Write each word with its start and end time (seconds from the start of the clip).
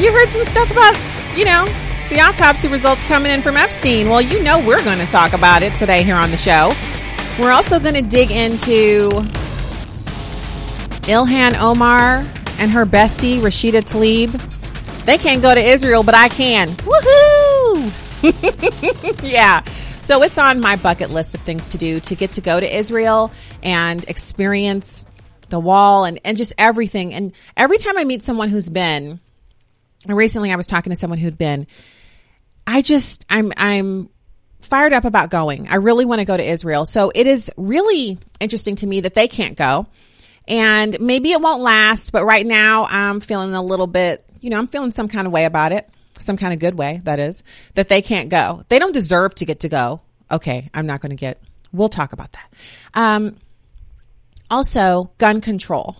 you 0.00 0.12
heard 0.12 0.30
some 0.30 0.44
stuff 0.44 0.70
about, 0.70 0.96
you 1.36 1.44
know, 1.44 1.66
the 2.08 2.20
autopsy 2.20 2.68
results 2.68 3.04
coming 3.04 3.32
in 3.32 3.42
from 3.42 3.56
Epstein. 3.56 4.08
Well, 4.08 4.22
you 4.22 4.42
know 4.42 4.58
we're 4.58 4.82
going 4.82 4.98
to 4.98 5.06
talk 5.06 5.34
about 5.34 5.62
it 5.62 5.74
today 5.74 6.02
here 6.02 6.16
on 6.16 6.30
the 6.30 6.38
show. 6.38 6.72
We're 7.38 7.52
also 7.52 7.78
going 7.78 7.94
to 7.94 8.02
dig 8.02 8.30
into 8.30 9.10
Ilhan 11.06 11.60
Omar 11.60 12.26
and 12.58 12.70
her 12.70 12.86
bestie, 12.86 13.40
Rashida 13.40 13.82
Tlaib. 13.82 14.30
They 15.04 15.18
can't 15.18 15.42
go 15.42 15.54
to 15.54 15.60
Israel, 15.60 16.02
but 16.02 16.14
I 16.14 16.28
can. 16.28 16.70
Woohoo! 16.70 17.92
yeah. 19.30 19.62
So 20.00 20.22
it's 20.22 20.38
on 20.38 20.60
my 20.60 20.76
bucket 20.76 21.10
list 21.10 21.34
of 21.34 21.42
things 21.42 21.68
to 21.68 21.78
do 21.78 22.00
to 22.00 22.14
get 22.14 22.32
to 22.32 22.40
go 22.40 22.58
to 22.58 22.76
Israel 22.76 23.32
and 23.62 24.02
experience 24.08 25.04
the 25.50 25.60
wall 25.60 26.04
and, 26.04 26.20
and 26.24 26.38
just 26.38 26.54
everything. 26.56 27.12
And 27.12 27.32
every 27.54 27.76
time 27.76 27.98
I 27.98 28.04
meet 28.04 28.22
someone 28.22 28.48
who's 28.48 28.70
been, 28.70 29.20
recently 30.06 30.52
I 30.52 30.56
was 30.56 30.66
talking 30.66 30.90
to 30.90 30.96
someone 30.96 31.18
who'd 31.18 31.38
been, 31.38 31.66
I 32.66 32.82
just, 32.82 33.24
I'm, 33.28 33.52
I'm 33.56 34.10
fired 34.60 34.92
up 34.92 35.04
about 35.04 35.30
going. 35.30 35.68
I 35.68 35.76
really 35.76 36.04
want 36.04 36.20
to 36.20 36.24
go 36.24 36.36
to 36.36 36.44
Israel. 36.44 36.84
So 36.84 37.10
it 37.14 37.26
is 37.26 37.50
really 37.56 38.18
interesting 38.38 38.76
to 38.76 38.86
me 38.86 39.00
that 39.00 39.14
they 39.14 39.28
can't 39.28 39.56
go. 39.56 39.86
And 40.48 40.98
maybe 41.00 41.32
it 41.32 41.40
won't 41.40 41.62
last, 41.62 42.12
but 42.12 42.24
right 42.24 42.46
now 42.46 42.86
I'm 42.88 43.20
feeling 43.20 43.54
a 43.54 43.62
little 43.62 43.86
bit, 43.86 44.24
you 44.40 44.50
know, 44.50 44.58
I'm 44.58 44.66
feeling 44.66 44.92
some 44.92 45.08
kind 45.08 45.26
of 45.26 45.32
way 45.32 45.44
about 45.44 45.72
it. 45.72 45.88
Some 46.18 46.36
kind 46.36 46.52
of 46.52 46.58
good 46.58 46.74
way, 46.74 47.00
that 47.04 47.18
is, 47.18 47.42
that 47.74 47.88
they 47.88 48.02
can't 48.02 48.28
go. 48.28 48.62
They 48.68 48.78
don't 48.78 48.92
deserve 48.92 49.34
to 49.36 49.46
get 49.46 49.60
to 49.60 49.70
go. 49.70 50.02
Okay. 50.30 50.68
I'm 50.74 50.86
not 50.86 51.00
going 51.00 51.10
to 51.10 51.16
get, 51.16 51.40
we'll 51.72 51.88
talk 51.88 52.12
about 52.12 52.32
that. 52.32 52.52
Um, 52.92 53.36
also 54.50 55.12
gun 55.16 55.40
control. 55.40 55.96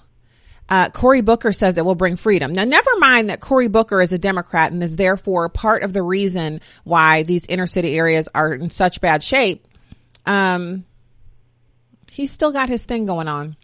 Uh, 0.71 0.89
Cory 0.89 1.21
Booker 1.21 1.51
says 1.51 1.77
it 1.77 1.85
will 1.85 1.97
bring 1.97 2.15
freedom. 2.15 2.53
Now, 2.53 2.63
never 2.63 2.97
mind 2.99 3.29
that 3.29 3.41
Cory 3.41 3.67
Booker 3.67 4.01
is 4.01 4.13
a 4.13 4.19
Democrat 4.19 4.71
and 4.71 4.81
is 4.81 4.95
therefore 4.95 5.49
part 5.49 5.83
of 5.83 5.93
the 5.93 6.03
reason 6.03 6.61
why 6.85 7.25
these 7.25 7.47
inner 7.49 7.67
city 7.67 7.99
areas 7.99 8.29
are 8.33 8.55
in 8.55 8.71
such 8.71 9.01
bad 9.01 9.23
shape. 9.23 9.67
Um, 10.27 10.85
he's 12.13 12.31
still 12.31 12.53
got 12.53 12.69
his 12.69 12.85
thing 12.85 13.05
going 13.05 13.27
on, 13.27 13.57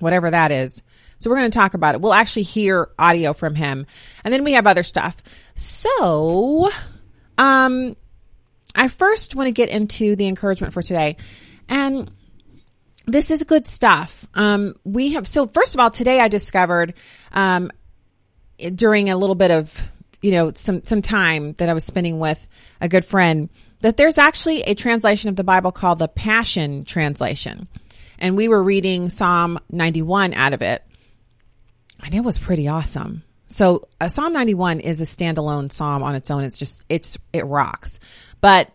whatever 0.00 0.30
that 0.30 0.52
is. 0.52 0.82
So 1.18 1.30
we're 1.30 1.36
going 1.36 1.50
to 1.50 1.58
talk 1.58 1.72
about 1.72 1.94
it. 1.94 2.02
We'll 2.02 2.12
actually 2.12 2.42
hear 2.42 2.90
audio 2.98 3.32
from 3.32 3.54
him, 3.54 3.86
and 4.22 4.34
then 4.34 4.44
we 4.44 4.52
have 4.52 4.66
other 4.66 4.82
stuff. 4.82 5.16
So, 5.54 6.68
um, 7.38 7.96
I 8.74 8.88
first 8.88 9.34
want 9.34 9.46
to 9.46 9.52
get 9.52 9.70
into 9.70 10.14
the 10.16 10.26
encouragement 10.26 10.74
for 10.74 10.82
today, 10.82 11.16
and 11.68 12.10
this 13.06 13.30
is 13.30 13.42
good 13.44 13.66
stuff. 13.66 14.26
Um, 14.34 14.74
we 14.84 15.12
have, 15.14 15.26
so 15.26 15.46
first 15.46 15.74
of 15.74 15.80
all, 15.80 15.90
today 15.90 16.20
I 16.20 16.28
discovered, 16.28 16.94
um, 17.32 17.70
during 18.74 19.10
a 19.10 19.16
little 19.16 19.34
bit 19.34 19.50
of, 19.50 19.80
you 20.20 20.30
know, 20.32 20.52
some, 20.54 20.84
some 20.84 21.02
time 21.02 21.54
that 21.54 21.68
I 21.68 21.74
was 21.74 21.84
spending 21.84 22.18
with 22.18 22.48
a 22.80 22.88
good 22.88 23.04
friend 23.04 23.48
that 23.80 23.96
there's 23.96 24.18
actually 24.18 24.62
a 24.62 24.74
translation 24.74 25.28
of 25.28 25.36
the 25.36 25.44
Bible 25.44 25.72
called 25.72 25.98
the 25.98 26.08
Passion 26.08 26.84
Translation. 26.84 27.68
And 28.18 28.36
we 28.36 28.48
were 28.48 28.62
reading 28.62 29.08
Psalm 29.08 29.58
91 29.70 30.34
out 30.34 30.52
of 30.52 30.62
it. 30.62 30.82
And 32.04 32.14
it 32.14 32.20
was 32.20 32.38
pretty 32.38 32.68
awesome. 32.68 33.24
So 33.48 33.88
uh, 34.00 34.08
Psalm 34.08 34.32
91 34.32 34.80
is 34.80 35.00
a 35.00 35.04
standalone 35.04 35.70
psalm 35.70 36.02
on 36.02 36.14
its 36.14 36.30
own. 36.30 36.44
It's 36.44 36.56
just, 36.56 36.84
it's, 36.88 37.18
it 37.32 37.44
rocks. 37.44 37.98
But 38.40 38.72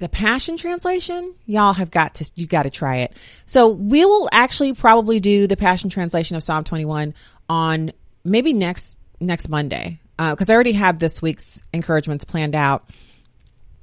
the 0.00 0.08
Passion 0.08 0.56
Translation, 0.56 1.34
y'all 1.44 1.74
have 1.74 1.90
got 1.90 2.16
to, 2.16 2.30
you 2.34 2.46
got 2.46 2.64
to 2.64 2.70
try 2.70 2.98
it. 2.98 3.12
So 3.44 3.68
we 3.68 4.04
will 4.06 4.30
actually 4.32 4.72
probably 4.72 5.20
do 5.20 5.46
the 5.46 5.58
Passion 5.58 5.90
Translation 5.90 6.36
of 6.36 6.42
Psalm 6.42 6.64
21 6.64 7.14
on 7.50 7.92
maybe 8.24 8.54
next, 8.54 8.98
next 9.20 9.50
Monday. 9.50 10.00
Uh, 10.18 10.34
cause 10.34 10.48
I 10.48 10.54
already 10.54 10.72
have 10.72 10.98
this 10.98 11.20
week's 11.20 11.62
encouragements 11.72 12.24
planned 12.24 12.54
out. 12.54 12.88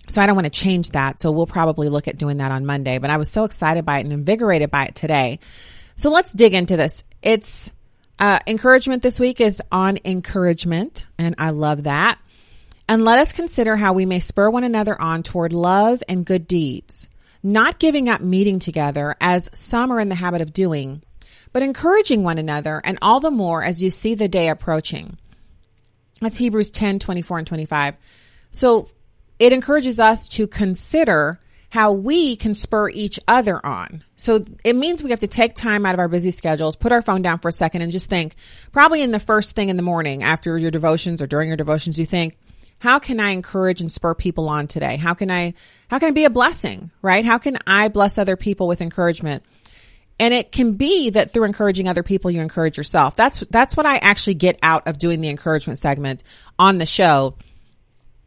So 0.08 0.22
I 0.22 0.26
don't 0.26 0.36
want 0.36 0.46
to 0.46 0.60
change 0.60 0.92
that. 0.92 1.22
So 1.22 1.32
we'll 1.32 1.46
probably 1.46 1.88
look 1.88 2.08
at 2.08 2.18
doing 2.18 2.38
that 2.38 2.52
on 2.52 2.66
Monday, 2.66 2.98
but 2.98 3.12
I 3.12 3.18
was 3.18 3.30
so 3.30 3.44
excited 3.44 3.86
by 3.86 4.00
it 4.00 4.06
and 4.06 4.14
invigorated 4.14 4.72
by 4.72 4.86
it 4.86 4.96
today. 4.96 5.40
So 5.96 6.10
let's 6.10 6.34
dig 6.34 6.56
into 6.56 6.78
this. 6.78 7.04
It's, 7.22 7.72
uh, 8.18 8.40
encouragement 8.48 9.04
this 9.04 9.20
week 9.20 9.40
is 9.40 9.62
on 9.72 10.00
encouragement 10.04 11.06
and 11.20 11.36
I 11.38 11.52
love 11.52 11.84
that. 11.84 12.20
And 12.90 13.04
let 13.04 13.20
us 13.20 13.34
consider 13.34 13.76
how 13.76 13.94
we 13.94 14.06
may 14.06 14.20
spur 14.20 14.50
one 14.50 14.64
another 14.64 15.00
on 15.00 15.22
toward 15.22 15.52
love 15.52 16.02
and 16.08 16.26
good 16.26 16.48
deeds, 16.48 17.10
not 17.44 17.80
giving 17.80 18.08
up 18.08 18.22
meeting 18.22 18.60
together 18.60 19.16
as 19.20 19.50
some 19.54 19.92
are 19.92 20.00
in 20.00 20.10
the 20.10 20.16
habit 20.16 20.42
of 20.42 20.54
doing, 20.54 21.04
but 21.52 21.64
encouraging 21.64 22.24
one 22.24 22.38
another 22.38 22.82
and 22.84 22.98
all 23.02 23.20
the 23.20 23.32
more 23.32 23.62
as 23.62 23.84
you 23.84 23.90
see 23.90 24.16
the 24.16 24.30
day 24.30 24.48
approaching. 24.48 25.18
That's 26.22 26.38
Hebrews 26.38 26.72
10, 26.72 27.00
24 27.00 27.40
and 27.40 27.48
25. 27.48 27.98
So 28.52 28.90
it 29.38 29.52
encourages 29.52 30.00
us 30.00 30.30
to 30.30 30.48
consider 30.48 31.40
how 31.70 31.92
we 31.92 32.38
can 32.38 32.54
spur 32.54 32.90
each 32.90 33.20
other 33.28 33.64
on. 33.66 34.04
So 34.16 34.42
it 34.64 34.76
means 34.76 35.04
we 35.04 35.10
have 35.10 35.20
to 35.20 35.28
take 35.28 35.54
time 35.54 35.86
out 35.86 35.94
of 35.94 36.00
our 36.00 36.08
busy 36.08 36.32
schedules, 36.32 36.78
put 36.78 36.94
our 36.94 37.02
phone 37.02 37.22
down 37.22 37.40
for 37.40 37.50
a 37.50 37.52
second 37.54 37.82
and 37.82 37.92
just 37.92 38.10
think, 38.10 38.36
probably 38.72 39.02
in 39.02 39.12
the 39.12 39.20
first 39.20 39.56
thing 39.56 39.68
in 39.68 39.76
the 39.76 39.84
morning 39.84 40.24
after 40.24 40.58
your 40.58 40.72
devotions 40.72 41.22
or 41.22 41.28
during 41.28 41.50
your 41.50 41.58
devotions, 41.58 42.00
you 42.00 42.06
think, 42.06 42.38
how 42.80 43.00
can 43.00 43.20
I 43.20 43.32
encourage 43.32 43.82
and 43.82 43.92
spur 43.92 44.14
people 44.14 44.50
on 44.50 44.68
today? 44.68 44.98
How 44.98 45.14
can 45.14 45.32
I, 45.32 45.54
how 45.90 46.00
can 46.00 46.10
I 46.10 46.12
be 46.12 46.26
a 46.26 46.30
blessing, 46.30 46.92
right? 47.02 47.26
How 47.26 47.38
can 47.38 47.58
I 47.66 47.88
bless 47.88 48.18
other 48.18 48.38
people 48.38 48.68
with 48.68 48.82
encouragement? 48.82 49.44
And 50.20 50.34
it 50.34 50.52
can 50.52 50.74
be 50.74 51.12
that 51.12 51.32
through 51.32 51.46
encouraging 51.46 51.88
other 51.88 52.04
people, 52.04 52.32
you 52.32 52.42
encourage 52.42 52.78
yourself. 52.78 53.16
That's, 53.16 53.42
that's 53.42 53.78
what 53.78 53.86
I 53.86 53.98
actually 53.98 54.36
get 54.36 54.58
out 54.64 54.88
of 54.88 54.98
doing 54.98 55.22
the 55.22 55.30
encouragement 55.30 55.80
segment 55.80 56.24
on 56.58 56.78
the 56.78 56.86
show. 56.86 57.36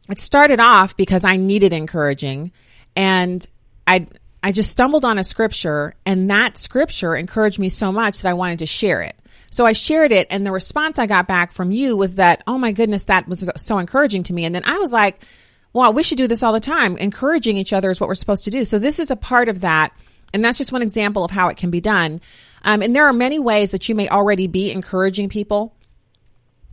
It 0.09 0.19
started 0.19 0.61
off 0.61 0.97
because 0.97 1.25
I 1.25 1.37
needed 1.37 1.73
encouraging 1.73 2.53
and 2.97 3.45
I, 3.87 4.07
I 4.43 4.53
just 4.53 4.71
stumbled 4.71 5.05
on 5.05 5.19
a 5.19 5.25
scripture 5.25 5.95
and 6.07 6.31
that 6.31 6.57
scripture 6.57 7.15
encouraged 7.15 7.59
me 7.59 7.69
so 7.69 7.93
much 7.93 8.23
that 8.23 8.29
I 8.29 8.35
wanted 8.35 8.61
to 8.61 8.67
share 8.67 9.03
it. 9.03 9.17
So 9.51 9.67
I 9.67 9.73
shared 9.73 10.13
it 10.13 10.29
and 10.31 10.47
the 10.47 10.53
response 10.53 10.99
I 10.99 11.07
got 11.07 11.27
back 11.27 11.53
from 11.53 11.73
you 11.73 11.97
was 11.97 12.15
that, 12.15 12.43
oh 12.47 12.57
my 12.57 12.73
goodness, 12.73 13.05
that 13.05 13.29
was 13.29 13.51
so 13.57 13.79
encouraging 13.79 14.23
to 14.25 14.33
me. 14.33 14.45
And 14.45 14.55
then 14.55 14.63
I 14.65 14.79
was 14.79 14.93
like, 14.93 15.25
well, 15.73 15.93
we 15.93 16.03
should 16.03 16.19
do 16.19 16.29
this 16.29 16.43
all 16.43 16.53
the 16.53 16.61
time. 16.61 16.97
Encouraging 16.97 17.57
each 17.57 17.73
other 17.73 17.91
is 17.91 18.01
what 18.01 18.09
we're 18.09 18.15
supposed 18.15 18.45
to 18.45 18.51
do. 18.51 18.65
So 18.65 18.79
this 18.79 18.99
is 18.99 19.11
a 19.11 19.17
part 19.17 19.49
of 19.49 19.63
that. 19.63 19.93
And 20.33 20.45
that's 20.45 20.59
just 20.59 20.73
one 20.73 20.83
example 20.83 21.25
of 21.25 21.33
how 21.33 21.49
it 21.49 21.57
can 21.57 21.71
be 21.71 21.81
done. 21.81 22.21
Um, 22.65 22.83
and 22.83 22.95
there 22.95 23.07
are 23.07 23.13
many 23.13 23.39
ways 23.39 23.73
that 23.73 23.89
you 23.89 23.95
may 23.95 24.09
already 24.09 24.47
be 24.47 24.71
encouraging 24.71 25.29
people. 25.29 25.75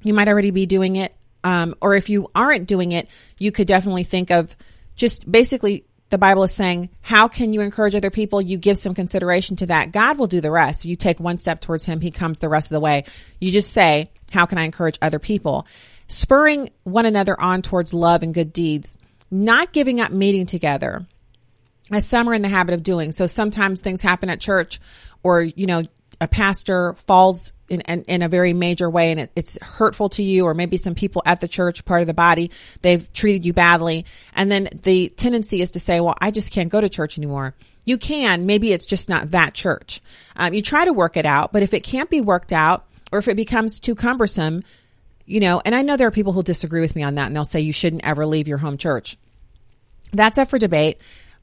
You 0.04 0.14
might 0.14 0.28
already 0.28 0.52
be 0.52 0.68
doing 0.68 0.96
it. 0.96 1.16
Um, 1.44 1.76
or 1.82 1.96
if 1.96 2.10
you 2.10 2.30
aren't 2.36 2.68
doing 2.68 2.92
it, 2.92 3.08
you 3.38 3.52
could 3.52 3.68
definitely 3.68 4.04
think 4.04 4.32
of 4.32 4.56
just 4.96 5.32
basically 5.32 5.86
the 6.09 6.18
Bible 6.18 6.44
is 6.44 6.53
saying, 6.53 6.90
how 7.01 7.28
can 7.28 7.53
you 7.53 7.62
encourage 7.62 7.95
other 7.95 8.09
people? 8.09 8.41
You 8.41 8.57
give 8.57 8.78
some 8.78 8.94
consideration 8.94 9.57
to 9.57 9.66
that. 9.68 9.91
God 9.91 10.18
will 10.18 10.28
do 10.28 10.41
the 10.41 10.51
rest. 10.51 10.85
You 10.85 10.95
take 10.95 11.19
one 11.19 11.38
step 11.38 11.59
towards 11.59 11.83
him. 11.83 12.00
He 12.00 12.12
comes 12.12 12.39
the 12.39 12.50
rest 12.50 12.71
of 12.71 12.75
the 12.75 12.80
way. 12.80 13.04
You 13.42 13.51
just 13.51 13.74
say, 13.74 14.09
how 14.31 14.45
can 14.45 14.57
I 14.57 14.63
encourage 14.63 14.98
other 15.01 15.19
people? 15.19 15.68
Spurring 16.07 16.69
one 16.83 17.06
another 17.06 17.39
on 17.39 17.62
towards 17.62 17.94
love 17.94 18.24
and 18.24 18.33
good 18.33 18.54
deeds, 18.54 18.98
not 19.30 19.74
giving 19.74 20.00
up 20.00 20.12
meeting 20.12 20.45
together 20.45 21.06
as 21.92 22.06
some 22.06 22.30
are 22.30 22.33
in 22.33 22.42
the 22.42 22.50
habit 22.50 22.74
of 22.74 22.83
doing. 22.83 23.12
So 23.12 23.27
sometimes 23.27 23.81
things 23.81 24.01
happen 24.01 24.30
at 24.30 24.39
church 24.39 24.80
or, 25.24 25.42
you 25.42 25.65
know, 25.65 25.83
a 26.19 26.28
pastor 26.28 26.94
falls 26.94 27.54
in, 27.69 27.81
in, 27.81 28.04
in, 28.04 28.22
a 28.22 28.30
very 28.30 28.54
major 28.54 28.90
way 28.90 29.12
and 29.12 29.19
it, 29.19 29.31
it's 29.36 29.62
hurtful 29.62 30.10
to 30.10 30.24
you 30.24 30.46
or 30.46 30.54
maybe 30.54 30.78
some 30.78 30.96
people 30.96 31.22
at 31.25 31.40
the 31.40 31.48
church, 31.48 31.86
part 31.86 32.02
of 32.02 32.08
the 32.08 32.14
body, 32.14 32.52
they've 32.81 33.12
treated 33.14 33.46
you 33.46 33.54
badly. 33.54 34.06
And 34.34 34.52
then 34.52 34.69
the 34.84 35.10
tendency 35.10 35.62
is 35.62 35.72
to 35.72 35.80
say, 35.80 36.00
well, 36.00 36.16
I 36.19 36.31
just 36.31 36.52
can't 36.52 36.69
go 36.69 36.81
to 36.81 36.90
church 36.90 37.18
anymore. 37.18 37.54
You 37.86 37.98
can, 37.98 38.46
maybe 38.46 38.72
it's 38.72 38.86
just 38.86 39.10
not 39.10 39.31
that 39.31 39.54
church. 39.54 40.02
Um, 40.36 40.54
you 40.54 40.62
try 40.62 40.86
to 40.86 40.94
work 40.94 41.18
it 41.18 41.25
out, 41.25 41.54
but 41.54 41.64
if 41.64 41.74
it 41.74 41.81
can't 41.81 42.10
be 42.10 42.22
worked 42.22 42.52
out 42.52 42.86
or 43.12 43.20
if 43.20 43.28
it 43.28 43.38
becomes 43.38 43.80
too 43.80 43.96
cumbersome, 43.96 44.63
you 45.25 45.40
know, 45.40 45.62
and 45.63 45.75
I 45.75 45.81
know 45.84 45.98
there 45.98 46.08
are 46.08 46.12
people 46.12 46.34
who 46.34 46.44
disagree 46.44 46.81
with 46.81 46.96
me 46.96 47.04
on 47.04 47.16
that 47.16 47.28
and 47.28 47.36
they'll 47.36 47.46
say 47.46 47.60
you 47.60 47.74
shouldn't 47.74 48.06
ever 48.06 48.25
leave 48.25 48.48
your 48.48 48.58
home 48.58 48.78
church. 48.78 49.18
That's 50.13 50.38
up 50.38 50.48
for 50.48 50.58
debate. 50.58 51.00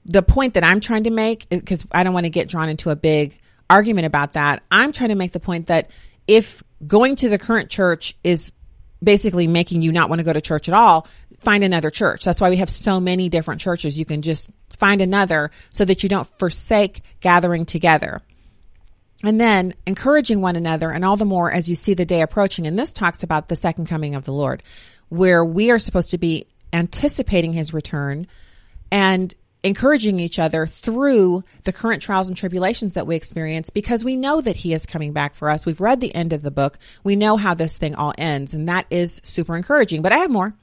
The 0.07 0.23
point 0.23 0.55
that 0.55 0.65
I'm 0.65 0.81
trying 0.81 1.05
to 1.05 1.11
make 1.11 1.47
is 1.51 1.61
because 1.61 1.87
I 1.93 2.03
don't 2.03 2.15
want 2.15 2.25
to 2.25 2.31
get 2.31 2.49
drawn 2.49 2.69
into 2.69 2.91
a 2.91 2.97
big 2.97 3.39
argument 3.69 4.07
about 4.07 4.35
that. 4.35 4.63
I'm 4.71 4.93
trying 4.93 5.11
to 5.11 5.15
make 5.15 5.33
the 5.33 5.41
point 5.41 5.69
that 5.69 5.91
if 6.27 6.63
going 6.87 7.17
to 7.17 7.29
the 7.29 7.39
current 7.39 7.71
church 7.71 8.17
is 8.25 8.53
basically 9.03 9.47
making 9.47 9.83
you 9.83 9.93
not 9.93 10.09
want 10.09 10.21
to 10.21 10.25
go 10.25 10.33
to 10.33 10.41
church 10.41 10.69
at 10.69 10.75
all, 10.75 11.07
find 11.41 11.63
another 11.63 11.91
church. 11.91 12.25
That's 12.25 12.41
why 12.41 12.51
we 12.51 12.57
have 12.57 12.71
so 12.71 13.01
many 13.01 13.29
different 13.29 13.61
churches. 13.61 13.99
You 13.99 14.05
can 14.05 14.23
just 14.23 14.51
find 14.77 15.01
another 15.01 15.51
so 15.71 15.85
that 15.85 16.03
you 16.03 16.09
don't 16.09 16.29
forsake 16.39 17.03
gathering 17.21 17.67
together. 17.67 18.23
And 19.23 19.41
then 19.41 19.75
encouraging 19.87 20.41
one 20.41 20.57
another 20.57 20.91
and 20.91 21.05
all 21.05 21.17
the 21.17 21.25
more 21.25 21.51
as 21.51 21.69
you 21.69 21.75
see 21.75 21.95
the 21.95 22.05
day 22.05 22.21
approaching. 22.23 22.67
And 22.67 22.79
this 22.79 22.93
talks 22.93 23.23
about 23.23 23.49
the 23.49 23.57
second 23.57 23.87
coming 23.87 24.15
of 24.15 24.25
the 24.25 24.33
Lord, 24.33 24.63
where 25.09 25.45
we 25.45 25.71
are 25.71 25.79
supposed 25.79 26.11
to 26.11 26.19
be 26.19 26.47
anticipating 26.73 27.53
his 27.53 27.73
return 27.73 28.27
and 28.91 29.35
encouraging 29.65 30.21
each 30.21 30.39
other 30.39 30.67
through 30.67 31.43
the 31.63 31.73
current 31.73 32.03
trials 32.03 32.29
and 32.29 32.37
tribulations 32.37 32.93
that 32.93 33.07
we 33.07 33.17
experience 33.17 33.71
because 33.71 34.05
we 34.05 34.15
know 34.15 34.41
that 34.41 34.55
he 34.55 34.75
is 34.75 34.85
coming 34.85 35.13
back 35.13 35.35
for 35.35 35.49
us. 35.49 35.65
We've 35.65 35.81
read 35.81 36.01
the 36.01 36.15
end 36.15 36.35
of 36.35 36.43
the 36.43 36.51
book. 36.51 36.79
We 37.03 37.17
know 37.17 37.37
how 37.39 37.55
this 37.55 37.79
thing 37.79 37.95
all 37.95 38.13
ends 38.17 38.55
and 38.55 38.69
that 38.69 38.87
is 38.91 39.23
super 39.25 39.57
encouraging, 39.57 40.03
but 40.03 40.13
I 40.13 40.19
have 40.19 40.31
more. 40.31 40.55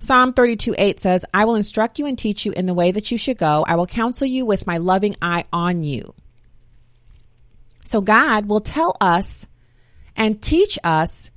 Psalm 0.00 0.32
32 0.32 0.74
8 0.78 0.98
says, 0.98 1.26
I 1.34 1.44
will 1.44 1.56
instruct 1.56 1.98
you 1.98 2.06
and 2.06 2.18
teach 2.18 2.46
you 2.46 2.52
in 2.52 2.64
the 2.64 2.72
way 2.72 2.90
that 2.90 3.10
you 3.10 3.18
should 3.18 3.36
go. 3.36 3.66
I 3.68 3.76
will 3.76 3.86
counsel 3.86 4.26
you 4.26 4.46
with 4.46 4.66
my 4.66 4.78
loving 4.78 5.14
eye 5.20 5.44
on 5.52 5.82
you. 5.82 6.14
So 7.84 8.00
God 8.00 8.46
will 8.46 8.60
tell 8.60 8.96
us 9.02 9.46
and 10.16 10.40
teach 10.40 10.78
us 10.82 11.30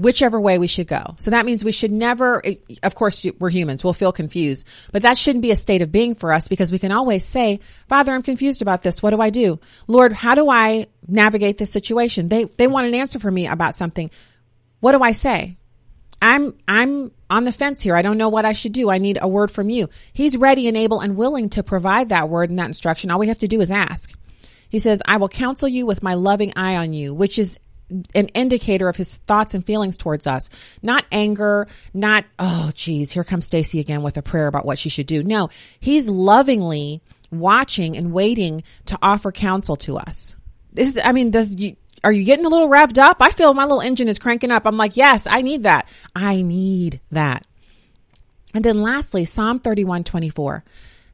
whichever 0.00 0.40
way 0.40 0.58
we 0.58 0.66
should 0.66 0.86
go. 0.86 1.14
So 1.18 1.30
that 1.32 1.44
means 1.44 1.64
we 1.64 1.72
should 1.72 1.92
never, 1.92 2.42
of 2.82 2.94
course, 2.94 3.26
we're 3.38 3.50
humans. 3.50 3.84
We'll 3.84 3.92
feel 3.92 4.12
confused, 4.12 4.66
but 4.92 5.02
that 5.02 5.18
shouldn't 5.18 5.42
be 5.42 5.50
a 5.50 5.56
state 5.56 5.82
of 5.82 5.92
being 5.92 6.14
for 6.14 6.32
us 6.32 6.48
because 6.48 6.72
we 6.72 6.78
can 6.78 6.92
always 6.92 7.24
say, 7.24 7.60
Father, 7.88 8.12
I'm 8.12 8.22
confused 8.22 8.62
about 8.62 8.82
this. 8.82 9.02
What 9.02 9.10
do 9.10 9.20
I 9.20 9.30
do? 9.30 9.60
Lord, 9.86 10.12
how 10.12 10.34
do 10.34 10.48
I 10.48 10.86
navigate 11.06 11.58
this 11.58 11.70
situation? 11.70 12.28
They, 12.28 12.44
they 12.44 12.66
want 12.66 12.86
an 12.86 12.94
answer 12.94 13.18
for 13.18 13.30
me 13.30 13.46
about 13.46 13.76
something. 13.76 14.10
What 14.80 14.92
do 14.92 15.02
I 15.02 15.12
say? 15.12 15.56
I'm, 16.22 16.54
I'm 16.68 17.12
on 17.28 17.44
the 17.44 17.52
fence 17.52 17.82
here. 17.82 17.96
I 17.96 18.02
don't 18.02 18.18
know 18.18 18.28
what 18.28 18.44
I 18.44 18.52
should 18.52 18.72
do. 18.72 18.90
I 18.90 18.98
need 18.98 19.18
a 19.20 19.28
word 19.28 19.50
from 19.50 19.70
you. 19.70 19.88
He's 20.12 20.36
ready 20.36 20.68
and 20.68 20.76
able 20.76 21.00
and 21.00 21.16
willing 21.16 21.48
to 21.50 21.62
provide 21.62 22.10
that 22.10 22.28
word 22.28 22.50
and 22.50 22.58
that 22.58 22.66
instruction. 22.66 23.10
All 23.10 23.18
we 23.18 23.28
have 23.28 23.38
to 23.38 23.48
do 23.48 23.60
is 23.60 23.70
ask. 23.70 24.18
He 24.68 24.78
says, 24.78 25.02
I 25.06 25.16
will 25.16 25.28
counsel 25.28 25.68
you 25.68 25.86
with 25.86 26.02
my 26.02 26.14
loving 26.14 26.52
eye 26.56 26.76
on 26.76 26.92
you, 26.92 27.12
which 27.12 27.38
is 27.38 27.58
an 28.14 28.28
indicator 28.28 28.88
of 28.88 28.96
his 28.96 29.16
thoughts 29.16 29.54
and 29.54 29.64
feelings 29.64 29.96
towards 29.96 30.26
us. 30.26 30.50
Not 30.82 31.04
anger, 31.10 31.68
not, 31.92 32.24
oh 32.38 32.70
geez, 32.74 33.12
here 33.12 33.24
comes 33.24 33.46
Stacy 33.46 33.80
again 33.80 34.02
with 34.02 34.16
a 34.16 34.22
prayer 34.22 34.46
about 34.46 34.64
what 34.64 34.78
she 34.78 34.88
should 34.88 35.06
do. 35.06 35.22
No, 35.22 35.50
he's 35.80 36.08
lovingly 36.08 37.02
watching 37.30 37.96
and 37.96 38.12
waiting 38.12 38.62
to 38.86 38.98
offer 39.02 39.32
counsel 39.32 39.76
to 39.76 39.98
us. 39.98 40.36
This 40.72 40.94
is, 40.94 41.00
I 41.02 41.12
mean, 41.12 41.30
does 41.30 41.56
you, 41.56 41.76
are 42.02 42.12
you 42.12 42.24
getting 42.24 42.46
a 42.46 42.48
little 42.48 42.68
revved 42.68 42.98
up? 42.98 43.18
I 43.20 43.30
feel 43.30 43.52
my 43.54 43.64
little 43.64 43.80
engine 43.80 44.08
is 44.08 44.18
cranking 44.18 44.50
up. 44.50 44.66
I'm 44.66 44.76
like, 44.76 44.96
yes, 44.96 45.26
I 45.28 45.42
need 45.42 45.64
that. 45.64 45.88
I 46.14 46.42
need 46.42 47.00
that. 47.10 47.46
And 48.54 48.64
then 48.64 48.82
lastly, 48.82 49.24
Psalm 49.24 49.60
31, 49.60 50.04
24. 50.04 50.64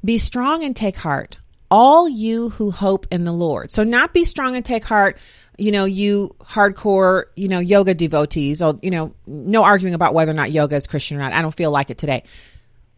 Be 0.05 0.19
strong 0.19 0.63
and 0.63 0.75
take 0.75 0.97
heart, 0.97 1.39
all 1.71 2.09
you 2.09 2.51
who 2.51 2.71
hope 2.71 3.07
in 3.11 3.25
the 3.25 3.33
Lord. 3.33 3.71
So 3.71 3.85
not 3.85 4.13
be 4.13 4.25
strong 4.25 4.57
and 4.57 4.65
take 4.65 4.85
heart, 4.85 5.19
you 5.59 5.73
know, 5.73 5.85
you 5.85 6.35
hardcore, 6.41 7.25
you 7.35 7.49
know, 7.49 7.61
yoga 7.61 7.95
devotees, 7.95 8.63
or, 8.63 8.79
you 8.83 8.91
know, 8.91 9.15
no 9.27 9.65
arguing 9.65 9.95
about 9.95 10.15
whether 10.15 10.31
or 10.31 10.35
not 10.35 10.53
yoga 10.53 10.77
is 10.77 10.87
Christian 10.87 11.17
or 11.17 11.21
not. 11.21 11.33
I 11.33 11.43
don't 11.43 11.55
feel 11.55 11.71
like 11.71 11.91
it 11.91 11.99
today. 11.99 12.25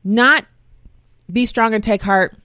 Not 0.05 0.44
be 1.31 1.47
strong 1.47 1.75
and 1.75 1.85
take 1.85 2.03
heart 2.03 2.37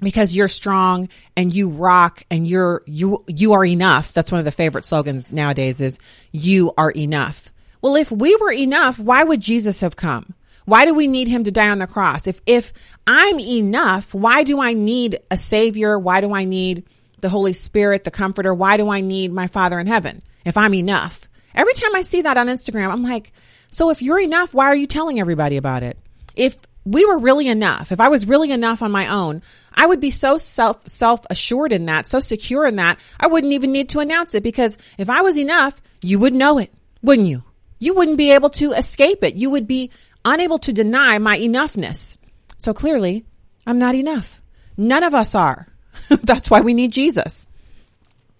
because 0.00 0.34
you're 0.34 0.48
strong 0.48 1.08
and 1.36 1.52
you 1.52 1.68
rock 1.68 2.22
and 2.30 2.46
you're 2.46 2.82
you 2.86 3.24
you 3.26 3.52
are 3.52 3.64
enough. 3.64 4.12
That's 4.12 4.30
one 4.30 4.38
of 4.38 4.44
the 4.44 4.52
favorite 4.52 4.84
slogans 4.84 5.32
nowadays 5.32 5.80
is 5.80 5.98
you 6.32 6.72
are 6.76 6.90
enough. 6.90 7.50
Well, 7.80 7.96
if 7.96 8.10
we 8.10 8.34
were 8.36 8.52
enough, 8.52 8.98
why 8.98 9.22
would 9.22 9.40
Jesus 9.40 9.80
have 9.80 9.96
come? 9.96 10.34
Why 10.68 10.84
do 10.84 10.92
we 10.92 11.08
need 11.08 11.28
him 11.28 11.44
to 11.44 11.50
die 11.50 11.70
on 11.70 11.78
the 11.78 11.86
cross? 11.86 12.26
If 12.26 12.42
if 12.44 12.74
I'm 13.06 13.40
enough, 13.40 14.12
why 14.12 14.44
do 14.44 14.60
I 14.60 14.74
need 14.74 15.18
a 15.30 15.36
savior? 15.38 15.98
Why 15.98 16.20
do 16.20 16.34
I 16.34 16.44
need 16.44 16.84
the 17.22 17.30
Holy 17.30 17.54
Spirit, 17.54 18.04
the 18.04 18.10
comforter? 18.10 18.52
Why 18.52 18.76
do 18.76 18.90
I 18.90 19.00
need 19.00 19.32
my 19.32 19.46
Father 19.46 19.80
in 19.80 19.86
heaven 19.86 20.20
if 20.44 20.58
I'm 20.58 20.74
enough? 20.74 21.26
Every 21.54 21.72
time 21.72 21.96
I 21.96 22.02
see 22.02 22.20
that 22.20 22.36
on 22.36 22.48
Instagram, 22.48 22.92
I'm 22.92 23.02
like, 23.02 23.32
so 23.70 23.88
if 23.88 24.02
you're 24.02 24.20
enough, 24.20 24.52
why 24.52 24.66
are 24.66 24.76
you 24.76 24.86
telling 24.86 25.18
everybody 25.18 25.56
about 25.56 25.82
it? 25.82 25.96
If 26.36 26.58
we 26.84 27.06
were 27.06 27.16
really 27.16 27.48
enough, 27.48 27.90
if 27.90 27.98
I 27.98 28.08
was 28.08 28.28
really 28.28 28.50
enough 28.50 28.82
on 28.82 28.92
my 28.92 29.08
own, 29.08 29.40
I 29.72 29.86
would 29.86 30.00
be 30.00 30.10
so 30.10 30.36
self, 30.36 30.86
self 30.86 31.24
assured 31.30 31.72
in 31.72 31.86
that, 31.86 32.06
so 32.06 32.20
secure 32.20 32.66
in 32.66 32.76
that, 32.76 33.00
I 33.18 33.28
wouldn't 33.28 33.54
even 33.54 33.72
need 33.72 33.88
to 33.90 34.00
announce 34.00 34.34
it 34.34 34.42
because 34.42 34.76
if 34.98 35.08
I 35.08 35.22
was 35.22 35.38
enough, 35.38 35.80
you 36.02 36.18
would 36.18 36.34
know 36.34 36.58
it, 36.58 36.70
wouldn't 37.00 37.28
you? 37.28 37.42
You 37.78 37.94
wouldn't 37.94 38.18
be 38.18 38.32
able 38.32 38.50
to 38.50 38.72
escape 38.72 39.22
it. 39.22 39.36
You 39.36 39.50
would 39.50 39.66
be 39.66 39.90
unable 40.32 40.58
to 40.60 40.72
deny 40.72 41.18
my 41.18 41.38
enoughness. 41.38 42.18
So 42.56 42.74
clearly, 42.74 43.24
I'm 43.66 43.78
not 43.78 43.94
enough. 43.94 44.40
None 44.76 45.02
of 45.02 45.14
us 45.14 45.34
are. 45.34 45.66
That's 46.22 46.50
why 46.50 46.60
we 46.60 46.74
need 46.74 46.92
Jesus. 46.92 47.46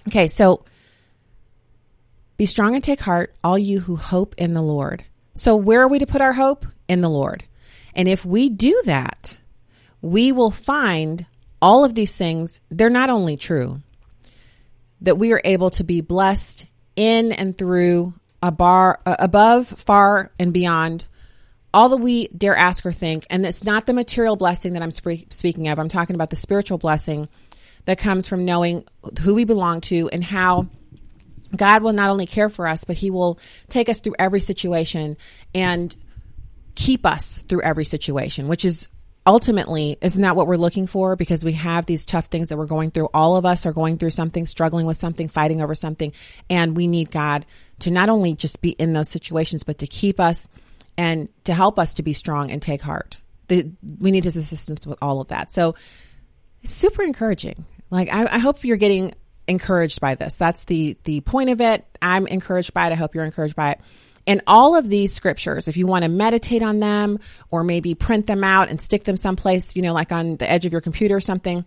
Okay, 0.08 0.28
so 0.28 0.64
be 2.36 2.46
strong 2.46 2.74
and 2.74 2.84
take 2.84 3.00
heart, 3.00 3.34
all 3.42 3.58
you 3.58 3.80
who 3.80 3.96
hope 3.96 4.34
in 4.38 4.54
the 4.54 4.62
Lord. 4.62 5.04
So 5.34 5.56
where 5.56 5.82
are 5.82 5.88
we 5.88 5.98
to 5.98 6.06
put 6.06 6.20
our 6.20 6.32
hope? 6.32 6.66
In 6.88 7.00
the 7.00 7.10
Lord. 7.10 7.44
And 7.94 8.08
if 8.08 8.24
we 8.24 8.48
do 8.48 8.82
that, 8.84 9.36
we 10.00 10.32
will 10.32 10.50
find 10.50 11.26
all 11.60 11.84
of 11.84 11.94
these 11.94 12.14
things, 12.14 12.60
they're 12.70 12.90
not 12.90 13.10
only 13.10 13.36
true, 13.36 13.82
that 15.00 15.18
we 15.18 15.32
are 15.32 15.42
able 15.44 15.70
to 15.70 15.84
be 15.84 16.00
blessed 16.00 16.66
in 16.96 17.32
and 17.32 17.56
through 17.56 18.14
a 18.42 18.52
bar 18.52 19.00
above, 19.04 19.66
far 19.66 20.30
and 20.38 20.52
beyond 20.52 21.04
all 21.78 21.90
that 21.90 21.98
we 21.98 22.26
dare 22.36 22.56
ask 22.56 22.84
or 22.84 22.90
think. 22.90 23.24
And 23.30 23.46
it's 23.46 23.62
not 23.62 23.86
the 23.86 23.94
material 23.94 24.34
blessing 24.34 24.72
that 24.72 24.82
I'm 24.82 24.90
sp- 24.90 25.30
speaking 25.30 25.68
of. 25.68 25.78
I'm 25.78 25.86
talking 25.86 26.16
about 26.16 26.28
the 26.28 26.34
spiritual 26.34 26.76
blessing 26.76 27.28
that 27.84 27.98
comes 27.98 28.26
from 28.26 28.44
knowing 28.44 28.84
who 29.20 29.36
we 29.36 29.44
belong 29.44 29.80
to 29.82 30.08
and 30.12 30.24
how 30.24 30.66
God 31.54 31.84
will 31.84 31.92
not 31.92 32.10
only 32.10 32.26
care 32.26 32.48
for 32.48 32.66
us, 32.66 32.82
but 32.82 32.96
he 32.96 33.12
will 33.12 33.38
take 33.68 33.88
us 33.88 34.00
through 34.00 34.16
every 34.18 34.40
situation 34.40 35.16
and 35.54 35.94
keep 36.74 37.06
us 37.06 37.38
through 37.48 37.62
every 37.62 37.84
situation, 37.84 38.48
which 38.48 38.64
is 38.64 38.88
ultimately 39.24 39.96
isn't 40.00 40.22
that 40.22 40.34
what 40.34 40.48
we're 40.48 40.56
looking 40.56 40.88
for 40.88 41.14
because 41.14 41.44
we 41.44 41.52
have 41.52 41.86
these 41.86 42.06
tough 42.06 42.26
things 42.26 42.48
that 42.48 42.56
we're 42.56 42.66
going 42.66 42.90
through 42.90 43.08
all 43.14 43.36
of 43.36 43.46
us 43.46 43.66
are 43.66 43.72
going 43.72 43.98
through 43.98 44.10
something 44.10 44.46
struggling 44.46 44.86
with 44.86 44.96
something 44.96 45.28
fighting 45.28 45.60
over 45.60 45.74
something 45.74 46.14
and 46.48 46.74
we 46.74 46.86
need 46.86 47.10
god 47.10 47.44
to 47.78 47.90
not 47.90 48.08
only 48.08 48.34
just 48.34 48.62
be 48.62 48.70
in 48.70 48.94
those 48.94 49.10
situations 49.10 49.64
but 49.64 49.76
to 49.76 49.86
keep 49.86 50.18
us 50.18 50.48
and 50.98 51.30
to 51.44 51.54
help 51.54 51.78
us 51.78 51.94
to 51.94 52.02
be 52.02 52.12
strong 52.12 52.50
and 52.50 52.60
take 52.60 52.82
heart. 52.82 53.16
The, 53.46 53.70
we 54.00 54.10
need 54.10 54.24
his 54.24 54.36
assistance 54.36 54.86
with 54.86 54.98
all 55.00 55.22
of 55.22 55.28
that. 55.28 55.50
So 55.50 55.76
it's 56.62 56.74
super 56.74 57.02
encouraging. 57.02 57.64
Like 57.88 58.12
I, 58.12 58.26
I 58.26 58.38
hope 58.38 58.64
you're 58.64 58.76
getting 58.76 59.14
encouraged 59.46 60.00
by 60.00 60.16
this. 60.16 60.34
That's 60.34 60.64
the 60.64 60.98
the 61.04 61.22
point 61.22 61.48
of 61.48 61.62
it. 61.62 61.86
I'm 62.02 62.26
encouraged 62.26 62.74
by 62.74 62.88
it. 62.88 62.92
I 62.92 62.96
hope 62.96 63.14
you're 63.14 63.24
encouraged 63.24 63.56
by 63.56 63.70
it. 63.70 63.80
And 64.26 64.42
all 64.46 64.76
of 64.76 64.86
these 64.86 65.14
scriptures, 65.14 65.68
if 65.68 65.78
you 65.78 65.86
want 65.86 66.02
to 66.02 66.10
meditate 66.10 66.62
on 66.62 66.80
them 66.80 67.18
or 67.50 67.64
maybe 67.64 67.94
print 67.94 68.26
them 68.26 68.44
out 68.44 68.68
and 68.68 68.78
stick 68.78 69.04
them 69.04 69.16
someplace, 69.16 69.74
you 69.74 69.80
know, 69.80 69.94
like 69.94 70.12
on 70.12 70.36
the 70.36 70.50
edge 70.50 70.66
of 70.66 70.72
your 70.72 70.82
computer 70.82 71.16
or 71.16 71.20
something, 71.20 71.64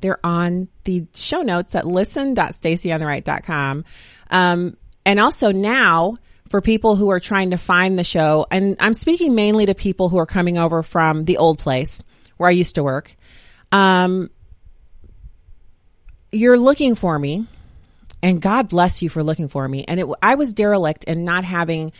they're 0.00 0.24
on 0.24 0.68
the 0.84 1.06
show 1.14 1.42
notes 1.42 1.74
at 1.74 1.84
listen.stacyontheright.com. 1.84 3.84
Um, 4.30 4.76
and 5.04 5.18
also 5.18 5.50
now 5.50 6.18
for 6.52 6.60
people 6.60 6.96
who 6.96 7.10
are 7.10 7.18
trying 7.18 7.52
to 7.52 7.56
find 7.56 7.98
the 7.98 8.04
show, 8.04 8.46
and 8.50 8.76
I'm 8.78 8.92
speaking 8.92 9.34
mainly 9.34 9.64
to 9.64 9.74
people 9.74 10.10
who 10.10 10.18
are 10.18 10.26
coming 10.26 10.58
over 10.58 10.82
from 10.82 11.24
the 11.24 11.38
old 11.38 11.58
place 11.58 12.02
where 12.36 12.46
I 12.46 12.52
used 12.52 12.74
to 12.74 12.82
work. 12.82 13.16
Um, 13.72 14.28
you're 16.30 16.58
looking 16.58 16.94
for 16.94 17.18
me 17.18 17.46
and 18.22 18.38
God 18.38 18.68
bless 18.68 19.00
you 19.00 19.08
for 19.08 19.22
looking 19.24 19.48
for 19.48 19.66
me. 19.66 19.86
And 19.88 19.98
it, 19.98 20.06
I 20.22 20.34
was 20.34 20.52
derelict 20.52 21.04
in 21.04 21.24
not 21.24 21.46
having 21.46 21.92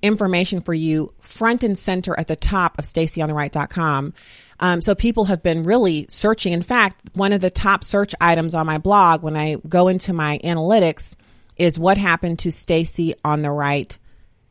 information 0.00 0.60
for 0.60 0.72
you 0.72 1.12
front 1.20 1.64
and 1.64 1.76
center 1.76 2.16
at 2.16 2.28
the 2.28 2.36
top 2.36 2.78
of 2.78 2.84
stacyontheright.com. 2.84 4.14
Um, 4.60 4.80
so 4.80 4.94
people 4.94 5.24
have 5.24 5.42
been 5.42 5.64
really 5.64 6.06
searching. 6.08 6.52
In 6.52 6.62
fact, 6.62 7.00
one 7.16 7.32
of 7.32 7.40
the 7.40 7.50
top 7.50 7.82
search 7.82 8.14
items 8.20 8.54
on 8.54 8.64
my 8.64 8.78
blog 8.78 9.24
when 9.24 9.36
I 9.36 9.56
go 9.68 9.88
into 9.88 10.12
my 10.12 10.38
analytics 10.44 11.16
is 11.58 11.78
what 11.78 11.98
happened 11.98 12.40
to 12.40 12.52
Stacy 12.52 13.14
on 13.24 13.42
the 13.42 13.50
right 13.50 13.96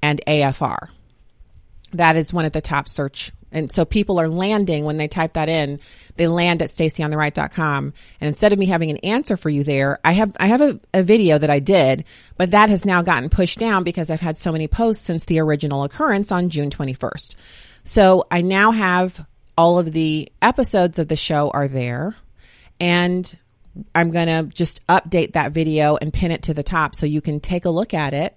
and 0.02 0.22
AFR. 0.28 0.90
That 1.94 2.16
is 2.16 2.34
one 2.34 2.46
of 2.46 2.52
the 2.52 2.62
top 2.62 2.88
search 2.88 3.32
and 3.52 3.72
so 3.72 3.86
people 3.86 4.20
are 4.20 4.28
landing 4.28 4.84
when 4.84 4.98
they 4.98 5.08
type 5.08 5.34
that 5.34 5.50
in, 5.50 5.80
they 6.16 6.28
land 6.28 6.62
at 6.62 6.72
stacyontheright.com. 6.72 7.94
And 8.20 8.28
instead 8.28 8.52
of 8.52 8.60
me 8.60 8.66
having 8.66 8.92
an 8.92 8.98
answer 8.98 9.38
for 9.38 9.50
you 9.50 9.64
there, 9.64 10.00
I 10.04 10.14
have, 10.14 10.36
I 10.40 10.48
have 10.48 10.62
a, 10.62 10.80
a 10.94 11.04
video 11.04 11.38
that 11.38 11.50
I 11.50 11.60
did, 11.60 12.06
but 12.36 12.52
that 12.52 12.70
has 12.70 12.86
now 12.86 13.02
gotten 13.02 13.30
pushed 13.30 13.60
down 13.60 13.84
because 13.84 14.12
I've 14.12 14.22
had 14.22 14.38
so 14.38 14.52
many 14.52 14.68
posts 14.68 15.06
since 15.06 15.26
the 15.26 15.40
original 15.40 15.84
occurrence 15.84 16.32
on 16.32 16.50
June 16.50 16.70
21st. 16.70 17.36
So 17.84 18.28
I 18.30 18.42
now 18.42 18.72
have 18.72 19.26
all 19.58 19.80
of 19.80 19.92
the 19.92 20.32
episodes 20.42 21.00
of 21.00 21.08
the 21.08 21.16
show 21.16 21.50
are 21.50 21.68
there 21.68 22.16
and 22.80 23.38
I'm 23.94 24.12
going 24.12 24.28
to 24.28 24.44
just 24.54 24.86
update 24.88 25.34
that 25.34 25.52
video 25.52 25.98
and 25.98 26.14
pin 26.14 26.32
it 26.32 26.44
to 26.44 26.54
the 26.54 26.64
top 26.64 26.96
so 26.96 27.06
you 27.06 27.22
can 27.22 27.40
take 27.40 27.66
a 27.66 27.70
look 27.70 27.94
at 27.94 28.14
it. 28.14 28.36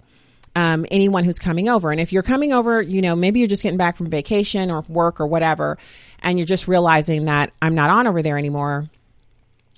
Um, 0.53 0.85
anyone 0.91 1.23
who's 1.23 1.39
coming 1.39 1.69
over. 1.69 1.91
And 1.91 2.01
if 2.01 2.11
you're 2.11 2.23
coming 2.23 2.51
over, 2.51 2.81
you 2.81 3.01
know, 3.01 3.15
maybe 3.15 3.39
you're 3.39 3.47
just 3.47 3.63
getting 3.63 3.77
back 3.77 3.95
from 3.95 4.09
vacation 4.09 4.69
or 4.69 4.81
work 4.89 5.21
or 5.21 5.27
whatever, 5.27 5.77
and 6.19 6.37
you're 6.37 6.45
just 6.45 6.67
realizing 6.67 7.25
that 7.25 7.53
I'm 7.61 7.73
not 7.73 7.89
on 7.89 8.05
over 8.05 8.21
there 8.21 8.37
anymore. 8.37 8.89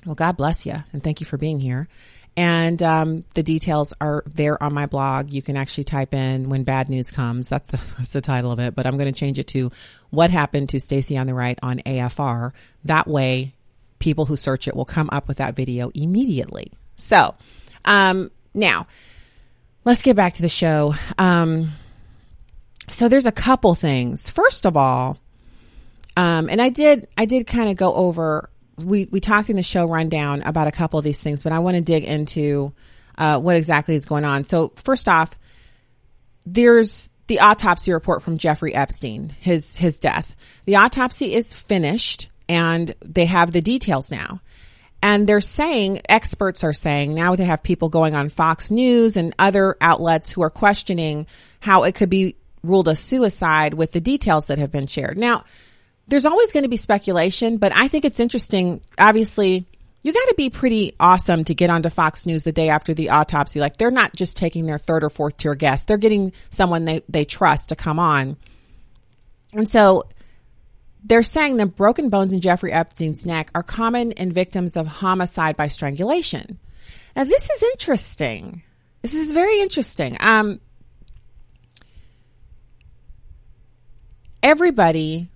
Well, 0.04 0.16
God 0.16 0.36
bless 0.36 0.66
you 0.66 0.84
and 0.92 1.04
thank 1.04 1.20
you 1.20 1.28
for 1.28 1.38
being 1.38 1.60
here. 1.60 1.88
And 2.36 2.82
um, 2.82 3.26
the 3.36 3.44
details 3.44 3.94
are 4.02 4.24
there 4.26 4.62
on 4.62 4.74
my 4.74 4.88
blog. 4.88 5.32
You 5.32 5.44
can 5.44 5.56
actually 5.56 5.84
type 5.84 6.14
in 6.14 6.50
"When 6.50 6.64
Bad 6.64 6.90
News 6.90 7.12
Comes." 7.12 7.50
That's 7.50 7.70
the, 7.70 7.78
that's 7.98 8.14
the 8.14 8.22
title 8.22 8.52
of 8.52 8.60
it. 8.60 8.74
But 8.74 8.88
I'm 8.88 8.98
going 8.98 9.12
to 9.12 9.18
change 9.18 9.38
it 9.38 9.48
to 9.50 9.72
"What 10.10 10.32
Happened 10.32 10.70
to 10.70 10.80
Stacy 10.80 11.18
on 11.18 11.28
the 11.28 11.36
Right 11.36 11.60
on 11.62 11.80
AFR." 11.86 12.52
That 12.86 13.08
way, 13.08 13.54
people 14.04 14.26
who 14.26 14.36
search 14.36 14.68
it 14.68 14.76
will 14.76 14.86
come 14.86 15.10
up 15.14 15.30
with 15.30 15.38
that 15.38 15.56
video 15.56 15.90
immediately. 15.96 16.72
So, 16.98 17.36
um, 17.86 18.32
now 18.54 18.88
let's 19.86 20.04
get 20.04 20.18
back 20.18 20.34
to 20.34 20.42
the 20.42 20.50
show. 20.50 20.94
Um, 21.18 21.72
so 22.90 23.08
there's 23.08 23.26
a 23.26 23.32
couple 23.32 23.74
things. 23.76 24.30
First 24.30 24.66
of 24.66 24.76
all, 24.76 25.18
um, 26.18 26.50
and 26.50 26.62
I 26.62 26.70
did 26.70 27.08
I 27.18 27.26
did 27.26 27.48
kind 27.48 27.70
of 27.70 27.78
go 27.78 27.94
over 27.96 28.50
we 28.78 29.08
we 29.10 29.22
talked 29.22 29.50
in 29.50 29.56
the 29.56 29.64
show 29.64 29.86
rundown 29.86 30.42
about 30.44 30.68
a 30.68 30.72
couple 30.72 31.00
of 31.00 31.06
these 31.06 31.22
things, 31.22 31.42
but 31.42 31.54
I 31.54 31.60
want 31.60 31.76
to 31.76 31.82
dig 31.82 32.04
into 32.04 32.74
uh, 33.18 33.40
what 33.40 33.56
exactly 33.56 33.96
is 33.96 34.06
going 34.06 34.26
on. 34.26 34.44
So 34.44 34.74
first 34.76 35.08
off, 35.08 35.38
there's 36.46 37.10
the 37.28 37.40
autopsy 37.40 37.94
report 37.94 38.22
from 38.22 38.38
Jeffrey 38.38 38.76
Epstein, 38.76 39.30
his 39.40 39.78
his 39.78 40.00
death. 40.00 40.36
The 40.66 40.76
autopsy 40.76 41.34
is 41.34 41.54
finished, 41.54 42.30
and 42.54 42.94
they 43.04 43.26
have 43.26 43.52
the 43.52 43.62
details 43.62 44.12
now. 44.12 44.42
And 45.02 45.28
they're 45.28 45.42
saying, 45.42 46.02
experts 46.08 46.64
are 46.64 46.72
saying, 46.72 47.14
now 47.14 47.36
they 47.36 47.44
have 47.44 47.62
people 47.62 47.90
going 47.90 48.16
on 48.16 48.30
Fox 48.30 48.72
News 48.72 49.18
and 49.18 49.34
other 49.38 49.76
outlets 49.82 50.32
who 50.32 50.44
are 50.44 50.50
questioning 50.50 51.28
how 51.60 51.84
it 51.84 51.96
could 51.96 52.10
be 52.10 52.36
ruled 52.64 52.88
a 52.88 52.96
suicide 52.96 53.74
with 53.74 53.92
the 53.92 54.00
details 54.00 54.46
that 54.46 54.60
have 54.60 54.72
been 54.72 54.88
shared. 54.88 55.18
Now, 55.18 55.44
there's 56.08 56.26
always 56.26 56.54
going 56.54 56.64
to 56.64 56.70
be 56.70 56.78
speculation, 56.78 57.58
but 57.58 57.76
I 57.76 57.90
think 57.90 58.06
it's 58.06 58.20
interesting. 58.20 58.82
Obviously, 58.98 59.66
you 60.04 60.14
got 60.14 60.28
to 60.28 60.36
be 60.38 60.50
pretty 60.50 60.94
awesome 61.00 61.44
to 61.46 61.56
get 61.56 61.70
onto 61.70 61.90
Fox 61.90 62.26
News 62.26 62.44
the 62.44 62.52
day 62.52 62.70
after 62.70 62.94
the 62.94 63.10
autopsy. 63.10 63.60
Like 63.60 63.78
they're 63.78 63.92
not 63.92 64.16
just 64.16 64.38
taking 64.38 64.66
their 64.66 64.78
third 64.78 65.04
or 65.04 65.10
fourth 65.10 65.38
tier 65.38 65.56
guest; 65.56 65.88
they're 65.88 65.98
getting 65.98 66.34
someone 66.50 66.86
they 66.86 67.04
they 67.10 67.26
trust 67.26 67.70
to 67.70 67.76
come 67.76 68.00
on. 68.00 68.38
And 69.54 69.68
so 69.68 70.04
they're 71.04 71.24
saying 71.24 71.58
the 71.58 71.66
broken 71.66 72.10
bones 72.10 72.34
in 72.34 72.40
Jeffrey 72.40 72.72
Epstein's 72.72 73.26
neck 73.26 73.52
are 73.54 73.64
common 73.64 74.12
in 74.14 74.32
victims 74.32 74.78
of 74.78 74.88
homicide 74.88 75.58
by 75.58 75.68
strangulation. 75.68 76.60
Now, 77.16 77.26
this 77.26 77.50
is 77.50 77.64
interesting. 77.64 78.64
This 79.02 79.14
is 79.14 79.32
very 79.32 79.60
interesting. 79.60 80.18
Um, 80.20 80.62
everybody 84.42 85.30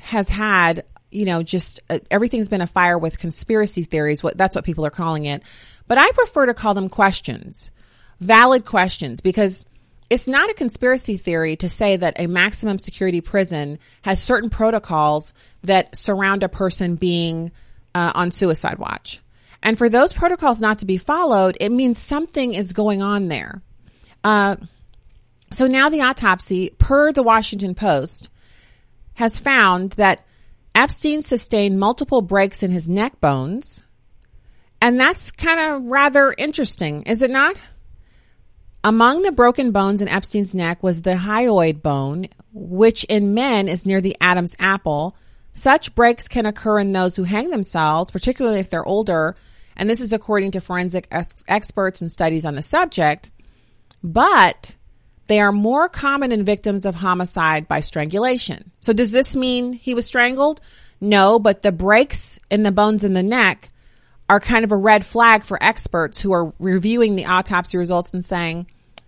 has 0.00 0.28
had, 0.28 0.84
you 1.10 1.24
know, 1.24 1.42
just 1.42 1.80
uh, 1.88 1.98
everything's 2.10 2.48
been 2.48 2.60
a 2.60 2.66
fire 2.66 2.98
with 2.98 3.18
conspiracy 3.18 3.82
theories. 3.82 4.22
What 4.22 4.36
that's 4.36 4.54
what 4.54 4.64
people 4.64 4.84
are 4.84 4.90
calling 4.90 5.24
it. 5.24 5.42
But 5.86 5.98
I 5.98 6.10
prefer 6.12 6.46
to 6.46 6.54
call 6.54 6.74
them 6.74 6.88
questions, 6.88 7.70
valid 8.20 8.64
questions, 8.64 9.20
because 9.20 9.64
it's 10.10 10.26
not 10.26 10.50
a 10.50 10.54
conspiracy 10.54 11.16
theory 11.16 11.54
to 11.56 11.68
say 11.68 11.96
that 11.96 12.20
a 12.20 12.26
maximum 12.26 12.78
security 12.78 13.20
prison 13.20 13.78
has 14.02 14.20
certain 14.20 14.50
protocols 14.50 15.32
that 15.62 15.94
surround 15.96 16.42
a 16.42 16.48
person 16.48 16.96
being 16.96 17.52
uh, 17.94 18.12
on 18.14 18.32
suicide 18.32 18.78
watch. 18.78 19.20
And 19.62 19.78
for 19.78 19.88
those 19.88 20.12
protocols 20.12 20.60
not 20.60 20.78
to 20.78 20.86
be 20.86 20.96
followed, 20.96 21.56
it 21.60 21.70
means 21.70 21.98
something 21.98 22.54
is 22.54 22.72
going 22.72 23.02
on 23.02 23.28
there. 23.28 23.62
Uh, 24.24 24.56
so 25.52 25.66
now 25.66 25.88
the 25.88 26.02
autopsy, 26.02 26.70
per 26.78 27.12
the 27.12 27.22
Washington 27.22 27.74
Post, 27.74 28.30
has 29.14 29.38
found 29.38 29.92
that 29.92 30.24
Epstein 30.74 31.22
sustained 31.22 31.78
multiple 31.78 32.22
breaks 32.22 32.62
in 32.62 32.70
his 32.70 32.88
neck 32.88 33.20
bones. 33.20 33.82
And 34.80 34.98
that's 34.98 35.30
kind 35.30 35.60
of 35.60 35.84
rather 35.84 36.34
interesting, 36.36 37.02
is 37.02 37.22
it 37.22 37.30
not? 37.30 37.60
Among 38.82 39.22
the 39.22 39.32
broken 39.32 39.72
bones 39.72 40.00
in 40.00 40.08
Epstein's 40.08 40.54
neck 40.54 40.82
was 40.82 41.02
the 41.02 41.14
hyoid 41.14 41.82
bone, 41.82 42.28
which 42.52 43.04
in 43.04 43.34
men 43.34 43.68
is 43.68 43.84
near 43.84 44.00
the 44.00 44.16
Adam's 44.20 44.56
apple. 44.58 45.16
Such 45.52 45.94
breaks 45.94 46.28
can 46.28 46.46
occur 46.46 46.78
in 46.78 46.92
those 46.92 47.14
who 47.14 47.24
hang 47.24 47.50
themselves, 47.50 48.10
particularly 48.10 48.60
if 48.60 48.70
they're 48.70 48.86
older. 48.86 49.36
And 49.76 49.88
this 49.88 50.00
is 50.00 50.12
according 50.14 50.52
to 50.52 50.60
forensic 50.60 51.08
ex- 51.10 51.44
experts 51.46 52.00
and 52.00 52.10
studies 52.10 52.46
on 52.46 52.54
the 52.54 52.62
subject. 52.62 53.32
But 54.02 54.74
they 55.26 55.40
are 55.40 55.52
more 55.52 55.88
common 55.88 56.32
in 56.32 56.44
victims 56.44 56.86
of 56.86 56.94
homicide 56.94 57.68
by 57.68 57.80
strangulation. 57.80 58.70
So 58.80 58.94
does 58.94 59.10
this 59.10 59.36
mean 59.36 59.74
he 59.74 59.94
was 59.94 60.06
strangled? 60.06 60.60
No, 61.02 61.38
but 61.38 61.62
the 61.62 61.72
breaks 61.72 62.38
in 62.50 62.62
the 62.62 62.72
bones 62.72 63.04
in 63.04 63.12
the 63.12 63.22
neck 63.22 63.69
are 64.30 64.40
kind 64.40 64.64
of 64.64 64.72
a 64.72 64.76
red 64.76 65.04
flag 65.04 65.42
for 65.42 65.62
experts 65.62 66.20
who 66.20 66.32
are 66.32 66.54
reviewing 66.58 67.16
the 67.16 67.26
autopsy 67.26 67.76
results 67.76 68.12
and 68.14 68.24
saying 68.24 68.66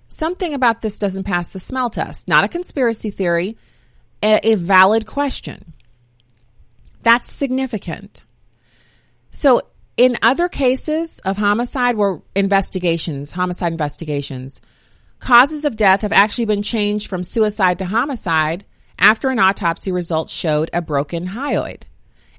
something 0.08 0.52
about 0.52 0.82
this 0.82 0.98
doesn't 0.98 1.24
pass 1.24 1.48
the 1.48 1.58
smell 1.58 1.88
test. 1.88 2.28
Not 2.28 2.44
a 2.44 2.48
conspiracy 2.48 3.10
theory, 3.10 3.56
a, 4.22 4.40
a 4.46 4.54
valid 4.56 5.06
question. 5.06 5.72
That's 7.02 7.32
significant. 7.32 8.26
So 9.30 9.62
in 9.96 10.18
other 10.22 10.48
cases 10.48 11.20
of 11.20 11.38
homicide 11.38 11.96
where 11.96 12.20
investigations, 12.34 13.32
homicide 13.32 13.72
investigations, 13.72 14.60
Causes 15.22 15.64
of 15.64 15.76
death 15.76 16.00
have 16.00 16.10
actually 16.10 16.46
been 16.46 16.62
changed 16.62 17.06
from 17.06 17.22
suicide 17.22 17.78
to 17.78 17.84
homicide 17.84 18.64
after 18.98 19.30
an 19.30 19.38
autopsy 19.38 19.92
result 19.92 20.28
showed 20.28 20.68
a 20.72 20.82
broken 20.82 21.28
hyoid. 21.28 21.82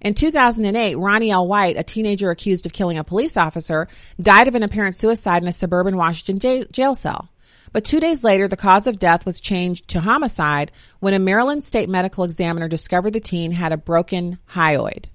In 0.04 0.14
2008, 0.14 0.96
Ronnie 0.96 1.32
L. 1.32 1.48
White, 1.48 1.80
a 1.80 1.84
teenager 1.84 2.30
accused 2.30 2.66
of 2.66 2.74
killing 2.74 2.98
a 2.98 3.04
police 3.06 3.38
officer, 3.38 3.88
died 4.22 4.50
of 4.50 4.56
an 4.56 4.64
apparent 4.64 4.96
suicide 4.96 5.42
in 5.42 5.48
a 5.48 5.54
suburban 5.54 5.96
Washington 5.96 6.66
jail 6.72 6.94
cell. 6.94 7.30
But 7.72 7.86
two 7.86 8.00
days 8.00 8.24
later, 8.24 8.48
the 8.48 8.58
cause 8.58 8.86
of 8.86 9.00
death 9.00 9.26
was 9.26 9.42
changed 9.42 9.88
to 9.90 10.02
homicide 10.02 10.72
when 11.00 11.14
a 11.14 11.20
Maryland 11.20 11.64
state 11.64 11.90
medical 11.90 12.24
examiner 12.24 12.68
discovered 12.68 13.14
the 13.14 13.20
teen 13.20 13.52
had 13.52 13.72
a 13.72 13.78
broken 13.78 14.38
hyoid. 14.52 15.06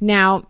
Now, 0.00 0.48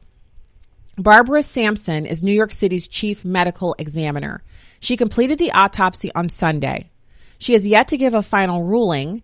Barbara 0.97 1.43
Sampson 1.43 2.07
is 2.07 2.23
New 2.23 2.33
York 2.33 2.53
City's 2.53 2.89
chief 2.89 3.25
medical 3.25 3.75
examiner. 3.79 4.43
She 4.81 4.97
completed 4.97 5.39
the 5.39 5.53
autopsy 5.53 6.11
on 6.15 6.29
Sunday. 6.29 6.91
She 7.39 7.55
has 7.55 7.67
yet 7.67 7.89
to 7.89 7.99
give 7.99 8.15
a 8.15 8.23
final 8.23 8.63
ruling. 8.63 9.23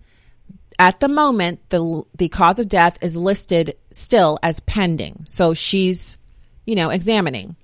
At 0.79 1.01
the 1.01 1.09
moment, 1.09 1.69
the 1.71 2.05
the 2.15 2.29
cause 2.29 2.59
of 2.59 2.69
death 2.69 2.99
is 3.03 3.17
listed 3.17 3.77
still 3.91 4.39
as 4.43 4.61
pending. 4.61 5.25
So 5.27 5.55
she's, 5.55 6.19
you 6.67 6.77
know, 6.77 6.91
examining. 6.91 7.57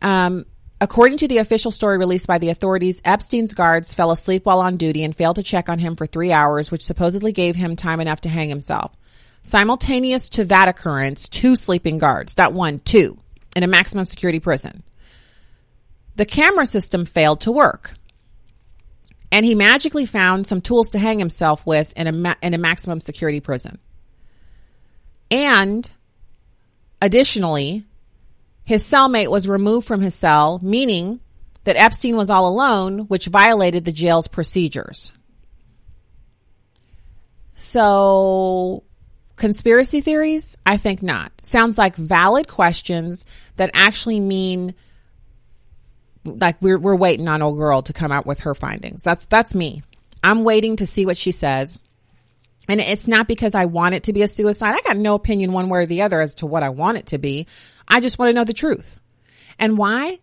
Um, 0.00 0.46
according 0.80 1.18
to 1.18 1.28
the 1.28 1.38
official 1.38 1.70
story 1.70 1.98
released 1.98 2.26
by 2.26 2.38
the 2.38 2.48
authorities, 2.48 3.02
Epstein's 3.04 3.54
guards 3.54 3.92
fell 3.92 4.10
asleep 4.10 4.46
while 4.46 4.60
on 4.60 4.76
duty 4.76 5.04
and 5.04 5.14
failed 5.14 5.36
to 5.36 5.42
check 5.42 5.68
on 5.68 5.78
him 5.78 5.96
for 5.96 6.06
three 6.06 6.32
hours, 6.32 6.70
which 6.70 6.84
supposedly 6.84 7.32
gave 7.32 7.56
him 7.56 7.76
time 7.76 8.00
enough 8.00 8.22
to 8.22 8.28
hang 8.28 8.48
himself. 8.48 8.96
Simultaneous 9.42 10.30
to 10.30 10.44
that 10.46 10.68
occurrence, 10.68 11.28
two 11.28 11.54
sleeping 11.54 11.98
guards, 11.98 12.36
not 12.38 12.52
one, 12.52 12.78
two, 12.80 13.18
in 13.54 13.62
a 13.62 13.68
maximum 13.68 14.04
security 14.04 14.40
prison 14.40 14.82
the 16.18 16.26
camera 16.26 16.66
system 16.66 17.04
failed 17.06 17.40
to 17.40 17.52
work. 17.52 17.94
And 19.30 19.44
he 19.44 19.54
magically 19.54 20.06
found 20.06 20.46
some 20.46 20.60
tools 20.60 20.90
to 20.90 20.98
hang 20.98 21.18
himself 21.18 21.66
with 21.66 21.92
in 21.96 22.06
a, 22.06 22.12
ma- 22.12 22.34
in 22.42 22.54
a 22.54 22.58
maximum 22.58 23.00
security 23.00 23.40
prison. 23.40 23.78
And 25.30 25.90
additionally, 27.02 27.84
his 28.64 28.84
cellmate 28.84 29.28
was 29.28 29.48
removed 29.48 29.86
from 29.86 30.00
his 30.00 30.14
cell, 30.14 30.60
meaning 30.62 31.20
that 31.64 31.76
Epstein 31.76 32.16
was 32.16 32.30
all 32.30 32.48
alone, 32.48 33.00
which 33.00 33.26
violated 33.26 33.84
the 33.84 33.92
jail's 33.92 34.28
procedures. 34.28 35.12
So, 37.54 38.84
conspiracy 39.36 40.00
theories? 40.00 40.56
I 40.64 40.76
think 40.76 41.02
not. 41.02 41.32
Sounds 41.40 41.76
like 41.76 41.96
valid 41.96 42.46
questions 42.46 43.26
that 43.56 43.70
actually 43.74 44.20
mean 44.20 44.74
like 46.24 46.60
we're 46.60 46.78
we're 46.78 46.96
waiting 46.96 47.28
on 47.28 47.42
old 47.42 47.58
girl 47.58 47.82
to 47.82 47.92
come 47.92 48.12
out 48.12 48.26
with 48.26 48.40
her 48.40 48.54
findings. 48.54 49.02
That's 49.02 49.26
that's 49.26 49.54
me. 49.54 49.82
I'm 50.22 50.44
waiting 50.44 50.76
to 50.76 50.86
see 50.86 51.06
what 51.06 51.16
she 51.16 51.32
says. 51.32 51.78
And 52.68 52.80
it's 52.80 53.08
not 53.08 53.26
because 53.26 53.54
I 53.54 53.64
want 53.64 53.94
it 53.94 54.04
to 54.04 54.12
be 54.12 54.22
a 54.22 54.28
suicide. 54.28 54.74
I 54.74 54.82
got 54.82 54.98
no 54.98 55.14
opinion 55.14 55.52
one 55.52 55.70
way 55.70 55.80
or 55.80 55.86
the 55.86 56.02
other 56.02 56.20
as 56.20 56.36
to 56.36 56.46
what 56.46 56.62
I 56.62 56.68
want 56.68 56.98
it 56.98 57.06
to 57.06 57.18
be. 57.18 57.46
I 57.86 58.00
just 58.00 58.18
want 58.18 58.28
to 58.28 58.34
know 58.34 58.44
the 58.44 58.52
truth. 58.52 59.00
And 59.58 59.78
why? 59.78 60.18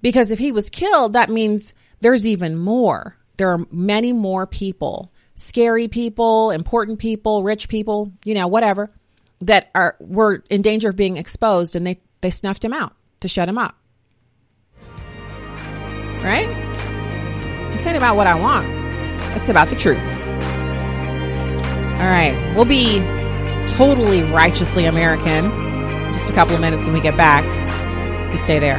Because 0.00 0.30
if 0.30 0.38
he 0.38 0.52
was 0.52 0.70
killed, 0.70 1.14
that 1.14 1.30
means 1.30 1.74
there's 2.00 2.26
even 2.26 2.56
more. 2.56 3.16
There 3.38 3.50
are 3.50 3.66
many 3.72 4.12
more 4.12 4.46
people, 4.46 5.10
scary 5.34 5.88
people, 5.88 6.50
important 6.50 7.00
people, 7.00 7.42
rich 7.42 7.68
people, 7.68 8.12
you 8.24 8.34
know, 8.34 8.46
whatever, 8.46 8.90
that 9.40 9.70
are 9.74 9.96
were 9.98 10.44
in 10.48 10.62
danger 10.62 10.90
of 10.90 10.96
being 10.96 11.16
exposed 11.16 11.74
and 11.74 11.86
they 11.86 11.98
they 12.20 12.30
snuffed 12.30 12.64
him 12.64 12.72
out. 12.72 12.94
to 13.20 13.28
shut 13.28 13.48
him 13.48 13.58
up. 13.58 13.79
Right? 16.22 16.48
This 17.72 17.86
ain't 17.86 17.96
about 17.96 18.16
what 18.16 18.26
I 18.26 18.34
want. 18.34 18.68
It's 19.36 19.48
about 19.48 19.68
the 19.68 19.76
truth. 19.76 20.26
All 22.00 22.06
right. 22.06 22.52
We'll 22.54 22.64
be 22.64 23.00
totally 23.66 24.22
righteously 24.22 24.86
American 24.86 25.50
just 26.12 26.28
a 26.28 26.32
couple 26.32 26.54
of 26.54 26.60
minutes 26.60 26.86
when 26.86 26.94
we 26.94 27.00
get 27.00 27.16
back. 27.16 27.44
You 28.32 28.38
stay 28.38 28.58
there. 28.58 28.78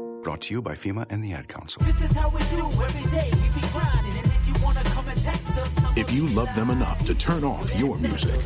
Brought 0.23 0.41
to 0.41 0.53
you 0.53 0.61
by 0.61 0.73
FEMA 0.73 1.05
and 1.09 1.23
the 1.23 1.33
Ad 1.33 1.47
Council. 1.47 1.81
This 1.83 1.99
is 2.01 2.11
how 2.11 2.29
we 2.29 2.39
do 2.55 2.65
every 2.83 3.09
day. 3.11 3.29
We 3.33 3.61
be 3.61 3.67
grinding, 3.73 4.17
and 4.17 4.27
if 4.27 4.47
you 4.47 4.53
wanna 4.63 4.83
come 4.83 5.07
and 5.07 5.19
test 5.19 5.57
us, 5.57 5.97
If 5.97 6.11
you 6.11 6.27
love 6.27 6.53
them 6.55 6.69
enough 6.69 7.03
to 7.05 7.15
turn 7.15 7.43
off 7.43 7.67
your 7.79 7.97
music 7.97 8.39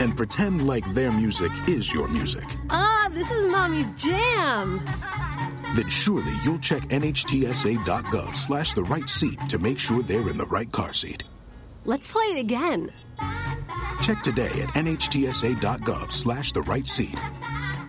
and 0.00 0.16
pretend 0.16 0.66
like 0.66 0.84
their 0.92 1.12
music 1.12 1.52
is 1.68 1.92
your 1.92 2.08
music, 2.08 2.44
Ah, 2.70 3.08
this 3.12 3.30
is 3.30 3.46
mommy's 3.46 3.92
jam. 3.92 4.80
then 5.76 5.88
surely 5.88 6.32
you'll 6.44 6.58
check 6.58 6.82
nhtsa.gov 6.88 8.36
slash 8.36 8.74
the 8.74 8.82
right 8.84 9.08
seat 9.08 9.38
to 9.48 9.58
make 9.58 9.78
sure 9.78 10.02
they're 10.02 10.28
in 10.28 10.36
the 10.36 10.46
right 10.46 10.70
car 10.72 10.92
seat. 10.92 11.22
Let's 11.84 12.06
play 12.08 12.24
it 12.24 12.38
again. 12.38 12.90
Check 14.02 14.22
today 14.22 14.50
at 14.62 14.68
nhtsa.gov 14.74 16.10
slash 16.12 16.52
the 16.52 16.62
right 16.62 16.86
seat. 16.86 17.18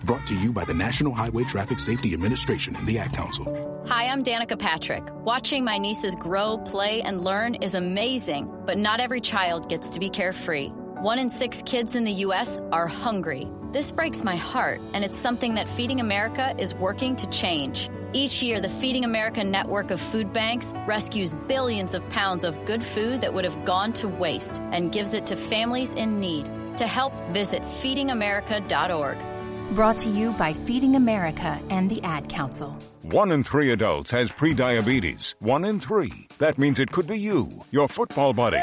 Brought 0.05 0.27
to 0.27 0.35
you 0.35 0.53
by 0.53 0.63
the 0.65 0.73
National 0.73 1.15
Highway 1.15 1.45
Traffic 1.45 1.79
Safety 1.79 2.13
Administration 2.13 2.75
and 2.75 2.85
the 2.85 2.99
Ad 2.99 3.11
Council. 3.11 3.83
Hi, 3.87 4.05
I'm 4.05 4.21
Danica 4.23 4.57
Patrick. 4.57 5.03
Watching 5.23 5.63
my 5.63 5.79
nieces 5.79 6.13
grow, 6.13 6.59
play, 6.59 7.01
and 7.01 7.21
learn 7.21 7.55
is 7.55 7.73
amazing, 7.73 8.47
but 8.67 8.77
not 8.77 8.99
every 8.99 9.19
child 9.19 9.67
gets 9.67 9.89
to 9.89 9.99
be 9.99 10.09
carefree. 10.09 10.67
One 10.69 11.17
in 11.17 11.27
six 11.27 11.63
kids 11.65 11.95
in 11.95 12.03
the 12.03 12.11
U.S. 12.11 12.59
are 12.71 12.85
hungry. 12.85 13.47
This 13.71 13.91
breaks 13.91 14.23
my 14.23 14.35
heart, 14.35 14.79
and 14.93 15.03
it's 15.03 15.17
something 15.17 15.55
that 15.55 15.67
Feeding 15.67 15.99
America 15.99 16.53
is 16.59 16.75
working 16.75 17.15
to 17.15 17.27
change. 17.31 17.89
Each 18.13 18.43
year, 18.43 18.61
the 18.61 18.69
Feeding 18.69 19.05
America 19.05 19.43
network 19.43 19.89
of 19.89 19.99
food 19.99 20.31
banks 20.31 20.71
rescues 20.85 21.33
billions 21.47 21.95
of 21.95 22.07
pounds 22.11 22.43
of 22.43 22.63
good 22.65 22.83
food 22.83 23.21
that 23.21 23.33
would 23.33 23.43
have 23.43 23.65
gone 23.65 23.91
to 23.93 24.07
waste 24.07 24.61
and 24.71 24.91
gives 24.91 25.15
it 25.15 25.25
to 25.25 25.35
families 25.35 25.93
in 25.93 26.19
need. 26.19 26.45
To 26.77 26.85
help, 26.85 27.13
visit 27.31 27.63
feedingamerica.org. 27.63 29.34
Brought 29.71 29.97
to 29.99 30.09
you 30.09 30.31
by 30.33 30.51
Feeding 30.53 30.95
America 30.95 31.59
and 31.69 31.89
the 31.89 32.01
Ad 32.03 32.29
Council. 32.29 32.77
One 33.01 33.31
in 33.31 33.43
three 33.43 33.71
adults 33.71 34.11
has 34.11 34.29
prediabetes. 34.29 35.35
One 35.39 35.65
in 35.65 35.79
three. 35.79 36.27
That 36.37 36.57
means 36.57 36.79
it 36.79 36.91
could 36.91 37.07
be 37.07 37.19
you, 37.19 37.49
your 37.71 37.89
football 37.89 38.33
buddy, 38.33 38.61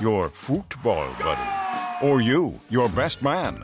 your 0.00 0.28
football 0.28 1.14
buddy, 1.20 2.06
or 2.06 2.20
you, 2.20 2.60
your 2.68 2.88
best 2.90 3.22
man, 3.22 3.56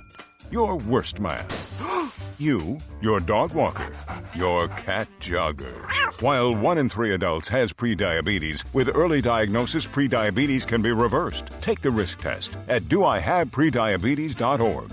your 0.51 0.77
worst 0.77 1.21
man, 1.21 1.45
you, 2.39 2.79
your 3.03 3.21
dog 3.21 3.53
walker, 3.53 3.95
your 4.35 4.69
cat 4.69 5.09
jogger. 5.21 5.91
While 6.23 6.55
one 6.55 6.79
in 6.79 6.89
three 6.89 7.13
adults 7.15 7.49
has 7.49 7.73
prediabetes, 7.73 8.65
with 8.73 8.95
early 8.95 9.21
diagnosis, 9.21 9.87
prediabetes 9.87 10.67
can 10.67 10.83
be 10.83 10.93
reversed. 10.93 11.47
Take 11.61 11.81
the 11.81 11.91
risk 11.91 12.21
test 12.21 12.57
at 12.69 12.85
doihaveprediabetes.org. 12.85 14.93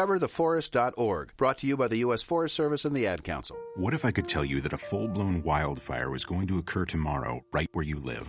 discovertheforest.org. 0.01 1.33
Brought 1.37 1.57
to 1.59 1.67
you 1.67 1.77
by 1.77 1.87
the 1.87 1.97
U.S. 1.97 2.23
Forest 2.23 2.55
Service 2.55 2.85
and 2.85 2.95
the 2.95 3.07
Ad 3.07 3.23
Council. 3.23 3.57
What 3.75 3.93
if 3.93 4.05
I 4.05 4.11
could 4.11 4.27
tell 4.27 4.45
you 4.45 4.61
that 4.61 4.73
a 4.73 4.77
full 4.77 5.07
blown 5.07 5.43
wildfire 5.43 6.09
was 6.09 6.25
going 6.25 6.47
to 6.47 6.57
occur 6.57 6.85
tomorrow 6.85 7.43
right 7.51 7.69
where 7.73 7.85
you 7.85 7.99
live? 7.99 8.27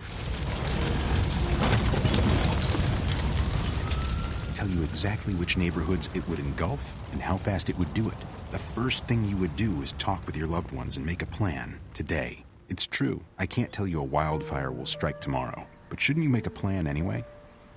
Tell 4.55 4.67
you 4.67 4.83
exactly 4.83 5.33
which 5.33 5.57
neighborhoods 5.57 6.09
it 6.13 6.27
would 6.29 6.39
engulf 6.39 6.95
and 7.11 7.21
how 7.21 7.37
fast 7.37 7.69
it 7.69 7.77
would 7.77 7.93
do 7.93 8.07
it. 8.07 8.17
The 8.51 8.59
first 8.59 9.05
thing 9.05 9.25
you 9.25 9.35
would 9.37 9.55
do 9.55 9.81
is 9.81 9.93
talk 9.93 10.25
with 10.25 10.37
your 10.37 10.47
loved 10.47 10.71
ones 10.71 10.97
and 10.97 11.05
make 11.05 11.21
a 11.21 11.27
plan 11.27 11.79
today. 11.93 12.45
It's 12.69 12.87
true, 12.87 13.21
I 13.37 13.45
can't 13.45 13.71
tell 13.71 13.87
you 13.87 13.99
a 13.99 14.05
wildfire 14.05 14.71
will 14.71 14.85
strike 14.85 15.19
tomorrow, 15.19 15.67
but 15.89 15.99
shouldn't 15.99 16.23
you 16.23 16.29
make 16.29 16.45
a 16.45 16.51
plan 16.51 16.87
anyway? 16.87 17.25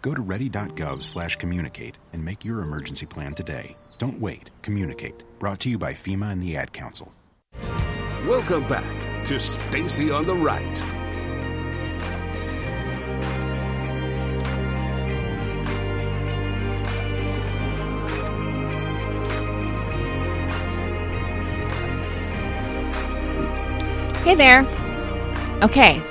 Go 0.02 0.14
to 0.14 0.22
ready.gov 0.22 1.04
slash 1.04 1.36
communicate 1.36 1.98
and 2.12 2.24
make 2.24 2.44
your 2.44 2.62
emergency 2.62 3.06
plan 3.06 3.34
today. 3.34 3.74
Don't 3.98 4.20
wait. 4.20 4.50
Communicate. 4.62 5.22
Brought 5.38 5.60
to 5.60 5.70
you 5.70 5.78
by 5.78 5.92
FEMA 5.92 6.32
and 6.32 6.42
the 6.42 6.56
Ad 6.56 6.72
Council. 6.72 7.12
Welcome 8.26 8.66
back 8.66 9.24
to 9.26 9.38
Stacy 9.38 10.10
on 10.10 10.26
the 10.26 10.34
Right. 10.34 10.82
Hey 24.26 24.34
there. 24.34 24.66
Okay. 25.62 26.02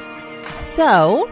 So, 0.53 1.29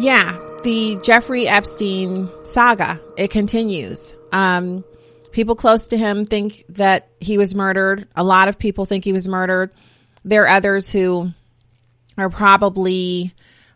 yeah, 0.00 0.38
the 0.62 0.98
Jeffrey 1.02 1.46
Epstein 1.46 2.30
saga, 2.42 3.00
it 3.16 3.30
continues. 3.30 4.14
Um, 4.32 4.84
people 5.30 5.54
close 5.54 5.88
to 5.88 5.98
him 5.98 6.24
think 6.24 6.64
that 6.70 7.08
he 7.20 7.38
was 7.38 7.54
murdered. 7.54 8.08
A 8.16 8.24
lot 8.24 8.48
of 8.48 8.58
people 8.58 8.84
think 8.86 9.04
he 9.04 9.12
was 9.12 9.28
murdered. 9.28 9.70
There 10.24 10.44
are 10.44 10.48
others 10.48 10.90
who 10.90 11.30
are 12.16 12.30
probably, 12.30 13.34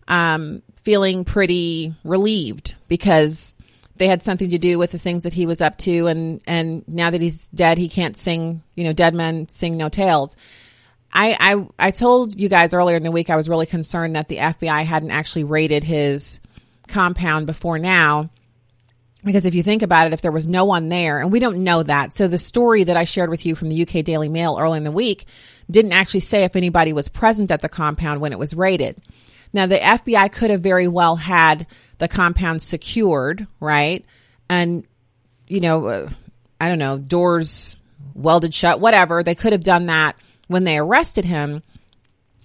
um, 0.08 0.62
feeling 0.76 1.24
pretty 1.24 1.94
relieved 2.04 2.74
because 2.88 3.54
they 3.96 4.06
had 4.06 4.22
something 4.22 4.50
to 4.50 4.58
do 4.58 4.78
with 4.78 4.92
the 4.92 4.98
things 4.98 5.22
that 5.22 5.32
he 5.32 5.46
was 5.46 5.60
up 5.62 5.78
to 5.78 6.08
and 6.08 6.42
and 6.46 6.86
now 6.86 7.08
that 7.08 7.20
he's 7.20 7.48
dead 7.48 7.78
he 7.78 7.88
can't 7.88 8.16
sing 8.16 8.62
you 8.74 8.84
know 8.84 8.92
dead 8.92 9.14
men 9.14 9.48
sing 9.48 9.78
no 9.78 9.88
tales 9.88 10.36
I, 11.14 11.36
I 11.38 11.86
I 11.88 11.90
told 11.92 12.38
you 12.38 12.48
guys 12.48 12.74
earlier 12.74 12.96
in 12.96 13.02
the 13.02 13.10
week 13.10 13.30
I 13.30 13.36
was 13.36 13.48
really 13.48 13.66
concerned 13.66 14.16
that 14.16 14.28
the 14.28 14.38
FBI 14.38 14.84
hadn't 14.84 15.12
actually 15.12 15.44
raided 15.44 15.84
his 15.84 16.40
compound 16.88 17.46
before 17.46 17.78
now 17.78 18.30
because 19.22 19.46
if 19.46 19.54
you 19.54 19.62
think 19.62 19.82
about 19.82 20.06
it 20.06 20.12
if 20.12 20.20
there 20.20 20.32
was 20.32 20.46
no 20.46 20.64
one 20.64 20.88
there 20.88 21.20
and 21.20 21.32
we 21.32 21.38
don't 21.38 21.62
know 21.64 21.82
that 21.82 22.12
so 22.12 22.28
the 22.28 22.36
story 22.36 22.84
that 22.84 22.96
I 22.96 23.04
shared 23.04 23.30
with 23.30 23.46
you 23.46 23.54
from 23.54 23.68
the 23.68 23.82
UK 23.82 24.04
Daily 24.04 24.28
Mail 24.28 24.56
early 24.58 24.76
in 24.76 24.84
the 24.84 24.90
week 24.90 25.24
didn't 25.70 25.92
actually 25.92 26.20
say 26.20 26.44
if 26.44 26.56
anybody 26.56 26.92
was 26.92 27.08
present 27.08 27.50
at 27.50 27.62
the 27.62 27.68
compound 27.68 28.20
when 28.20 28.32
it 28.32 28.38
was 28.38 28.54
raided 28.54 29.00
now 29.54 29.66
the 29.66 29.76
FBI 29.76 30.32
could 30.32 30.50
have 30.50 30.60
very 30.60 30.88
well 30.88 31.14
had 31.14 31.66
the 31.98 32.08
compound 32.08 32.60
secured, 32.60 33.46
right? 33.60 34.04
And, 34.48 34.84
you 35.46 35.60
know, 35.60 35.86
uh, 35.86 36.08
I 36.60 36.68
don't 36.68 36.80
know, 36.80 36.98
doors 36.98 37.76
welded 38.14 38.52
shut, 38.52 38.80
whatever. 38.80 39.22
They 39.22 39.36
could 39.36 39.52
have 39.52 39.62
done 39.62 39.86
that 39.86 40.16
when 40.48 40.64
they 40.64 40.78
arrested 40.78 41.24
him. 41.24 41.62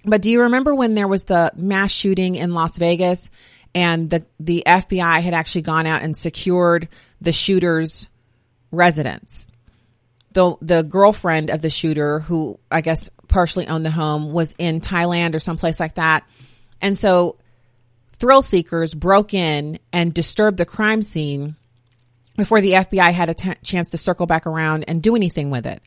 But 0.04 0.22
do 0.22 0.30
you 0.30 0.42
remember 0.42 0.74
when 0.74 0.94
there 0.94 1.08
was 1.08 1.24
the 1.24 1.52
mass 1.56 1.90
shooting 1.90 2.34
in 2.34 2.54
Las 2.54 2.78
Vegas 2.78 3.30
and 3.74 4.08
the, 4.08 4.26
the 4.38 4.62
FBI 4.66 5.20
had 5.22 5.34
actually 5.34 5.62
gone 5.62 5.86
out 5.86 6.02
and 6.02 6.16
secured 6.16 6.88
the 7.20 7.32
shooter's 7.32 8.08
residence? 8.70 9.48
the 10.32 10.54
the 10.60 10.82
girlfriend 10.82 11.50
of 11.50 11.62
the 11.62 11.70
shooter, 11.70 12.20
who 12.20 12.58
I 12.70 12.80
guess 12.80 13.10
partially 13.28 13.66
owned 13.66 13.84
the 13.84 13.90
home, 13.90 14.32
was 14.32 14.54
in 14.58 14.80
Thailand 14.80 15.34
or 15.34 15.38
someplace 15.38 15.80
like 15.80 15.96
that, 15.96 16.24
and 16.80 16.98
so 16.98 17.36
thrill 18.12 18.42
seekers 18.42 18.94
broke 18.94 19.34
in 19.34 19.78
and 19.92 20.12
disturbed 20.12 20.58
the 20.58 20.66
crime 20.66 21.02
scene 21.02 21.56
before 22.36 22.60
the 22.60 22.72
FBI 22.72 23.12
had 23.12 23.30
a 23.30 23.34
t- 23.34 23.54
chance 23.62 23.90
to 23.90 23.98
circle 23.98 24.26
back 24.26 24.46
around 24.46 24.84
and 24.88 25.02
do 25.02 25.16
anything 25.16 25.50
with 25.50 25.66
it. 25.66 25.82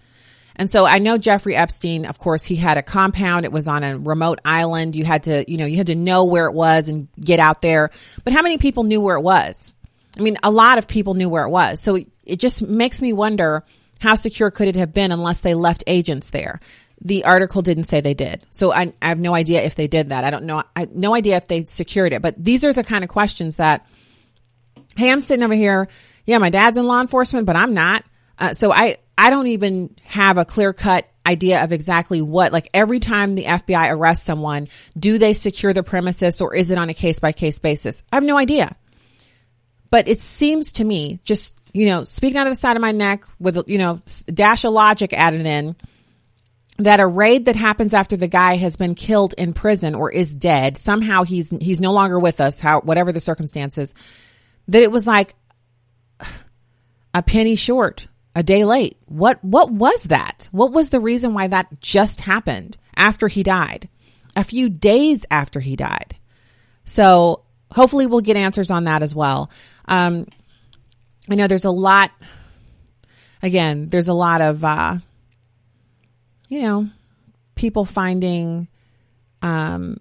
And 0.55 0.69
so 0.69 0.85
I 0.85 0.99
know 0.99 1.17
Jeffrey 1.17 1.55
Epstein, 1.55 2.05
of 2.05 2.19
course, 2.19 2.43
he 2.43 2.55
had 2.55 2.77
a 2.77 2.83
compound. 2.83 3.45
It 3.45 3.51
was 3.51 3.67
on 3.67 3.83
a 3.83 3.97
remote 3.97 4.39
island. 4.45 4.95
You 4.95 5.03
had 5.03 5.23
to, 5.23 5.49
you 5.49 5.57
know, 5.57 5.65
you 5.65 5.77
had 5.77 5.87
to 5.87 5.95
know 5.95 6.25
where 6.25 6.45
it 6.47 6.53
was 6.53 6.89
and 6.89 7.07
get 7.19 7.39
out 7.39 7.61
there. 7.61 7.89
But 8.23 8.33
how 8.33 8.41
many 8.41 8.57
people 8.57 8.83
knew 8.83 9.01
where 9.01 9.15
it 9.15 9.21
was? 9.21 9.73
I 10.17 10.21
mean, 10.21 10.37
a 10.43 10.51
lot 10.51 10.77
of 10.77 10.87
people 10.87 11.15
knew 11.15 11.29
where 11.29 11.45
it 11.45 11.49
was. 11.49 11.79
So 11.79 11.97
it 12.23 12.39
just 12.39 12.61
makes 12.61 13.01
me 13.01 13.13
wonder 13.13 13.63
how 13.99 14.15
secure 14.15 14.51
could 14.51 14.67
it 14.67 14.75
have 14.75 14.93
been 14.93 15.11
unless 15.11 15.41
they 15.41 15.55
left 15.55 15.83
agents 15.87 16.29
there? 16.29 16.59
The 17.01 17.25
article 17.25 17.61
didn't 17.61 17.85
say 17.85 18.01
they 18.01 18.13
did. 18.13 18.45
So 18.49 18.71
I, 18.71 18.93
I 19.01 19.07
have 19.07 19.19
no 19.19 19.33
idea 19.33 19.61
if 19.63 19.75
they 19.75 19.87
did 19.87 20.09
that. 20.09 20.23
I 20.23 20.29
don't 20.29 20.45
know. 20.45 20.63
I 20.75 20.87
no 20.93 21.15
idea 21.15 21.37
if 21.37 21.47
they 21.47 21.65
secured 21.65 22.13
it, 22.13 22.21
but 22.21 22.41
these 22.41 22.63
are 22.63 22.73
the 22.73 22.83
kind 22.83 23.03
of 23.03 23.09
questions 23.09 23.57
that, 23.57 23.87
Hey, 24.95 25.11
I'm 25.11 25.21
sitting 25.21 25.43
over 25.43 25.55
here. 25.55 25.87
Yeah, 26.25 26.37
my 26.37 26.51
dad's 26.51 26.77
in 26.77 26.85
law 26.85 27.01
enforcement, 27.01 27.45
but 27.45 27.55
I'm 27.55 27.73
not. 27.73 28.05
Uh, 28.37 28.53
so 28.53 28.71
I, 28.71 28.97
I 29.17 29.29
don't 29.29 29.47
even 29.47 29.95
have 30.03 30.37
a 30.37 30.45
clear 30.45 30.73
cut 30.73 31.07
idea 31.25 31.63
of 31.63 31.71
exactly 31.71 32.21
what, 32.21 32.51
like 32.51 32.69
every 32.73 32.99
time 32.99 33.35
the 33.35 33.45
FBI 33.45 33.89
arrests 33.91 34.25
someone, 34.25 34.67
do 34.97 35.17
they 35.17 35.33
secure 35.33 35.73
the 35.73 35.83
premises 35.83 36.41
or 36.41 36.55
is 36.55 36.71
it 36.71 36.77
on 36.77 36.89
a 36.89 36.93
case 36.93 37.19
by 37.19 37.31
case 37.31 37.59
basis? 37.59 38.03
I 38.11 38.17
have 38.17 38.23
no 38.23 38.37
idea. 38.37 38.75
But 39.89 40.07
it 40.07 40.21
seems 40.21 40.73
to 40.73 40.83
me, 40.83 41.19
just, 41.23 41.55
you 41.71 41.85
know, 41.85 42.03
speaking 42.03 42.37
out 42.37 42.47
of 42.47 42.51
the 42.51 42.59
side 42.59 42.75
of 42.75 42.81
my 42.81 42.91
neck 42.91 43.25
with, 43.39 43.63
you 43.67 43.77
know, 43.77 44.01
dash 44.25 44.65
of 44.65 44.73
logic 44.73 45.13
added 45.13 45.45
in, 45.45 45.75
that 46.79 46.99
a 46.99 47.05
raid 47.05 47.45
that 47.45 47.55
happens 47.55 47.93
after 47.93 48.17
the 48.17 48.27
guy 48.27 48.55
has 48.55 48.75
been 48.75 48.95
killed 48.95 49.35
in 49.37 49.53
prison 49.53 49.93
or 49.93 50.11
is 50.11 50.35
dead, 50.35 50.77
somehow 50.77 51.23
he's, 51.23 51.51
he's 51.51 51.79
no 51.79 51.93
longer 51.93 52.19
with 52.19 52.41
us, 52.41 52.59
how, 52.59 52.81
whatever 52.81 53.11
the 53.11 53.19
circumstances, 53.19 53.93
that 54.69 54.81
it 54.81 54.91
was 54.91 55.05
like 55.05 55.35
a 57.13 57.21
penny 57.21 57.55
short 57.55 58.07
a 58.35 58.43
day 58.43 58.65
late. 58.65 58.97
What, 59.05 59.43
what 59.43 59.71
was 59.71 60.03
that? 60.03 60.49
What 60.51 60.71
was 60.71 60.89
the 60.89 60.99
reason 60.99 61.33
why 61.33 61.47
that 61.47 61.79
just 61.79 62.21
happened 62.21 62.77
after 62.95 63.27
he 63.27 63.43
died? 63.43 63.89
A 64.35 64.43
few 64.43 64.69
days 64.69 65.25
after 65.29 65.59
he 65.59 65.75
died. 65.75 66.15
So 66.85 67.43
hopefully 67.71 68.07
we'll 68.07 68.21
get 68.21 68.37
answers 68.37 68.71
on 68.71 68.85
that 68.85 69.03
as 69.03 69.13
well. 69.13 69.51
Um, 69.85 70.27
I 71.29 71.35
know 71.35 71.47
there's 71.47 71.65
a 71.65 71.71
lot, 71.71 72.11
again, 73.41 73.89
there's 73.89 74.07
a 74.07 74.13
lot 74.13 74.41
of, 74.41 74.63
uh, 74.63 74.97
you 76.49 76.61
know, 76.61 76.89
people 77.55 77.85
finding, 77.85 78.67
um, 79.41 79.97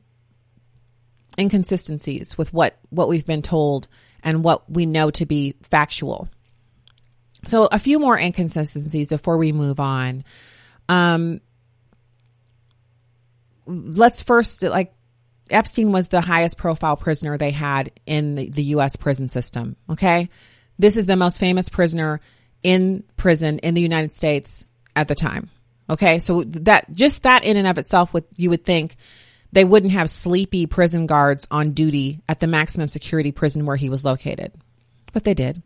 inconsistencies 1.38 2.36
with 2.36 2.52
what, 2.52 2.76
what 2.90 3.08
we've 3.08 3.26
been 3.26 3.42
told 3.42 3.88
and 4.22 4.44
what 4.44 4.70
we 4.70 4.86
know 4.86 5.10
to 5.10 5.26
be 5.26 5.54
factual. 5.62 6.28
So 7.44 7.68
a 7.70 7.78
few 7.78 7.98
more 7.98 8.18
inconsistencies 8.18 9.08
before 9.08 9.36
we 9.36 9.52
move 9.52 9.80
on. 9.80 10.24
Um, 10.88 11.40
let's 13.66 14.22
first 14.22 14.62
like 14.62 14.94
Epstein 15.50 15.92
was 15.92 16.08
the 16.08 16.20
highest 16.20 16.56
profile 16.56 16.96
prisoner 16.96 17.36
they 17.36 17.50
had 17.50 17.90
in 18.06 18.34
the, 18.34 18.48
the 18.48 18.62
U.S. 18.64 18.96
prison 18.96 19.28
system. 19.28 19.76
Okay. 19.90 20.28
This 20.78 20.96
is 20.96 21.06
the 21.06 21.16
most 21.16 21.38
famous 21.38 21.68
prisoner 21.68 22.20
in 22.62 23.04
prison 23.16 23.58
in 23.58 23.74
the 23.74 23.80
United 23.80 24.12
States 24.12 24.64
at 24.96 25.08
the 25.08 25.14
time. 25.14 25.50
Okay. 25.90 26.20
So 26.20 26.44
that, 26.44 26.92
just 26.92 27.24
that 27.24 27.44
in 27.44 27.56
and 27.56 27.66
of 27.66 27.78
itself 27.78 28.14
you 28.36 28.50
would 28.50 28.64
think 28.64 28.96
they 29.52 29.64
wouldn't 29.64 29.92
have 29.92 30.08
sleepy 30.08 30.66
prison 30.66 31.06
guards 31.06 31.46
on 31.50 31.72
duty 31.72 32.20
at 32.28 32.40
the 32.40 32.46
maximum 32.46 32.88
security 32.88 33.32
prison 33.32 33.66
where 33.66 33.76
he 33.76 33.90
was 33.90 34.04
located. 34.04 34.52
But 35.12 35.24
they 35.24 35.34
did. 35.34 35.62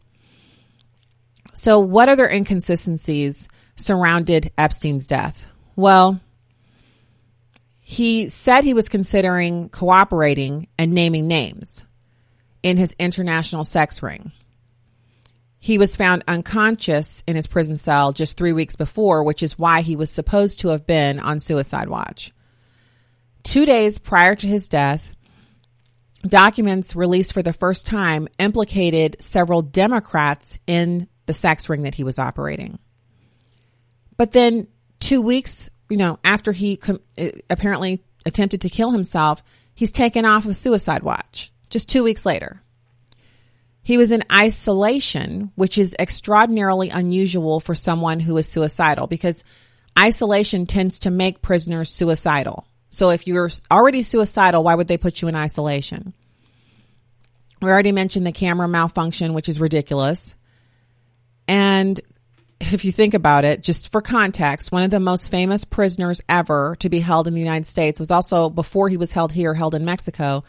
So, 1.57 1.81
what 1.81 2.11
other 2.11 2.29
inconsistencies 2.29 3.49
surrounded 3.77 4.53
Epstein's 4.59 5.07
death? 5.07 5.49
Well, 5.75 6.21
he 7.81 8.29
said 8.29 8.63
he 8.63 8.75
was 8.75 8.91
considering 8.91 9.71
cooperating 9.71 10.69
and 10.79 10.93
naming 10.93 11.29
names 11.29 11.87
in 12.63 12.77
his 12.77 12.95
international 12.99 13.65
sex 13.65 14.03
ring. 14.03 14.33
He 15.59 15.79
was 15.79 15.97
found 15.97 16.25
unconscious 16.29 17.25
in 17.27 17.37
his 17.37 17.47
prison 17.47 17.77
cell 17.77 18.13
just 18.13 18.37
three 18.37 18.53
weeks 18.53 18.77
before, 18.77 19.25
which 19.25 19.43
is 19.43 19.59
why 19.59 19.81
he 19.81 19.97
was 19.97 20.11
supposed 20.11 20.61
to 20.61 20.69
have 20.69 20.87
been 20.87 21.19
on 21.19 21.41
suicide 21.41 21.89
watch. 21.89 22.33
Two 23.43 23.65
days 23.65 23.99
prior 23.99 24.35
to 24.35 24.47
his 24.47 24.69
death, 24.69 25.11
documents 26.23 26.95
released 26.95 27.33
for 27.33 27.43
the 27.43 27.53
first 27.55 27.87
time 27.87 28.29
implicated 28.39 29.17
several 29.21 29.63
Democrats 29.63 30.59
in 30.67 31.09
the 31.27 31.33
sex 31.33 31.69
ring 31.69 31.83
that 31.83 31.95
he 31.95 32.05
was 32.05 32.19
operating. 32.19 32.79
But 34.17 34.33
then 34.33 34.69
two 35.01 35.21
weeks, 35.21 35.71
you 35.91 35.97
know, 35.97 36.19
after 36.25 36.53
he 36.53 36.77
com- 36.77 37.01
uh, 37.19 37.29
apparently 37.51 38.03
attempted 38.25 38.63
to 38.63 38.69
kill 38.69 38.91
himself, 38.91 39.43
he's 39.75 39.93
taken 39.93 40.25
off 40.25 40.47
of 40.47 40.57
suicide 40.57 41.03
watch 41.03 41.53
just 41.71 41.89
two 41.89 42.03
weeks 42.03 42.25
later. 42.25 42.63
He 43.83 43.99
was 43.99 44.11
in 44.11 44.25
isolation, 44.33 45.53
which 45.55 45.79
is 45.79 45.95
extraordinarily 45.99 46.91
unusual 46.91 47.61
for 47.61 47.75
someone 47.75 48.19
who 48.19 48.37
is 48.37 48.49
suicidal 48.49 49.07
because 49.07 49.45
isolation 49.97 50.67
tends 50.67 51.01
to 51.01 51.11
make 51.11 51.41
prisoners 51.41 51.91
suicidal. 51.91 52.67
So 52.91 53.11
if 53.11 53.27
you're 53.27 53.49
already 53.71 54.03
suicidal, 54.03 54.65
why 54.65 54.75
would 54.75 54.89
they 54.89 54.97
put 54.97 55.23
you 55.23 55.29
in 55.29 55.37
isolation? 55.37 56.15
We 57.63 57.71
already 57.71 57.93
mentioned 57.93 58.27
the 58.27 58.33
camera 58.33 58.69
malfunction, 58.69 59.35
which 59.35 59.49
is 59.49 59.61
ridiculous. 59.61 60.35
And 61.49 62.01
if 62.61 62.85
you 62.85 62.93
think 62.93 63.15
about 63.15 63.45
it, 63.45 63.63
just 63.63 63.93
for 63.93 64.01
context, 64.01 64.73
one 64.73 64.83
of 64.83 64.91
the 64.91 65.01
most 65.01 65.31
famous 65.31 65.65
prisoners 65.65 66.23
ever 66.29 66.77
to 66.81 66.89
be 66.89 67.01
held 67.01 67.27
in 67.27 67.35
the 67.35 67.41
United 67.41 67.67
States 67.67 68.01
was 68.01 68.11
also, 68.11 68.51
before 68.51 68.89
he 68.89 68.97
was 68.97 69.13
held 69.13 69.33
here, 69.33 69.55
held 69.55 69.75
in 69.75 69.85
Mexico. 69.85 70.45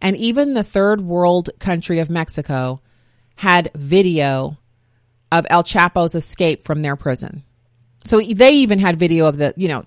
And 0.00 0.16
even 0.16 0.54
the 0.54 0.62
third 0.62 1.00
world 1.00 1.50
country 1.58 1.98
of 1.98 2.08
Mexico 2.08 2.80
had 3.36 3.70
video 3.74 4.56
of 5.30 5.46
El 5.50 5.62
Chapo's 5.62 6.14
escape 6.14 6.64
from 6.64 6.82
their 6.82 6.96
prison. 6.96 7.42
So 8.04 8.20
they 8.20 8.52
even 8.52 8.78
had 8.78 8.98
video 8.98 9.26
of 9.26 9.36
the, 9.36 9.52
you 9.56 9.68
know, 9.68 9.84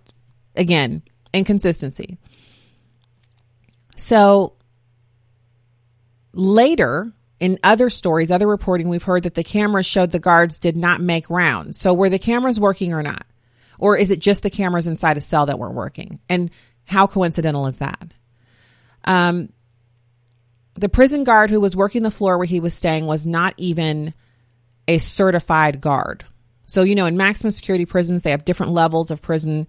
again, 0.56 1.02
inconsistency. 1.34 2.18
So 3.96 4.54
later, 6.34 7.12
in 7.42 7.58
other 7.64 7.90
stories, 7.90 8.30
other 8.30 8.48
reporting, 8.48 8.88
we've 8.88 9.02
heard 9.02 9.24
that 9.24 9.34
the 9.34 9.44
cameras 9.44 9.88
showed 9.88 10.12
the 10.12 10.20
guards 10.20 10.60
did 10.60 10.78
not 10.78 11.02
make 11.02 11.28
rounds. 11.28 11.80
So 11.80 11.92
were 11.92 12.08
the 12.08 12.20
cameras 12.20 12.60
working 12.60 12.94
or 12.94 13.02
not? 13.02 13.26
Or 13.80 13.98
is 13.98 14.12
it 14.12 14.20
just 14.20 14.44
the 14.44 14.52
cameras 14.52 14.86
inside 14.86 15.18
a 15.18 15.22
cell 15.22 15.48
that 15.48 15.58
weren't 15.58 15.74
working? 15.74 16.20
And 16.30 16.52
how 16.86 17.08
coincidental 17.08 17.66
is 17.66 17.78
that? 17.78 18.14
Um, 19.06 19.52
the 20.76 20.88
prison 20.88 21.24
guard 21.24 21.50
who 21.50 21.60
was 21.60 21.76
working 21.76 22.04
the 22.04 22.12
floor 22.12 22.38
where 22.38 22.46
he 22.46 22.60
was 22.60 22.76
staying 22.76 23.08
was 23.08 23.26
not 23.26 23.56
even 23.58 24.14
a 24.88 25.00
certified 25.00 25.82
guard. 25.82 26.24
So, 26.68 26.84
you 26.84 26.94
know, 26.94 27.08
in 27.08 27.18
maximum 27.18 27.50
security 27.50 27.88
prisons, 27.88 28.22
they 28.22 28.32
have 28.32 28.46
different 28.46 28.74
levels 28.74 29.10
of 29.10 29.20
prison, 29.20 29.68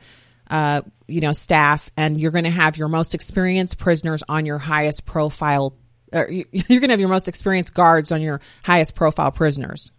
uh, 0.50 0.82
you 1.06 1.22
know, 1.22 1.32
staff, 1.32 1.90
and 1.96 2.20
you're 2.20 2.32
going 2.32 2.44
to 2.44 2.50
have 2.50 2.76
your 2.76 2.88
most 2.88 3.14
experienced 3.14 3.78
prisoners 3.78 4.22
on 4.28 4.44
your 4.44 4.58
highest 4.58 5.06
profile 5.06 5.74
or 6.12 6.29
you're 6.31 6.44
going 6.53 6.88
to 6.88 6.92
have 6.92 7.01
your 7.01 7.09
most 7.09 7.29
experienced 7.29 7.75
guards 7.75 8.12
on 8.12 8.22
your 8.22 8.40
highest 8.62 8.94
profile 8.94 9.31
prisoners. 9.31 9.92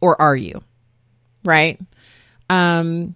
Or 0.00 0.20
are 0.20 0.36
you? 0.36 0.62
Right? 1.44 1.80
Um, 2.50 3.14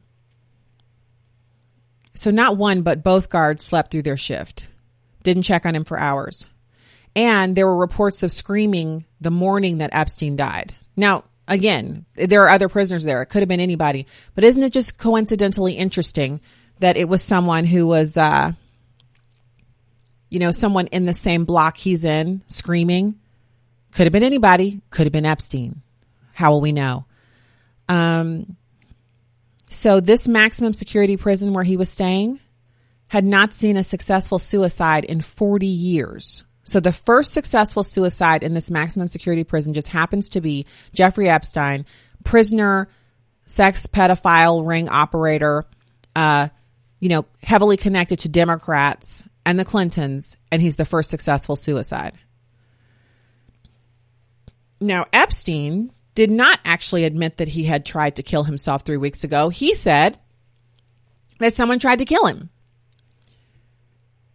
so 2.14 2.30
not 2.30 2.56
one, 2.56 2.82
but 2.82 3.04
both 3.04 3.30
guards 3.30 3.64
slept 3.64 3.90
through 3.90 4.02
their 4.02 4.16
shift. 4.16 4.68
Didn't 5.22 5.42
check 5.42 5.66
on 5.66 5.74
him 5.74 5.84
for 5.84 5.98
hours. 5.98 6.48
And 7.14 7.54
there 7.54 7.66
were 7.66 7.76
reports 7.76 8.22
of 8.22 8.32
screaming 8.32 9.04
the 9.20 9.30
morning 9.30 9.78
that 9.78 9.90
Epstein 9.92 10.36
died. 10.36 10.74
Now, 10.96 11.24
again, 11.46 12.06
there 12.14 12.42
are 12.42 12.50
other 12.50 12.68
prisoners 12.68 13.04
there. 13.04 13.22
It 13.22 13.26
could 13.26 13.42
have 13.42 13.48
been 13.48 13.60
anybody. 13.60 14.06
But 14.34 14.44
isn't 14.44 14.62
it 14.62 14.72
just 14.72 14.98
coincidentally 14.98 15.74
interesting 15.74 16.40
that 16.80 16.96
it 16.96 17.08
was 17.08 17.22
someone 17.22 17.64
who 17.64 17.86
was, 17.86 18.16
uh, 18.16 18.52
you 20.30 20.38
know, 20.38 20.50
someone 20.50 20.88
in 20.88 21.06
the 21.06 21.14
same 21.14 21.44
block 21.44 21.76
he's 21.76 22.04
in 22.04 22.42
screaming. 22.46 23.18
Could 23.92 24.04
have 24.04 24.12
been 24.12 24.22
anybody. 24.22 24.80
Could 24.90 25.06
have 25.06 25.12
been 25.12 25.26
Epstein. 25.26 25.82
How 26.32 26.52
will 26.52 26.60
we 26.60 26.72
know? 26.72 27.06
Um, 27.88 28.56
so 29.68 30.00
this 30.00 30.28
maximum 30.28 30.72
security 30.72 31.16
prison 31.16 31.52
where 31.52 31.64
he 31.64 31.76
was 31.76 31.88
staying 31.88 32.40
had 33.08 33.24
not 33.24 33.52
seen 33.52 33.76
a 33.76 33.82
successful 33.82 34.38
suicide 34.38 35.04
in 35.04 35.20
40 35.20 35.66
years. 35.66 36.44
So 36.62 36.80
the 36.80 36.92
first 36.92 37.32
successful 37.32 37.82
suicide 37.82 38.42
in 38.42 38.52
this 38.52 38.70
maximum 38.70 39.08
security 39.08 39.44
prison 39.44 39.72
just 39.72 39.88
happens 39.88 40.30
to 40.30 40.42
be 40.42 40.66
Jeffrey 40.92 41.28
Epstein, 41.28 41.86
prisoner 42.24 42.88
sex 43.46 43.86
pedophile 43.86 44.66
ring 44.66 44.90
operator, 44.90 45.64
uh, 46.14 46.48
you 47.00 47.08
know, 47.08 47.24
heavily 47.42 47.78
connected 47.78 48.18
to 48.20 48.28
Democrats 48.28 49.24
and 49.48 49.58
the 49.58 49.64
Clintons, 49.64 50.36
and 50.52 50.60
he's 50.60 50.76
the 50.76 50.84
first 50.84 51.08
successful 51.08 51.56
suicide. 51.56 52.12
Now, 54.78 55.06
Epstein 55.10 55.90
did 56.14 56.30
not 56.30 56.60
actually 56.66 57.04
admit 57.04 57.38
that 57.38 57.48
he 57.48 57.64
had 57.64 57.86
tried 57.86 58.16
to 58.16 58.22
kill 58.22 58.44
himself 58.44 58.82
three 58.82 58.98
weeks 58.98 59.24
ago. 59.24 59.48
He 59.48 59.72
said 59.72 60.18
that 61.38 61.54
someone 61.54 61.78
tried 61.78 62.00
to 62.00 62.04
kill 62.04 62.26
him. 62.26 62.50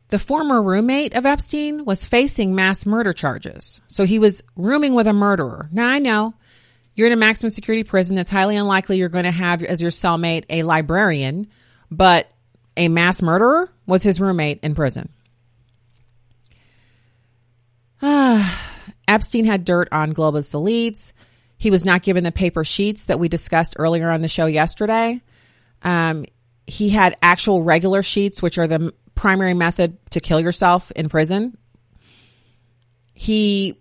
The 0.07 0.17
former 0.17 0.59
roommate 0.59 1.15
of 1.15 1.27
Epstein 1.27 1.85
was 1.85 2.07
facing 2.07 2.55
mass 2.55 2.87
murder 2.87 3.13
charges. 3.13 3.81
So 3.87 4.05
he 4.05 4.17
was 4.17 4.41
rooming 4.55 4.95
with 4.95 5.05
a 5.05 5.13
murderer. 5.13 5.69
Now 5.71 5.89
I 5.89 5.99
know 5.99 6.33
you're 6.95 7.07
in 7.07 7.13
a 7.13 7.17
maximum 7.17 7.51
security 7.51 7.83
prison. 7.83 8.17
It's 8.17 8.31
highly 8.31 8.57
unlikely 8.57 8.97
you're 8.97 9.09
going 9.09 9.25
to 9.25 9.31
have 9.31 9.61
as 9.61 9.79
your 9.79 9.91
cellmate 9.91 10.45
a 10.49 10.63
librarian, 10.63 11.47
but 11.91 12.31
a 12.75 12.87
mass 12.87 13.21
murderer 13.21 13.69
was 13.85 14.03
his 14.03 14.19
roommate 14.19 14.59
in 14.63 14.75
prison. 14.75 15.09
Epstein 19.07 19.45
had 19.45 19.65
dirt 19.65 19.89
on 19.91 20.13
Globus 20.13 20.53
elites. 20.53 21.13
He 21.57 21.71
was 21.71 21.85
not 21.85 22.03
given 22.03 22.23
the 22.23 22.31
paper 22.31 22.63
sheets 22.63 23.05
that 23.05 23.19
we 23.19 23.29
discussed 23.29 23.75
earlier 23.77 24.09
on 24.09 24.21
the 24.21 24.27
show 24.27 24.45
yesterday. 24.45 25.21
Um, 25.81 26.25
he 26.67 26.89
had 26.89 27.15
actual 27.21 27.61
regular 27.61 28.01
sheets, 28.01 28.41
which 28.41 28.57
are 28.57 28.67
the 28.67 28.93
primary 29.15 29.53
method 29.53 29.97
to 30.11 30.19
kill 30.19 30.39
yourself 30.39 30.91
in 30.91 31.09
prison. 31.09 31.57
He 33.13 33.79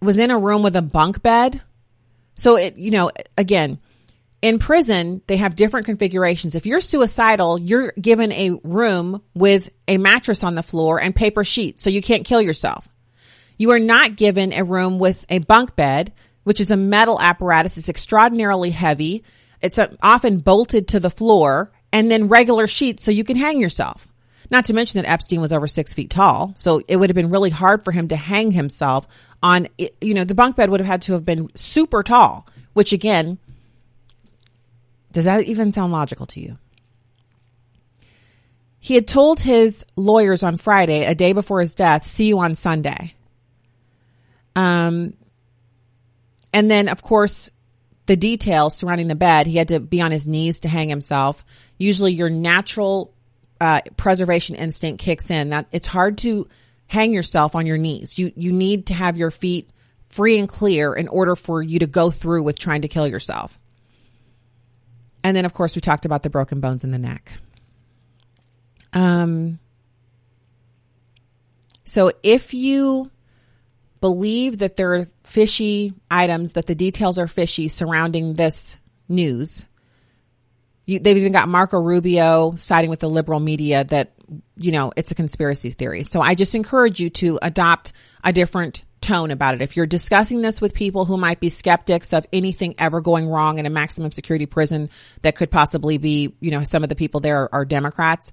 was 0.00 0.18
in 0.18 0.30
a 0.30 0.38
room 0.38 0.62
with 0.62 0.76
a 0.76 0.82
bunk 0.82 1.22
bed. 1.22 1.60
So 2.34 2.56
it, 2.56 2.76
you 2.76 2.90
know, 2.90 3.10
again, 3.36 3.78
in 4.42 4.58
prison, 4.58 5.20
they 5.26 5.36
have 5.36 5.54
different 5.54 5.86
configurations. 5.86 6.54
If 6.54 6.66
you're 6.66 6.80
suicidal, 6.80 7.58
you're 7.58 7.92
given 8.00 8.32
a 8.32 8.58
room 8.64 9.22
with 9.34 9.68
a 9.86 9.98
mattress 9.98 10.42
on 10.42 10.54
the 10.54 10.62
floor 10.62 11.00
and 11.00 11.14
paper 11.14 11.44
sheets, 11.44 11.82
so 11.82 11.90
you 11.90 12.00
can't 12.00 12.24
kill 12.24 12.40
yourself. 12.40 12.88
You 13.58 13.72
are 13.72 13.78
not 13.78 14.16
given 14.16 14.52
a 14.52 14.64
room 14.64 14.98
with 14.98 15.26
a 15.28 15.40
bunk 15.40 15.76
bed, 15.76 16.12
which 16.44 16.60
is 16.60 16.70
a 16.70 16.76
metal 16.76 17.20
apparatus. 17.20 17.76
It's 17.76 17.90
extraordinarily 17.90 18.70
heavy. 18.70 19.24
It's 19.60 19.78
uh, 19.78 19.94
often 20.02 20.38
bolted 20.38 20.88
to 20.88 21.00
the 21.00 21.10
floor 21.10 21.70
and 21.92 22.10
then 22.10 22.28
regular 22.28 22.66
sheets 22.66 23.04
so 23.04 23.10
you 23.10 23.24
can 23.24 23.36
hang 23.36 23.60
yourself. 23.60 24.06
Not 24.50 24.64
to 24.64 24.72
mention 24.72 25.02
that 25.02 25.10
Epstein 25.10 25.42
was 25.42 25.52
over 25.52 25.66
six 25.66 25.92
feet 25.92 26.08
tall. 26.08 26.54
So 26.56 26.80
it 26.88 26.96
would 26.96 27.10
have 27.10 27.14
been 27.14 27.30
really 27.30 27.50
hard 27.50 27.84
for 27.84 27.92
him 27.92 28.08
to 28.08 28.16
hang 28.16 28.50
himself 28.50 29.06
on, 29.42 29.68
you 30.00 30.14
know, 30.14 30.24
the 30.24 30.34
bunk 30.34 30.56
bed 30.56 30.70
would 30.70 30.80
have 30.80 30.86
had 30.86 31.02
to 31.02 31.12
have 31.12 31.24
been 31.24 31.54
super 31.54 32.02
tall, 32.02 32.48
which 32.72 32.92
again, 32.92 33.38
does 35.12 35.24
that 35.24 35.44
even 35.44 35.72
sound 35.72 35.92
logical 35.92 36.26
to 36.26 36.40
you? 36.40 36.58
He 38.78 38.94
had 38.94 39.06
told 39.06 39.40
his 39.40 39.84
lawyers 39.96 40.42
on 40.42 40.56
Friday, 40.56 41.04
a 41.04 41.14
day 41.14 41.32
before 41.32 41.60
his 41.60 41.74
death, 41.74 42.04
see 42.06 42.28
you 42.28 42.38
on 42.38 42.54
Sunday. 42.54 43.14
Um, 44.56 45.14
and 46.52 46.70
then 46.70 46.88
of 46.88 47.02
course, 47.02 47.50
the 48.06 48.16
details 48.16 48.74
surrounding 48.74 49.08
the 49.08 49.14
bed, 49.14 49.46
he 49.46 49.58
had 49.58 49.68
to 49.68 49.80
be 49.80 50.00
on 50.00 50.10
his 50.10 50.26
knees 50.26 50.60
to 50.60 50.68
hang 50.68 50.88
himself. 50.88 51.44
Usually 51.78 52.12
your 52.12 52.30
natural 52.30 53.14
uh, 53.60 53.80
preservation 53.96 54.56
instinct 54.56 55.02
kicks 55.02 55.30
in. 55.30 55.50
That 55.50 55.66
it's 55.70 55.86
hard 55.86 56.18
to 56.18 56.48
hang 56.86 57.12
yourself 57.12 57.54
on 57.54 57.66
your 57.66 57.78
knees. 57.78 58.18
You 58.18 58.32
you 58.34 58.52
need 58.52 58.86
to 58.86 58.94
have 58.94 59.16
your 59.16 59.30
feet 59.30 59.70
free 60.08 60.38
and 60.38 60.48
clear 60.48 60.92
in 60.92 61.08
order 61.08 61.36
for 61.36 61.62
you 61.62 61.78
to 61.80 61.86
go 61.86 62.10
through 62.10 62.42
with 62.42 62.58
trying 62.58 62.82
to 62.82 62.88
kill 62.88 63.06
yourself. 63.06 63.58
And 65.22 65.36
then 65.36 65.44
of 65.44 65.52
course 65.52 65.74
we 65.74 65.80
talked 65.80 66.04
about 66.04 66.22
the 66.22 66.30
broken 66.30 66.60
bones 66.60 66.84
in 66.84 66.90
the 66.90 66.98
neck. 66.98 67.32
Um 68.92 69.58
so 71.84 72.12
if 72.22 72.54
you 72.54 73.10
believe 74.00 74.60
that 74.60 74.76
there 74.76 74.94
are 74.94 75.04
fishy 75.24 75.92
items 76.10 76.54
that 76.54 76.66
the 76.66 76.74
details 76.74 77.18
are 77.18 77.26
fishy 77.26 77.68
surrounding 77.68 78.34
this 78.34 78.78
news, 79.08 79.66
you, 80.86 80.98
they've 80.98 81.16
even 81.16 81.32
got 81.32 81.48
Marco 81.48 81.78
Rubio 81.78 82.54
siding 82.56 82.90
with 82.90 83.00
the 83.00 83.10
liberal 83.10 83.40
media 83.40 83.84
that, 83.84 84.12
you 84.56 84.72
know, 84.72 84.92
it's 84.96 85.10
a 85.10 85.14
conspiracy 85.14 85.70
theory. 85.70 86.02
So 86.02 86.20
I 86.20 86.34
just 86.34 86.54
encourage 86.54 87.00
you 87.00 87.10
to 87.10 87.38
adopt 87.42 87.92
a 88.24 88.32
different 88.32 88.84
tone 89.00 89.30
about 89.30 89.54
it. 89.54 89.62
If 89.62 89.76
you're 89.76 89.86
discussing 89.86 90.42
this 90.42 90.60
with 90.60 90.74
people 90.74 91.04
who 91.04 91.16
might 91.16 91.40
be 91.40 91.48
skeptics 91.48 92.12
of 92.12 92.26
anything 92.32 92.74
ever 92.78 93.00
going 93.00 93.28
wrong 93.28 93.58
in 93.58 93.66
a 93.66 93.70
maximum 93.70 94.10
security 94.10 94.46
prison 94.46 94.90
that 95.22 95.36
could 95.36 95.50
possibly 95.50 95.98
be, 95.98 96.34
you 96.40 96.50
know, 96.50 96.64
some 96.64 96.82
of 96.82 96.88
the 96.88 96.96
people 96.96 97.20
there 97.20 97.42
are, 97.42 97.48
are 97.52 97.64
Democrats, 97.64 98.32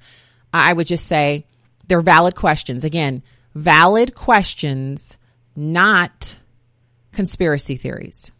I 0.53 0.73
would 0.73 0.87
just 0.87 1.05
say 1.05 1.45
they're 1.87 2.01
valid 2.01 2.35
questions. 2.35 2.83
Again, 2.83 3.23
valid 3.55 4.13
questions, 4.13 5.17
not 5.55 6.37
conspiracy 7.11 7.75
theories. 7.75 8.31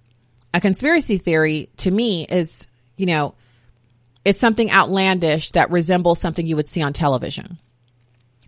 A 0.53 0.61
conspiracy 0.61 1.17
theory 1.17 1.69
to 1.77 1.91
me 1.91 2.25
is, 2.25 2.67
you 2.95 3.05
know, 3.05 3.35
it's 4.25 4.39
something 4.39 4.71
outlandish 4.71 5.51
that 5.51 5.71
resembles 5.71 6.19
something 6.19 6.45
you 6.45 6.57
would 6.57 6.67
see 6.67 6.81
on 6.81 6.93
television. 6.93 7.57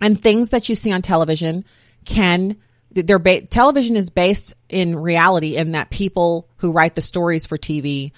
And 0.02 0.22
things 0.22 0.50
that 0.50 0.70
you 0.70 0.76
see 0.76 0.92
on 0.92 1.02
television 1.02 1.65
can 2.06 2.58
they're 2.91 3.19
ba- 3.19 3.45
television 3.45 3.95
is 3.95 4.10
based 4.10 4.56
in 4.67 4.95
reality 4.95 5.56
in 5.56 5.71
that 5.71 5.89
people 5.89 6.49
who 6.58 6.71
write 6.71 6.95
the 6.95 7.02
stories 7.02 7.45
for 7.45 7.58
TV 7.58 8.12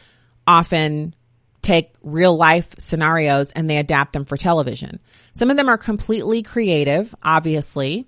often 0.47 1.13
take 1.61 1.93
real 2.01 2.35
life 2.35 2.73
scenarios 2.79 3.51
and 3.51 3.69
they 3.69 3.77
adapt 3.77 4.13
them 4.13 4.25
for 4.25 4.37
television. 4.37 4.99
Some 5.33 5.49
of 5.49 5.57
them 5.57 5.69
are 5.69 5.77
completely 5.77 6.43
creative, 6.43 7.13
obviously. 7.21 8.07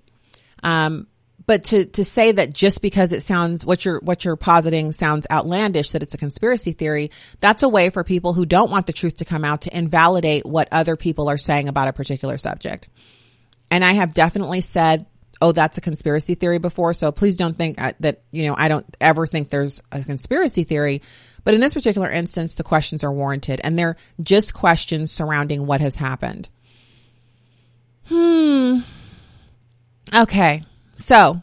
Um, 0.62 1.06
but 1.46 1.64
to 1.64 1.84
to 1.84 2.04
say 2.04 2.32
that 2.32 2.52
just 2.52 2.80
because 2.80 3.12
it 3.12 3.22
sounds 3.22 3.66
what 3.66 3.84
you're 3.84 4.00
what 4.00 4.24
you're 4.24 4.36
positing 4.36 4.92
sounds 4.92 5.26
outlandish 5.30 5.90
that 5.90 6.02
it's 6.02 6.14
a 6.14 6.18
conspiracy 6.18 6.72
theory 6.72 7.10
that's 7.40 7.62
a 7.62 7.68
way 7.68 7.90
for 7.90 8.02
people 8.02 8.32
who 8.32 8.46
don't 8.46 8.70
want 8.70 8.86
the 8.86 8.92
truth 8.92 9.18
to 9.18 9.24
come 9.24 9.44
out 9.44 9.62
to 9.62 9.76
invalidate 9.76 10.46
what 10.46 10.68
other 10.72 10.96
people 10.96 11.28
are 11.28 11.36
saying 11.36 11.68
about 11.68 11.88
a 11.88 11.92
particular 11.92 12.38
subject 12.38 12.88
and 13.70 13.84
i 13.84 13.92
have 13.92 14.14
definitely 14.14 14.60
said 14.62 15.06
oh 15.40 15.52
that's 15.52 15.78
a 15.78 15.80
conspiracy 15.80 16.34
theory 16.34 16.58
before 16.58 16.92
so 16.92 17.12
please 17.12 17.36
don't 17.36 17.56
think 17.56 17.80
uh, 17.80 17.92
that 18.00 18.22
you 18.30 18.46
know 18.46 18.54
i 18.56 18.68
don't 18.68 18.86
ever 19.00 19.26
think 19.26 19.48
there's 19.48 19.82
a 19.92 20.02
conspiracy 20.02 20.64
theory 20.64 21.02
but 21.44 21.54
in 21.54 21.60
this 21.60 21.74
particular 21.74 22.10
instance 22.10 22.54
the 22.54 22.62
questions 22.62 23.04
are 23.04 23.12
warranted 23.12 23.60
and 23.64 23.78
they're 23.78 23.96
just 24.22 24.54
questions 24.54 25.12
surrounding 25.12 25.66
what 25.66 25.80
has 25.80 25.96
happened 25.96 26.48
hmm 28.08 28.80
okay 30.14 30.62
so, 30.96 31.42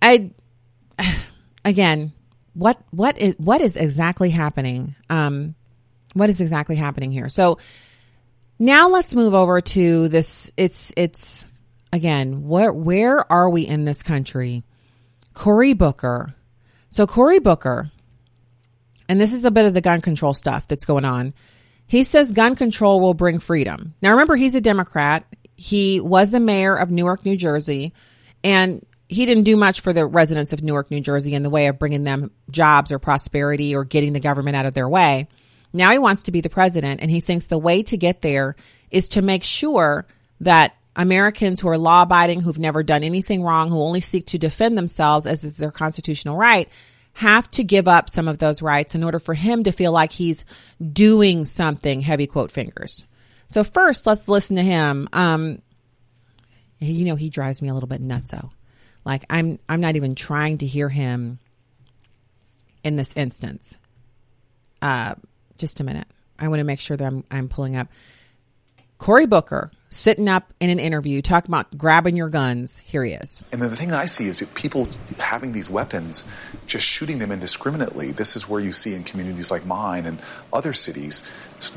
I 0.00 0.30
again, 1.64 2.12
what 2.54 2.80
what 2.90 3.18
is 3.18 3.34
what 3.38 3.60
is 3.60 3.76
exactly 3.76 4.30
happening? 4.30 4.94
Um, 5.08 5.54
what 6.14 6.30
is 6.30 6.40
exactly 6.40 6.76
happening 6.76 7.12
here? 7.12 7.28
So 7.28 7.58
now 8.58 8.88
let's 8.88 9.14
move 9.14 9.34
over 9.34 9.60
to 9.60 10.08
this. 10.08 10.50
It's 10.56 10.92
it's 10.96 11.46
again 11.92 12.46
where 12.46 12.72
where 12.72 13.30
are 13.30 13.50
we 13.50 13.66
in 13.66 13.84
this 13.84 14.02
country? 14.02 14.64
Cory 15.34 15.74
Booker. 15.74 16.34
So 16.88 17.06
Cory 17.06 17.38
Booker, 17.38 17.90
and 19.08 19.20
this 19.20 19.32
is 19.32 19.44
a 19.44 19.50
bit 19.50 19.66
of 19.66 19.74
the 19.74 19.80
gun 19.80 20.00
control 20.00 20.34
stuff 20.34 20.66
that's 20.66 20.84
going 20.84 21.04
on. 21.04 21.34
He 21.86 22.04
says 22.04 22.32
gun 22.32 22.54
control 22.54 23.00
will 23.00 23.14
bring 23.14 23.38
freedom. 23.38 23.94
Now 24.00 24.10
remember, 24.10 24.36
he's 24.36 24.54
a 24.54 24.60
Democrat. 24.60 25.24
He 25.56 26.00
was 26.00 26.30
the 26.30 26.40
mayor 26.40 26.76
of 26.76 26.90
Newark, 26.90 27.24
New 27.24 27.36
Jersey. 27.36 27.92
And 28.42 28.84
he 29.08 29.26
didn't 29.26 29.42
do 29.42 29.56
much 29.56 29.80
for 29.80 29.92
the 29.92 30.06
residents 30.06 30.52
of 30.52 30.62
Newark, 30.62 30.90
New 30.90 31.00
Jersey 31.00 31.34
in 31.34 31.42
the 31.42 31.50
way 31.50 31.66
of 31.66 31.80
bringing 31.80 32.04
them 32.04 32.30
jobs 32.48 32.92
or 32.92 33.00
prosperity 33.00 33.74
or 33.74 33.84
getting 33.84 34.12
the 34.12 34.20
government 34.20 34.56
out 34.56 34.66
of 34.66 34.74
their 34.74 34.88
way. 34.88 35.26
Now 35.72 35.90
he 35.90 35.98
wants 35.98 36.24
to 36.24 36.32
be 36.32 36.40
the 36.40 36.48
president 36.48 37.00
and 37.00 37.10
he 37.10 37.20
thinks 37.20 37.46
the 37.46 37.58
way 37.58 37.82
to 37.82 37.96
get 37.96 38.22
there 38.22 38.54
is 38.90 39.10
to 39.10 39.22
make 39.22 39.42
sure 39.42 40.06
that 40.40 40.76
Americans 40.96 41.60
who 41.60 41.68
are 41.68 41.78
law 41.78 42.02
abiding, 42.02 42.40
who've 42.40 42.58
never 42.58 42.82
done 42.82 43.04
anything 43.04 43.42
wrong, 43.42 43.70
who 43.70 43.80
only 43.80 44.00
seek 44.00 44.26
to 44.26 44.38
defend 44.38 44.76
themselves 44.76 45.26
as 45.26 45.44
is 45.44 45.56
their 45.56 45.70
constitutional 45.70 46.36
right, 46.36 46.68
have 47.12 47.50
to 47.52 47.64
give 47.64 47.88
up 47.88 48.08
some 48.10 48.28
of 48.28 48.38
those 48.38 48.62
rights 48.62 48.94
in 48.94 49.04
order 49.04 49.18
for 49.18 49.34
him 49.34 49.64
to 49.64 49.72
feel 49.72 49.92
like 49.92 50.12
he's 50.12 50.44
doing 50.92 51.44
something, 51.44 52.00
heavy 52.00 52.26
quote 52.26 52.50
fingers. 52.50 53.06
So 53.48 53.64
first, 53.64 54.06
let's 54.06 54.28
listen 54.28 54.56
to 54.56 54.62
him. 54.62 55.08
Um, 55.12 55.62
you 56.78 57.04
know, 57.04 57.16
he 57.16 57.30
drives 57.30 57.60
me 57.60 57.68
a 57.68 57.74
little 57.74 57.88
bit 57.88 58.02
nutso. 58.02 58.50
Like 59.04 59.24
I'm, 59.30 59.58
I'm 59.68 59.80
not 59.80 59.96
even 59.96 60.14
trying 60.14 60.58
to 60.58 60.66
hear 60.66 60.88
him 60.88 61.38
in 62.82 62.96
this 62.96 63.12
instance. 63.16 63.78
Uh, 64.80 65.14
just 65.58 65.80
a 65.80 65.84
minute. 65.84 66.06
I 66.38 66.48
want 66.48 66.60
to 66.60 66.64
make 66.64 66.80
sure 66.80 66.96
that 66.96 67.04
I'm, 67.04 67.24
I'm 67.30 67.48
pulling 67.48 67.76
up. 67.76 67.88
Cory 68.98 69.26
Booker 69.26 69.70
sitting 69.90 70.28
up 70.28 70.52
in 70.60 70.70
an 70.70 70.78
interview 70.78 71.20
talking 71.20 71.50
about 71.50 71.76
grabbing 71.76 72.16
your 72.16 72.28
guns. 72.28 72.78
Here 72.78 73.04
he 73.04 73.12
is. 73.12 73.42
And 73.50 73.60
then 73.60 73.70
the 73.70 73.76
thing 73.76 73.92
I 73.92 74.06
see 74.06 74.28
is 74.28 74.40
people 74.54 74.88
having 75.18 75.52
these 75.52 75.68
weapons, 75.68 76.24
just 76.66 76.86
shooting 76.86 77.18
them 77.18 77.32
indiscriminately. 77.32 78.12
This 78.12 78.36
is 78.36 78.48
where 78.48 78.60
you 78.60 78.72
see 78.72 78.94
in 78.94 79.02
communities 79.02 79.50
like 79.50 79.66
mine 79.66 80.06
and 80.06 80.20
other 80.52 80.72
cities, 80.72 81.22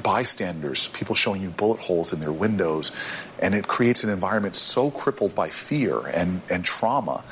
bystanders, 0.02 0.89
people 0.89 1.15
showing 1.15 1.41
you 1.41 1.49
bullet 1.49 1.80
holes 1.80 2.13
in 2.13 2.19
their 2.19 2.32
windows. 2.32 2.91
And 3.39 3.56
it 3.56 3.67
creates 3.67 4.04
an 4.04 4.12
environment 4.12 4.56
so 4.56 4.91
crippled 4.91 5.34
by 5.34 5.49
fear 5.49 5.99
and, 6.06 6.41
and 6.49 6.63
trauma 6.63 7.23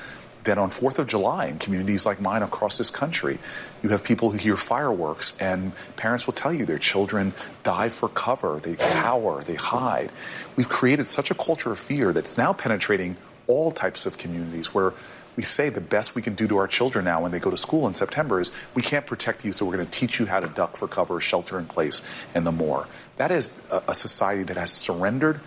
that 0.44 0.58
on 0.58 0.70
4th 0.70 1.00
of 1.00 1.08
July 1.08 1.46
in 1.46 1.60
communities 1.60 2.06
like 2.06 2.20
mine 2.20 2.44
across 2.44 2.78
this 2.78 2.90
country, 2.90 3.40
you 3.84 3.90
have 3.90 4.04
people 4.04 4.32
who 4.32 4.38
hear 4.38 4.58
fireworks 4.58 5.38
and 5.40 5.72
parents 5.96 6.26
will 6.26 6.34
tell 6.34 6.54
you 6.54 6.66
their 6.66 6.80
children 6.80 7.34
dive 7.64 7.94
for 7.94 8.10
cover, 8.10 8.60
they 8.60 8.76
cower, 8.76 9.42
they 9.42 9.56
hide. 9.56 10.12
We've 10.56 10.70
created 10.70 11.08
such 11.08 11.32
a 11.32 11.36
culture 11.36 11.72
of 11.72 11.80
fear 11.80 12.14
that's 12.14 12.38
now 12.38 12.54
penetrating 12.54 13.18
all 13.48 13.72
types 13.72 14.06
of 14.06 14.18
communities 14.18 14.74
where 14.74 14.94
we 15.36 15.44
say 15.44 15.70
the 15.70 15.82
best 15.82 16.14
we 16.14 16.22
can 16.22 16.36
do 16.36 16.48
to 16.48 16.58
our 16.58 16.68
children 16.68 17.06
now 17.06 17.22
when 17.22 17.32
they 17.32 17.40
go 17.40 17.50
to 17.50 17.58
school 17.58 17.88
in 17.88 17.94
September 17.94 18.42
is 18.42 18.52
we 18.74 18.82
can't 18.82 19.06
protect 19.06 19.46
you, 19.46 19.54
so 19.54 19.66
we're 19.66 19.76
going 19.76 19.86
to 19.86 19.92
teach 19.92 20.20
you 20.20 20.26
how 20.26 20.40
to 20.40 20.48
duck 20.48 20.76
for 20.76 20.88
cover, 20.88 21.20
shelter 21.22 21.58
in 21.58 21.66
place, 21.66 22.02
and 22.36 22.46
the 22.46 22.52
more. 22.52 22.88
That 23.18 23.32
is 23.32 23.58
a, 23.70 23.82
a 23.90 23.96
society 23.96 24.44
that 24.44 24.58
has 24.58 24.72
surrendered 24.72 25.40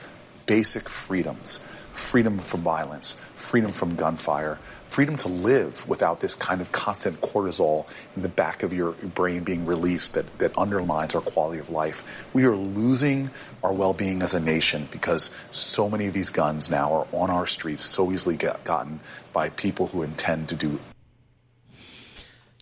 basic 0.46 0.88
freedoms 0.88 1.64
freedom 1.92 2.38
from 2.38 2.62
violence, 2.62 3.16
freedom 3.36 3.70
from 3.70 3.94
gunfire, 3.94 4.58
freedom 4.94 5.16
to 5.16 5.26
live 5.26 5.88
without 5.88 6.20
this 6.20 6.36
kind 6.36 6.60
of 6.60 6.70
constant 6.70 7.20
cortisol 7.20 7.84
in 8.14 8.22
the 8.22 8.28
back 8.28 8.62
of 8.62 8.72
your 8.72 8.92
brain 8.92 9.42
being 9.42 9.66
released 9.66 10.14
that, 10.14 10.38
that 10.38 10.56
undermines 10.56 11.16
our 11.16 11.20
quality 11.20 11.58
of 11.58 11.68
life. 11.68 12.04
We 12.32 12.44
are 12.44 12.54
losing 12.54 13.30
our 13.64 13.72
well-being 13.72 14.22
as 14.22 14.34
a 14.34 14.40
nation 14.40 14.86
because 14.92 15.34
so 15.50 15.90
many 15.90 16.06
of 16.06 16.12
these 16.12 16.30
guns 16.30 16.70
now 16.70 16.94
are 16.94 17.08
on 17.10 17.28
our 17.28 17.48
streets, 17.48 17.82
so 17.84 18.12
easily 18.12 18.36
get, 18.36 18.62
gotten 18.62 19.00
by 19.32 19.48
people 19.48 19.88
who 19.88 20.04
intend 20.04 20.50
to 20.50 20.54
do. 20.54 20.78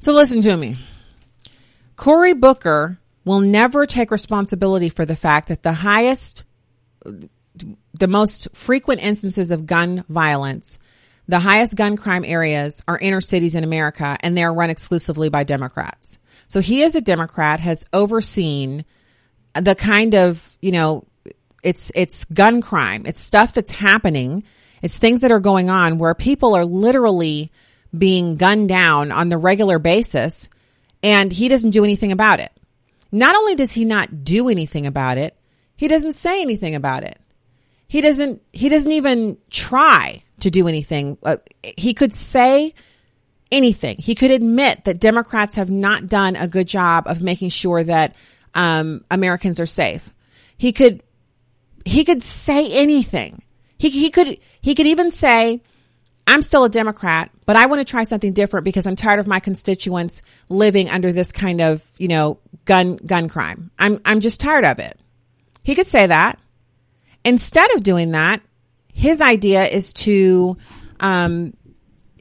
So 0.00 0.12
listen 0.12 0.40
to 0.40 0.56
me. 0.56 0.76
Cory 1.96 2.32
Booker 2.32 2.98
will 3.26 3.40
never 3.40 3.84
take 3.84 4.10
responsibility 4.10 4.88
for 4.88 5.04
the 5.04 5.16
fact 5.16 5.48
that 5.48 5.62
the 5.62 5.74
highest, 5.74 6.44
the 7.04 8.08
most 8.08 8.48
frequent 8.54 9.02
instances 9.02 9.50
of 9.50 9.66
gun 9.66 10.02
violence 10.08 10.78
the 11.28 11.38
highest 11.38 11.76
gun 11.76 11.96
crime 11.96 12.24
areas 12.24 12.82
are 12.88 12.98
inner 12.98 13.20
cities 13.20 13.54
in 13.54 13.64
America 13.64 14.16
and 14.20 14.36
they're 14.36 14.52
run 14.52 14.70
exclusively 14.70 15.28
by 15.28 15.44
Democrats. 15.44 16.18
So 16.48 16.60
he 16.60 16.82
as 16.82 16.94
a 16.94 17.00
Democrat 17.00 17.60
has 17.60 17.86
overseen 17.92 18.84
the 19.54 19.74
kind 19.74 20.14
of, 20.14 20.56
you 20.60 20.72
know, 20.72 21.04
it's, 21.62 21.92
it's 21.94 22.24
gun 22.26 22.60
crime. 22.60 23.06
It's 23.06 23.20
stuff 23.20 23.54
that's 23.54 23.70
happening. 23.70 24.44
It's 24.82 24.98
things 24.98 25.20
that 25.20 25.30
are 25.30 25.40
going 25.40 25.70
on 25.70 25.98
where 25.98 26.14
people 26.14 26.54
are 26.54 26.64
literally 26.64 27.52
being 27.96 28.34
gunned 28.36 28.68
down 28.68 29.12
on 29.12 29.28
the 29.28 29.38
regular 29.38 29.78
basis 29.78 30.48
and 31.02 31.32
he 31.32 31.48
doesn't 31.48 31.70
do 31.70 31.84
anything 31.84 32.12
about 32.12 32.40
it. 32.40 32.52
Not 33.10 33.36
only 33.36 33.54
does 33.54 33.72
he 33.72 33.84
not 33.84 34.24
do 34.24 34.48
anything 34.48 34.86
about 34.86 35.18
it, 35.18 35.36
he 35.76 35.88
doesn't 35.88 36.14
say 36.14 36.40
anything 36.40 36.74
about 36.74 37.02
it. 37.02 37.18
He 37.86 38.00
doesn't, 38.00 38.40
he 38.52 38.68
doesn't 38.68 38.92
even 38.92 39.36
try 39.50 40.22
to 40.42 40.50
do 40.50 40.68
anything. 40.68 41.18
Uh, 41.22 41.36
he 41.62 41.94
could 41.94 42.12
say 42.12 42.74
anything. 43.50 43.96
He 43.98 44.14
could 44.14 44.30
admit 44.30 44.84
that 44.84 45.00
Democrats 45.00 45.56
have 45.56 45.70
not 45.70 46.08
done 46.08 46.36
a 46.36 46.48
good 46.48 46.66
job 46.66 47.06
of 47.06 47.22
making 47.22 47.50
sure 47.50 47.82
that 47.84 48.16
um, 48.54 49.04
Americans 49.10 49.60
are 49.60 49.66
safe. 49.66 50.12
He 50.56 50.72
could 50.72 51.02
he 51.84 52.04
could 52.04 52.22
say 52.22 52.70
anything. 52.72 53.42
He 53.78 53.90
he 53.90 54.10
could 54.10 54.38
he 54.60 54.74
could 54.74 54.86
even 54.86 55.10
say, 55.10 55.60
"I'm 56.26 56.42
still 56.42 56.64
a 56.64 56.68
Democrat, 56.68 57.30
but 57.46 57.56
I 57.56 57.66
want 57.66 57.80
to 57.80 57.90
try 57.90 58.04
something 58.04 58.32
different 58.32 58.64
because 58.64 58.86
I'm 58.86 58.96
tired 58.96 59.20
of 59.20 59.26
my 59.26 59.40
constituents 59.40 60.22
living 60.48 60.88
under 60.88 61.12
this 61.12 61.32
kind 61.32 61.60
of 61.60 61.84
you 61.98 62.08
know 62.08 62.38
gun 62.64 62.96
gun 62.96 63.28
crime. 63.28 63.70
I'm 63.78 64.00
I'm 64.04 64.20
just 64.20 64.40
tired 64.40 64.64
of 64.64 64.78
it." 64.78 64.98
He 65.62 65.74
could 65.74 65.86
say 65.86 66.06
that. 66.06 66.38
Instead 67.24 67.72
of 67.74 67.84
doing 67.84 68.12
that, 68.12 68.42
his 68.92 69.20
idea 69.20 69.64
is 69.66 69.92
to, 69.94 70.56
um, 71.00 71.54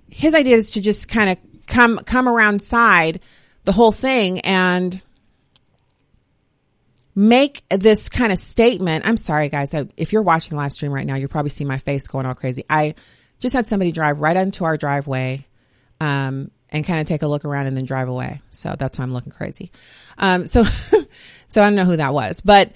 his 0.10 0.36
idea 0.36 0.56
is 0.56 0.72
to 0.72 0.82
just 0.82 1.08
kind 1.08 1.30
of 1.30 1.38
come, 1.68 2.00
come 2.00 2.28
around 2.28 2.62
side 2.62 3.20
the 3.64 3.72
whole 3.72 3.92
thing 3.92 4.40
and 4.40 5.02
make 7.16 7.64
this 7.70 8.10
kind 8.10 8.32
of 8.32 8.38
statement. 8.38 9.06
I'm 9.06 9.18
sorry, 9.18 9.50
guys. 9.50 9.74
If 9.98 10.14
you're 10.14 10.22
watching 10.22 10.52
the 10.52 10.64
live 10.64 10.74
stream 10.74 10.92
right 10.92 11.06
now, 11.06 11.16
you're 11.16 11.28
probably 11.30 11.50
seeing 11.50 11.68
my 11.68 11.78
face 11.78 12.08
going 12.08 12.26
all 12.26 12.34
crazy. 12.34 12.66
I 12.70 12.96
just 13.40 13.54
had 13.54 13.68
somebody 13.68 13.92
drive 13.92 14.20
right 14.20 14.38
onto 14.38 14.66
our 14.66 14.78
driveway, 14.78 15.46
um, 16.00 16.52
and 16.70 16.86
kind 16.86 17.00
of 17.00 17.06
take 17.06 17.22
a 17.22 17.28
look 17.28 17.46
around 17.46 17.68
and 17.68 17.76
then 17.76 17.86
drive 17.86 18.08
away. 18.08 18.42
So 18.50 18.76
that's 18.78 18.98
why 18.98 19.04
I'm 19.04 19.14
looking 19.14 19.32
crazy. 19.32 19.72
Um, 20.18 20.48
so, 20.48 20.64
so 21.48 21.62
I 21.62 21.66
don't 21.66 21.76
know 21.76 21.86
who 21.86 21.98
that 21.98 22.14
was, 22.14 22.42
but 22.42 22.72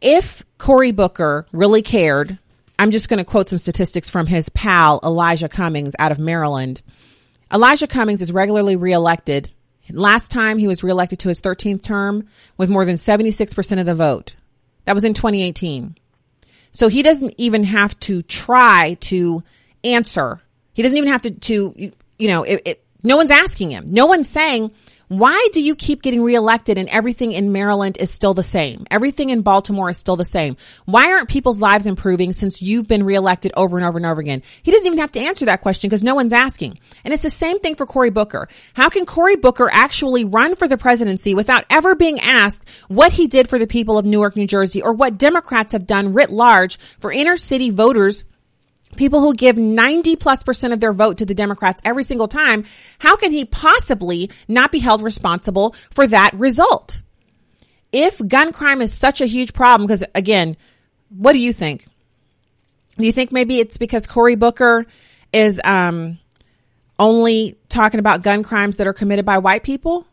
if 0.00 0.44
Cory 0.58 0.92
Booker 0.92 1.46
really 1.52 1.82
cared 1.82 2.38
I'm 2.78 2.90
just 2.90 3.08
going 3.08 3.18
to 3.18 3.24
quote 3.24 3.48
some 3.48 3.58
statistics 3.58 4.10
from 4.10 4.26
his 4.26 4.48
pal, 4.50 5.00
Elijah 5.02 5.48
Cummings 5.48 5.94
out 5.98 6.12
of 6.12 6.18
Maryland. 6.18 6.82
Elijah 7.52 7.86
Cummings 7.86 8.22
is 8.22 8.32
regularly 8.32 8.76
reelected. 8.76 9.52
Last 9.90 10.30
time 10.30 10.58
he 10.58 10.66
was 10.66 10.82
reelected 10.82 11.20
to 11.20 11.28
his 11.28 11.40
13th 11.40 11.82
term 11.82 12.26
with 12.56 12.68
more 12.68 12.84
than 12.84 12.96
76% 12.96 13.80
of 13.80 13.86
the 13.86 13.94
vote. 13.94 14.34
That 14.84 14.94
was 14.94 15.04
in 15.04 15.14
2018. 15.14 15.96
So 16.72 16.88
he 16.88 17.02
doesn't 17.02 17.34
even 17.38 17.64
have 17.64 17.98
to 18.00 18.22
try 18.22 18.98
to 19.00 19.42
answer. 19.82 20.40
He 20.74 20.82
doesn't 20.82 20.98
even 20.98 21.10
have 21.10 21.22
to, 21.22 21.30
to 21.30 21.92
you 22.18 22.28
know, 22.28 22.42
it, 22.42 22.62
it, 22.64 22.84
no 23.02 23.16
one's 23.16 23.30
asking 23.30 23.70
him. 23.70 23.86
No 23.88 24.06
one's 24.06 24.28
saying, 24.28 24.72
why 25.08 25.48
do 25.52 25.62
you 25.62 25.76
keep 25.76 26.02
getting 26.02 26.20
reelected 26.20 26.78
and 26.78 26.88
everything 26.88 27.30
in 27.30 27.52
Maryland 27.52 27.96
is 28.00 28.10
still 28.10 28.34
the 28.34 28.42
same? 28.42 28.86
Everything 28.90 29.30
in 29.30 29.42
Baltimore 29.42 29.88
is 29.88 29.98
still 29.98 30.16
the 30.16 30.24
same. 30.24 30.56
Why 30.84 31.12
aren't 31.12 31.28
people's 31.28 31.60
lives 31.60 31.86
improving 31.86 32.32
since 32.32 32.60
you've 32.60 32.88
been 32.88 33.04
reelected 33.04 33.52
over 33.56 33.76
and 33.76 33.86
over 33.86 33.98
and 33.98 34.06
over 34.06 34.20
again? 34.20 34.42
He 34.64 34.72
doesn't 34.72 34.86
even 34.86 34.98
have 34.98 35.12
to 35.12 35.20
answer 35.20 35.44
that 35.44 35.60
question 35.60 35.88
because 35.88 36.02
no 36.02 36.16
one's 36.16 36.32
asking. 36.32 36.80
And 37.04 37.14
it's 37.14 37.22
the 37.22 37.30
same 37.30 37.60
thing 37.60 37.76
for 37.76 37.86
Cory 37.86 38.10
Booker. 38.10 38.48
How 38.74 38.88
can 38.88 39.06
Cory 39.06 39.36
Booker 39.36 39.70
actually 39.72 40.24
run 40.24 40.56
for 40.56 40.66
the 40.66 40.76
presidency 40.76 41.34
without 41.34 41.64
ever 41.70 41.94
being 41.94 42.18
asked 42.18 42.64
what 42.88 43.12
he 43.12 43.28
did 43.28 43.48
for 43.48 43.60
the 43.60 43.68
people 43.68 43.98
of 43.98 44.06
Newark, 44.06 44.34
New 44.34 44.48
Jersey 44.48 44.82
or 44.82 44.92
what 44.92 45.18
Democrats 45.18 45.70
have 45.70 45.86
done 45.86 46.14
writ 46.14 46.30
large 46.30 46.80
for 46.98 47.12
inner 47.12 47.36
city 47.36 47.70
voters 47.70 48.24
people 48.94 49.20
who 49.20 49.34
give 49.34 49.56
90 49.56 50.16
plus 50.16 50.42
percent 50.42 50.72
of 50.72 50.80
their 50.80 50.92
vote 50.92 51.18
to 51.18 51.26
the 51.26 51.34
Democrats 51.34 51.82
every 51.84 52.04
single 52.04 52.28
time, 52.28 52.64
how 52.98 53.16
can 53.16 53.32
he 53.32 53.44
possibly 53.44 54.30
not 54.48 54.70
be 54.72 54.78
held 54.78 55.02
responsible 55.02 55.74
for 55.90 56.06
that 56.06 56.30
result? 56.34 57.02
If 57.92 58.20
gun 58.26 58.52
crime 58.52 58.82
is 58.82 58.92
such 58.92 59.20
a 59.20 59.26
huge 59.26 59.52
problem, 59.52 59.86
because 59.86 60.04
again, 60.14 60.56
what 61.08 61.32
do 61.32 61.38
you 61.38 61.52
think? 61.52 61.86
Do 62.96 63.04
you 63.04 63.12
think 63.12 63.32
maybe 63.32 63.58
it's 63.58 63.76
because 63.76 64.06
Cory 64.06 64.36
Booker 64.36 64.86
is 65.32 65.60
um, 65.64 66.18
only 66.98 67.58
talking 67.68 68.00
about 68.00 68.22
gun 68.22 68.42
crimes 68.42 68.76
that 68.76 68.86
are 68.86 68.92
committed 68.92 69.24
by 69.24 69.38
white 69.38 69.62
people? 69.62 70.06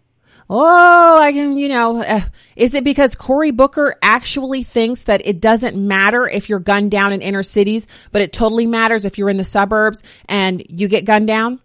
Oh, 0.49 1.19
I 1.21 1.31
can, 1.31 1.57
you 1.57 1.69
know, 1.69 2.01
uh, 2.01 2.21
is 2.55 2.73
it 2.73 2.83
because 2.83 3.15
Cory 3.15 3.51
Booker 3.51 3.95
actually 4.01 4.63
thinks 4.63 5.03
that 5.03 5.25
it 5.25 5.39
doesn't 5.39 5.75
matter 5.75 6.27
if 6.27 6.49
you're 6.49 6.59
gunned 6.59 6.91
down 6.91 7.13
in 7.13 7.21
inner 7.21 7.43
cities, 7.43 7.87
but 8.11 8.21
it 8.21 8.33
totally 8.33 8.67
matters 8.67 9.05
if 9.05 9.17
you're 9.17 9.29
in 9.29 9.37
the 9.37 9.43
suburbs 9.43 10.03
and 10.27 10.63
you 10.69 10.87
get 10.87 11.05
gunned 11.05 11.27
down? 11.27 11.59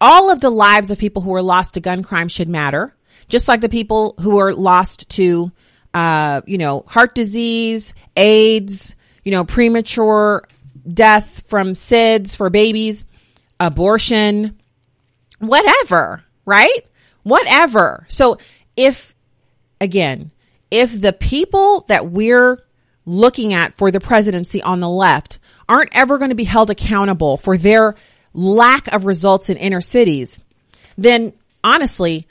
All 0.00 0.30
of 0.30 0.40
the 0.40 0.50
lives 0.50 0.90
of 0.90 0.98
people 0.98 1.22
who 1.22 1.34
are 1.34 1.42
lost 1.42 1.74
to 1.74 1.80
gun 1.80 2.02
crime 2.02 2.28
should 2.28 2.48
matter, 2.48 2.94
just 3.28 3.48
like 3.48 3.60
the 3.60 3.68
people 3.68 4.14
who 4.20 4.38
are 4.38 4.52
lost 4.52 5.08
to, 5.10 5.52
uh, 5.92 6.40
you 6.46 6.58
know, 6.58 6.84
heart 6.86 7.14
disease, 7.14 7.94
AIDS, 8.16 8.96
you 9.24 9.32
know, 9.32 9.44
premature 9.44 10.46
death 10.86 11.44
from 11.46 11.72
SIDS 11.72 12.36
for 12.36 12.50
babies, 12.50 13.06
abortion, 13.58 14.58
whatever, 15.38 16.22
right? 16.44 16.84
Whatever. 17.24 18.06
So 18.08 18.38
if, 18.76 19.14
again, 19.80 20.30
if 20.70 20.98
the 20.98 21.12
people 21.12 21.80
that 21.88 22.08
we're 22.08 22.62
looking 23.04 23.52
at 23.52 23.74
for 23.74 23.90
the 23.90 24.00
presidency 24.00 24.62
on 24.62 24.80
the 24.80 24.88
left 24.88 25.38
aren't 25.68 25.96
ever 25.96 26.18
going 26.18 26.30
to 26.30 26.36
be 26.36 26.44
held 26.44 26.70
accountable 26.70 27.36
for 27.36 27.56
their 27.56 27.96
lack 28.32 28.92
of 28.94 29.04
results 29.04 29.50
in 29.50 29.56
inner 29.56 29.80
cities, 29.80 30.42
then 30.96 31.32
honestly, 31.62 32.28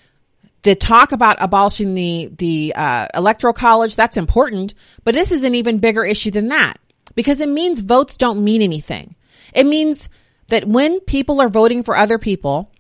the 0.62 0.76
talk 0.76 1.12
about 1.12 1.38
abolishing 1.41 1.94
the 1.94 2.32
the 2.38 2.74
uh, 2.76 3.08
electoral 3.14 3.54
college 3.54 3.96
that's 3.96 4.18
important, 4.18 4.74
but 5.04 5.14
this 5.14 5.32
is 5.32 5.44
an 5.44 5.56
even 5.56 5.80
bigger 5.80 6.06
issue 6.06 6.32
than 6.32 6.48
that 6.50 6.76
because 7.16 7.41
it 7.41 7.50
means 7.50 7.82
votes 7.82 8.18
don't 8.18 8.44
mean 8.44 8.62
anything. 8.62 9.16
It 9.54 9.66
means 9.66 10.10
that 10.48 10.68
when 10.68 11.00
people 11.02 11.41
are 11.41 11.50
voting 11.50 11.84
for 11.84 11.96
other 11.96 12.18
people, 12.18 12.72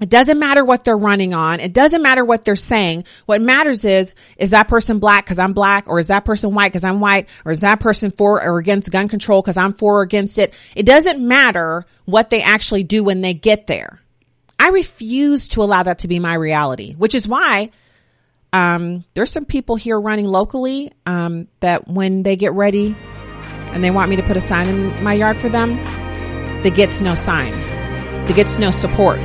It 0.00 0.08
doesn't 0.08 0.38
matter 0.38 0.64
what 0.64 0.84
they're 0.84 0.96
running 0.96 1.34
on. 1.34 1.60
It 1.60 1.72
doesn't 1.72 2.02
matter 2.02 2.24
what 2.24 2.44
they're 2.44 2.56
saying. 2.56 3.04
What 3.26 3.42
matters 3.42 3.84
is, 3.84 4.14
is 4.36 4.50
that 4.50 4.68
person 4.68 4.98
black 4.98 5.24
because 5.24 5.38
I'm 5.38 5.52
black 5.52 5.88
or 5.88 5.98
is 5.98 6.06
that 6.06 6.24
person 6.24 6.54
white 6.54 6.72
because 6.72 6.84
I'm 6.84 7.00
white 7.00 7.28
or 7.44 7.52
is 7.52 7.60
that 7.60 7.80
person 7.80 8.10
for 8.10 8.42
or 8.42 8.58
against 8.58 8.90
gun 8.90 9.08
control 9.08 9.42
because 9.42 9.56
I'm 9.56 9.74
for 9.74 10.00
or 10.00 10.02
against 10.02 10.38
it? 10.38 10.54
It 10.74 10.86
doesn't 10.86 11.20
matter 11.20 11.84
what 12.06 12.30
they 12.30 12.40
actually 12.42 12.82
do 12.82 13.04
when 13.04 13.20
they 13.20 13.34
get 13.34 13.66
there. 13.66 14.00
I 14.58 14.70
refuse 14.70 15.48
to 15.48 15.62
allow 15.62 15.82
that 15.82 16.00
to 16.00 16.08
be 16.08 16.18
my 16.18 16.34
reality, 16.34 16.94
which 16.94 17.14
is 17.14 17.26
why 17.28 17.70
um, 18.52 19.04
there's 19.14 19.30
some 19.30 19.44
people 19.44 19.76
here 19.76 19.98
running 19.98 20.26
locally 20.26 20.92
um, 21.06 21.48
that 21.60 21.88
when 21.88 22.22
they 22.22 22.36
get 22.36 22.52
ready 22.52 22.96
and 23.72 23.84
they 23.84 23.90
want 23.90 24.10
me 24.10 24.16
to 24.16 24.22
put 24.22 24.36
a 24.36 24.40
sign 24.40 24.68
in 24.68 25.02
my 25.02 25.14
yard 25.14 25.36
for 25.36 25.48
them, 25.48 25.76
that 26.62 26.74
gets 26.74 27.00
no 27.00 27.14
sign, 27.14 27.52
that 28.26 28.36
gets 28.36 28.58
no 28.58 28.70
support. 28.70 29.18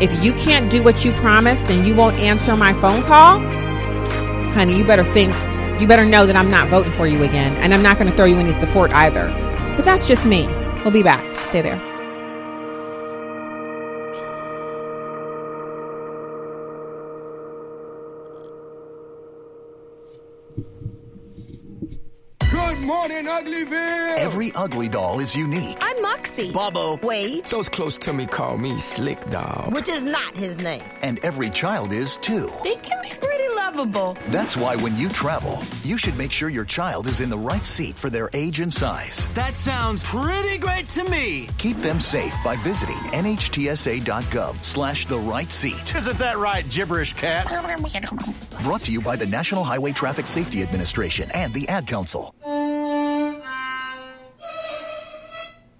If 0.00 0.22
you 0.22 0.32
can't 0.34 0.70
do 0.70 0.82
what 0.82 1.04
you 1.04 1.12
promised 1.12 1.70
and 1.70 1.86
you 1.86 1.94
won't 1.94 2.16
answer 2.16 2.54
my 2.56 2.72
phone 2.74 3.02
call, 3.02 3.40
honey, 4.52 4.76
you 4.76 4.84
better 4.84 5.04
think, 5.04 5.32
you 5.80 5.86
better 5.86 6.04
know 6.04 6.26
that 6.26 6.36
I'm 6.36 6.50
not 6.50 6.68
voting 6.68 6.92
for 6.92 7.06
you 7.06 7.22
again. 7.22 7.56
And 7.56 7.72
I'm 7.72 7.82
not 7.82 7.98
going 7.98 8.10
to 8.10 8.16
throw 8.16 8.26
you 8.26 8.36
any 8.36 8.52
support 8.52 8.92
either. 8.92 9.28
But 9.76 9.84
that's 9.84 10.06
just 10.06 10.26
me. 10.26 10.46
We'll 10.82 10.90
be 10.90 11.02
back. 11.02 11.44
Stay 11.44 11.62
there. 11.62 11.95
Morning, 22.86 23.24
Uglyville! 23.24 24.16
Every 24.18 24.52
ugly 24.54 24.88
doll 24.88 25.18
is 25.18 25.34
unique. 25.34 25.76
I'm 25.80 26.00
Moxy. 26.02 26.52
Bobo. 26.52 26.96
Wait. 27.04 27.44
Those 27.46 27.68
close 27.68 27.98
to 27.98 28.12
me 28.12 28.26
call 28.26 28.56
me 28.58 28.78
Slick 28.78 29.28
Doll. 29.28 29.70
Which 29.72 29.88
is 29.88 30.04
not 30.04 30.36
his 30.36 30.62
name. 30.62 30.84
And 31.02 31.18
every 31.24 31.50
child 31.50 31.92
is 31.92 32.16
too. 32.18 32.48
They 32.62 32.76
can 32.76 33.02
be 33.02 33.08
pretty 33.08 33.48
lovable. 33.56 34.16
That's 34.28 34.56
why 34.56 34.76
when 34.76 34.96
you 34.96 35.08
travel, 35.08 35.60
you 35.82 35.98
should 35.98 36.16
make 36.16 36.30
sure 36.30 36.48
your 36.48 36.64
child 36.64 37.08
is 37.08 37.20
in 37.20 37.28
the 37.28 37.36
right 37.36 37.66
seat 37.66 37.98
for 37.98 38.08
their 38.08 38.30
age 38.32 38.60
and 38.60 38.72
size. 38.72 39.26
That 39.34 39.56
sounds 39.56 40.04
pretty 40.04 40.58
great 40.58 40.88
to 40.90 41.02
me. 41.10 41.48
Keep 41.58 41.78
them 41.78 41.98
safe 41.98 42.36
by 42.44 42.54
visiting 42.62 42.94
nhtsa.gov 42.94 44.62
slash 44.62 45.06
the 45.06 45.18
right 45.18 45.50
seat. 45.50 45.92
Isn't 45.96 46.18
that 46.18 46.38
right, 46.38 46.68
gibberish 46.68 47.14
cat? 47.14 47.46
Brought 48.62 48.82
to 48.84 48.92
you 48.92 49.00
by 49.00 49.16
the 49.16 49.26
National 49.26 49.64
Highway 49.64 49.90
Traffic 49.90 50.28
Safety 50.28 50.62
Administration 50.62 51.32
and 51.32 51.52
the 51.52 51.68
Ad 51.68 51.88
Council. 51.88 52.32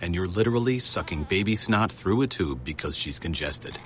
and 0.00 0.14
you're 0.14 0.26
literally 0.26 0.78
sucking 0.78 1.24
baby 1.24 1.56
snot 1.56 1.92
through 1.92 2.22
a 2.22 2.26
tube 2.26 2.64
because 2.64 2.96
she's 2.96 3.18
congested. 3.18 3.78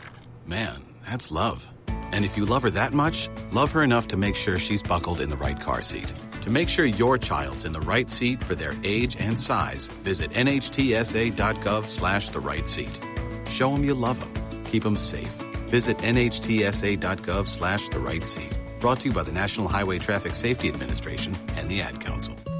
Man, 0.47 0.83
that's 1.09 1.31
love. 1.31 1.67
And 1.89 2.25
if 2.25 2.37
you 2.37 2.45
love 2.45 2.63
her 2.63 2.71
that 2.71 2.93
much, 2.93 3.29
love 3.53 3.73
her 3.73 3.83
enough 3.83 4.09
to 4.09 4.17
make 4.17 4.37
sure 4.37 4.59
she's 4.59 4.83
buckled 4.83 5.21
in 5.21 5.31
the 5.31 5.37
right 5.37 5.61
car 5.61 5.83
seat. 5.83 6.13
To 6.43 6.51
make 6.51 6.69
sure 6.69 6.85
your 6.85 7.19
child's 7.19 7.65
in 7.65 7.73
the 7.73 7.81
right 7.81 8.09
seat 8.09 8.43
for 8.43 8.55
their 8.55 8.75
age 8.85 9.17
and 9.19 9.39
size, 9.39 9.89
visit 10.05 10.31
nhtsa.gov 10.33 11.87
slash 11.87 12.29
the 12.29 12.41
right 12.41 12.67
seat. 12.67 13.01
Show 13.49 13.71
them 13.71 13.85
you 13.85 13.95
love 13.95 14.21
them. 14.21 14.65
Keep 14.65 14.83
them 14.83 14.97
safe. 14.97 15.35
Visit 15.69 15.99
nhtsa.gov 15.99 17.49
slash 17.49 17.89
the 17.89 17.99
right 17.99 18.23
seat. 18.23 18.57
Brought 18.79 19.01
to 19.01 19.09
you 19.09 19.15
by 19.15 19.23
the 19.23 19.33
National 19.33 19.69
Highway 19.69 19.99
Traffic 19.99 20.35
Safety 20.35 20.69
Administration 20.69 21.37
and 21.57 21.69
the 21.69 21.81
Ad 21.81 22.01
Council. 22.01 22.37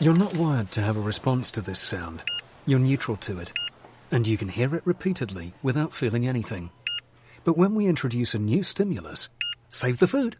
You're 0.00 0.14
not 0.14 0.36
wired 0.36 0.70
to 0.72 0.80
have 0.80 0.96
a 0.96 1.00
response 1.00 1.50
to 1.50 1.60
this 1.60 1.80
sound. 1.80 2.22
You're 2.66 2.78
neutral 2.78 3.16
to 3.16 3.40
it. 3.40 3.52
And 4.12 4.28
you 4.28 4.36
can 4.38 4.48
hear 4.48 4.76
it 4.76 4.86
repeatedly 4.86 5.54
without 5.60 5.92
feeling 5.92 6.24
anything. 6.24 6.70
But 7.42 7.58
when 7.58 7.74
we 7.74 7.88
introduce 7.88 8.32
a 8.32 8.38
new 8.38 8.62
stimulus, 8.62 9.28
save 9.68 9.98
the 9.98 10.06
food, 10.06 10.36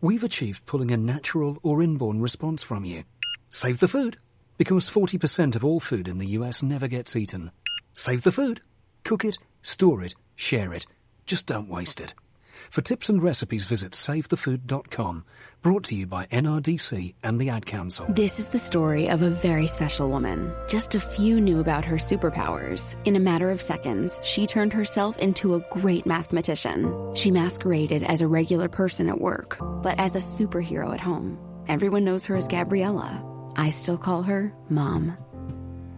we've 0.00 0.24
achieved 0.24 0.64
pulling 0.64 0.90
a 0.92 0.96
natural 0.96 1.58
or 1.62 1.82
inborn 1.82 2.22
response 2.22 2.62
from 2.62 2.86
you. 2.86 3.04
Save 3.50 3.80
the 3.80 3.88
food, 3.88 4.16
because 4.56 4.88
40% 4.88 5.56
of 5.56 5.64
all 5.64 5.78
food 5.78 6.08
in 6.08 6.16
the 6.16 6.28
US 6.28 6.62
never 6.62 6.88
gets 6.88 7.14
eaten. 7.14 7.50
Save 7.92 8.22
the 8.22 8.32
food. 8.32 8.62
Cook 9.04 9.26
it, 9.26 9.36
store 9.60 10.02
it, 10.02 10.14
share 10.36 10.72
it. 10.72 10.86
Just 11.26 11.46
don't 11.46 11.68
waste 11.68 12.00
it. 12.00 12.14
For 12.70 12.82
tips 12.82 13.08
and 13.08 13.22
recipes, 13.22 13.64
visit 13.64 13.92
savethefood.com. 13.92 15.24
Brought 15.62 15.84
to 15.84 15.94
you 15.94 16.06
by 16.06 16.26
NRDC 16.26 17.14
and 17.22 17.40
the 17.40 17.50
Ad 17.50 17.66
Council. 17.66 18.06
This 18.08 18.38
is 18.38 18.48
the 18.48 18.58
story 18.58 19.08
of 19.08 19.22
a 19.22 19.30
very 19.30 19.66
special 19.66 20.08
woman. 20.08 20.52
Just 20.68 20.94
a 20.94 21.00
few 21.00 21.40
knew 21.40 21.60
about 21.60 21.84
her 21.84 21.96
superpowers. 21.96 22.96
In 23.04 23.16
a 23.16 23.20
matter 23.20 23.50
of 23.50 23.62
seconds, 23.62 24.18
she 24.22 24.46
turned 24.46 24.72
herself 24.72 25.18
into 25.18 25.54
a 25.54 25.60
great 25.70 26.06
mathematician. 26.06 27.14
She 27.14 27.30
masqueraded 27.30 28.02
as 28.02 28.20
a 28.20 28.28
regular 28.28 28.68
person 28.68 29.08
at 29.08 29.20
work, 29.20 29.56
but 29.82 29.98
as 29.98 30.14
a 30.14 30.18
superhero 30.18 30.92
at 30.92 31.00
home. 31.00 31.38
Everyone 31.68 32.04
knows 32.04 32.24
her 32.24 32.36
as 32.36 32.48
Gabriella. 32.48 33.22
I 33.56 33.70
still 33.70 33.98
call 33.98 34.22
her 34.22 34.52
Mom. 34.68 35.16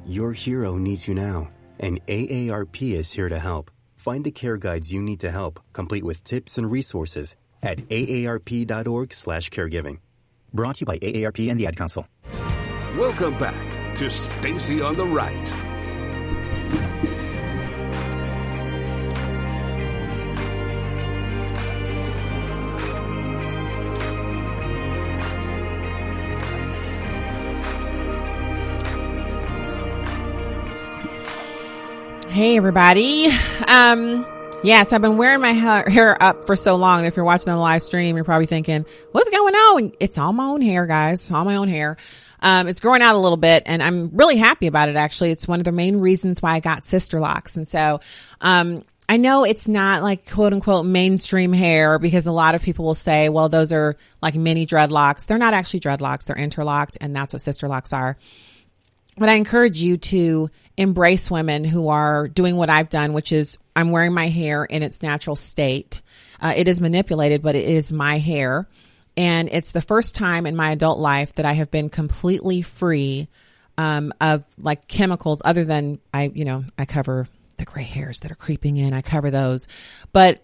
Your 0.04 0.32
hero 0.32 0.76
needs 0.76 1.08
you 1.08 1.14
now, 1.14 1.48
and 1.80 2.04
AARP 2.06 2.92
is 2.92 3.12
here 3.12 3.28
to 3.30 3.38
help. 3.38 3.70
Find 4.05 4.22
the 4.22 4.30
care 4.30 4.59
guides 4.59 4.92
you 4.92 5.00
need 5.00 5.20
to 5.20 5.30
help, 5.30 5.61
complete 5.72 6.05
with 6.05 6.22
tips 6.24 6.59
and 6.59 6.70
resources 6.70 7.36
at 7.62 7.78
aarp.org/caregiving. 7.88 9.98
Brought 10.52 10.76
to 10.76 10.80
you 10.80 10.86
by 10.86 10.98
AARP 10.98 11.50
and 11.50 11.59
the 11.59 11.66
Ad 11.66 11.78
Council. 11.78 12.07
Welcome 12.98 13.38
back 13.38 13.94
to 13.94 14.11
Stacy 14.11 14.82
on 14.82 14.96
the 14.96 15.07
Right. 15.07 15.63
Hey, 32.35 32.57
everybody. 32.57 33.28
Um, 33.68 34.26
yes, 34.64 34.93
I've 34.93 35.01
been 35.01 35.18
wearing 35.18 35.41
my 35.41 35.53
hair, 35.53 35.89
hair 35.89 36.20
up 36.20 36.47
for 36.47 36.57
so 36.57 36.74
long. 36.74 37.05
If 37.05 37.14
you're 37.14 37.24
watching 37.24 37.53
the 37.53 37.57
live 37.57 37.80
stream, 37.80 38.16
you're 38.16 38.24
probably 38.24 38.47
thinking, 38.47 38.87
what's 39.12 39.30
going 39.30 39.55
on? 39.55 39.93
It's 40.01 40.18
all 40.18 40.32
my 40.32 40.47
own 40.47 40.61
hair, 40.61 40.85
guys. 40.85 41.20
It's 41.20 41.30
all 41.30 41.45
my 41.45 41.55
own 41.55 41.68
hair. 41.68 41.97
Um, 42.41 42.66
it's 42.66 42.80
growing 42.80 43.03
out 43.03 43.14
a 43.14 43.20
little 43.20 43.37
bit 43.37 43.62
and 43.66 43.80
I'm 43.80 44.16
really 44.16 44.37
happy 44.37 44.66
about 44.66 44.89
it. 44.89 44.97
Actually, 44.97 45.30
it's 45.30 45.47
one 45.47 45.61
of 45.61 45.64
the 45.64 45.70
main 45.70 46.01
reasons 46.01 46.43
why 46.43 46.55
I 46.55 46.59
got 46.59 46.85
sister 46.85 47.20
locks. 47.20 47.55
And 47.55 47.68
so, 47.68 48.01
um, 48.41 48.85
I 49.09 49.16
know 49.16 49.45
it's 49.45 49.68
not 49.68 50.03
like 50.03 50.28
quote 50.28 50.53
unquote 50.53 50.87
mainstream 50.87 51.53
hair 51.53 52.01
because 52.01 52.26
a 52.26 52.32
lot 52.32 52.57
of 52.57 52.62
people 52.64 52.85
will 52.85 52.97
say, 52.97 53.28
well, 53.28 53.49
those 53.49 53.72
are 53.72 53.97
like 54.20 54.35
mini 54.35 54.66
dreadlocks. 54.66 55.26
They're 55.26 55.39
not 55.39 55.55
actually 55.55 55.80
dreadlocks. 55.80 56.24
They're 56.24 56.37
interlocked 56.37 56.99
and 57.01 57.14
that's 57.14 57.32
what 57.32 57.43
sister 57.43 57.68
locks 57.68 57.93
are. 57.93 58.18
But 59.16 59.28
I 59.28 59.35
encourage 59.35 59.80
you 59.80 59.99
to 59.99 60.51
embrace 60.77 61.31
women 61.31 61.64
who 61.64 61.89
are 61.89 62.29
doing 62.29 62.57
what 62.57 62.70
I've 62.70 62.89
done, 62.89 63.12
which 63.12 63.33
is 63.33 63.59
I'm 63.77 63.91
wearing 63.91 64.12
my 64.12 64.29
hair 64.29 64.64
in 64.64 64.83
its 64.83 65.03
natural 65.03 65.37
state. 65.37 66.03
Uh, 66.41 66.53
it 66.57 66.68
is 66.68 66.81
manipulated, 66.81 67.43
but 67.43 67.55
it 67.55 67.68
is 67.68 67.93
my 67.93 68.18
hair. 68.18 68.68
And 69.16 69.49
it's 69.53 69.72
the 69.72 69.81
first 69.81 70.16
time 70.16 70.47
in 70.47 70.57
my 70.57 70.72
adult 70.72 70.99
life 70.99 71.35
that 71.35 71.47
I 71.47 71.53
have 71.53 71.70
been 71.70 71.89
completely 71.89 72.62
free, 72.62 73.29
um, 73.79 74.12
of 74.20 74.45
like 74.59 74.89
chemicals 74.89 75.43
other 75.45 75.64
than 75.64 76.01
I, 76.12 76.31
you 76.35 76.45
know, 76.45 76.64
I 76.77 76.85
cover 76.85 77.29
the 77.57 77.64
gray 77.64 77.85
hairs 77.85 78.20
that 78.20 78.33
are 78.33 78.37
creeping 78.37 78.77
in. 78.77 78.93
I 78.93 79.03
cover 79.03 79.31
those, 79.31 79.68
but 80.12 80.43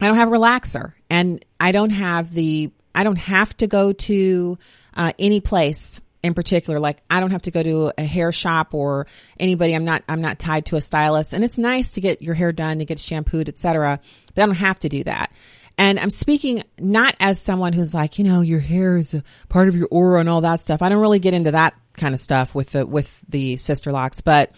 I 0.00 0.06
don't 0.06 0.16
have 0.16 0.28
a 0.28 0.32
relaxer 0.32 0.92
and 1.08 1.44
I 1.58 1.72
don't 1.72 1.90
have 1.90 2.30
the, 2.32 2.70
I 2.94 3.04
don't 3.04 3.18
have 3.18 3.56
to 3.58 3.66
go 3.66 3.92
to 3.92 4.58
uh, 4.94 5.12
any 5.18 5.40
place 5.40 6.00
in 6.22 6.34
particular. 6.34 6.80
Like 6.80 7.02
I 7.08 7.20
don't 7.20 7.30
have 7.30 7.42
to 7.42 7.50
go 7.50 7.62
to 7.62 7.92
a 7.96 8.04
hair 8.04 8.32
shop 8.32 8.74
or 8.74 9.06
anybody. 9.38 9.74
I'm 9.74 9.84
not, 9.84 10.02
I'm 10.08 10.20
not 10.20 10.38
tied 10.38 10.66
to 10.66 10.76
a 10.76 10.80
stylist 10.80 11.32
and 11.32 11.44
it's 11.44 11.58
nice 11.58 11.94
to 11.94 12.00
get 12.00 12.22
your 12.22 12.34
hair 12.34 12.52
done, 12.52 12.78
to 12.78 12.84
get 12.84 12.98
shampooed, 12.98 13.48
etc. 13.48 14.00
But 14.34 14.42
I 14.42 14.46
don't 14.46 14.54
have 14.56 14.78
to 14.80 14.88
do 14.88 15.04
that. 15.04 15.32
And 15.78 15.98
I'm 15.98 16.10
speaking 16.10 16.62
not 16.78 17.16
as 17.20 17.40
someone 17.40 17.72
who's 17.72 17.94
like, 17.94 18.18
you 18.18 18.24
know, 18.24 18.42
your 18.42 18.60
hair 18.60 18.98
is 18.98 19.14
a 19.14 19.24
part 19.48 19.68
of 19.68 19.76
your 19.76 19.88
aura 19.90 20.20
and 20.20 20.28
all 20.28 20.42
that 20.42 20.60
stuff. 20.60 20.82
I 20.82 20.90
don't 20.90 21.00
really 21.00 21.20
get 21.20 21.32
into 21.32 21.52
that 21.52 21.74
kind 21.94 22.12
of 22.14 22.20
stuff 22.20 22.54
with 22.54 22.72
the, 22.72 22.86
with 22.86 23.20
the 23.22 23.56
sister 23.56 23.92
locks 23.92 24.20
but 24.20 24.52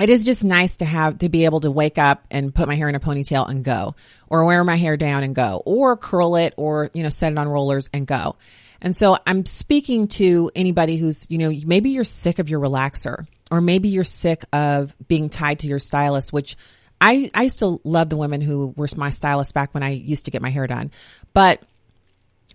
it 0.00 0.08
is 0.08 0.24
just 0.24 0.44
nice 0.44 0.78
to 0.78 0.84
have 0.84 1.18
to 1.18 1.28
be 1.28 1.44
able 1.44 1.60
to 1.60 1.70
wake 1.70 1.98
up 1.98 2.24
and 2.30 2.54
put 2.54 2.68
my 2.68 2.74
hair 2.74 2.88
in 2.88 2.94
a 2.94 3.00
ponytail 3.00 3.48
and 3.48 3.62
go 3.62 3.94
or 4.28 4.44
wear 4.46 4.64
my 4.64 4.76
hair 4.76 4.96
down 4.96 5.22
and 5.24 5.34
go 5.34 5.62
or 5.64 5.96
curl 5.96 6.36
it 6.36 6.54
or 6.56 6.90
you 6.94 7.02
know 7.02 7.10
set 7.10 7.32
it 7.32 7.38
on 7.38 7.46
rollers 7.46 7.90
and 7.92 8.06
go 8.06 8.36
and 8.82 8.96
so 8.96 9.16
i'm 9.26 9.44
speaking 9.46 10.08
to 10.08 10.50
anybody 10.54 10.96
who's 10.96 11.26
you 11.30 11.38
know 11.38 11.52
maybe 11.66 11.90
you're 11.90 12.04
sick 12.04 12.38
of 12.38 12.48
your 12.48 12.60
relaxer 12.60 13.26
or 13.50 13.60
maybe 13.60 13.88
you're 13.88 14.04
sick 14.04 14.44
of 14.52 14.94
being 15.08 15.28
tied 15.28 15.60
to 15.60 15.66
your 15.66 15.78
stylist 15.78 16.32
which 16.32 16.56
i 17.00 17.30
i 17.34 17.48
still 17.48 17.80
love 17.84 18.10
the 18.10 18.16
women 18.16 18.40
who 18.40 18.72
were 18.76 18.88
my 18.96 19.10
stylist 19.10 19.54
back 19.54 19.72
when 19.74 19.82
i 19.82 19.90
used 19.90 20.24
to 20.26 20.30
get 20.30 20.42
my 20.42 20.50
hair 20.50 20.66
done. 20.66 20.90
But 21.32 21.62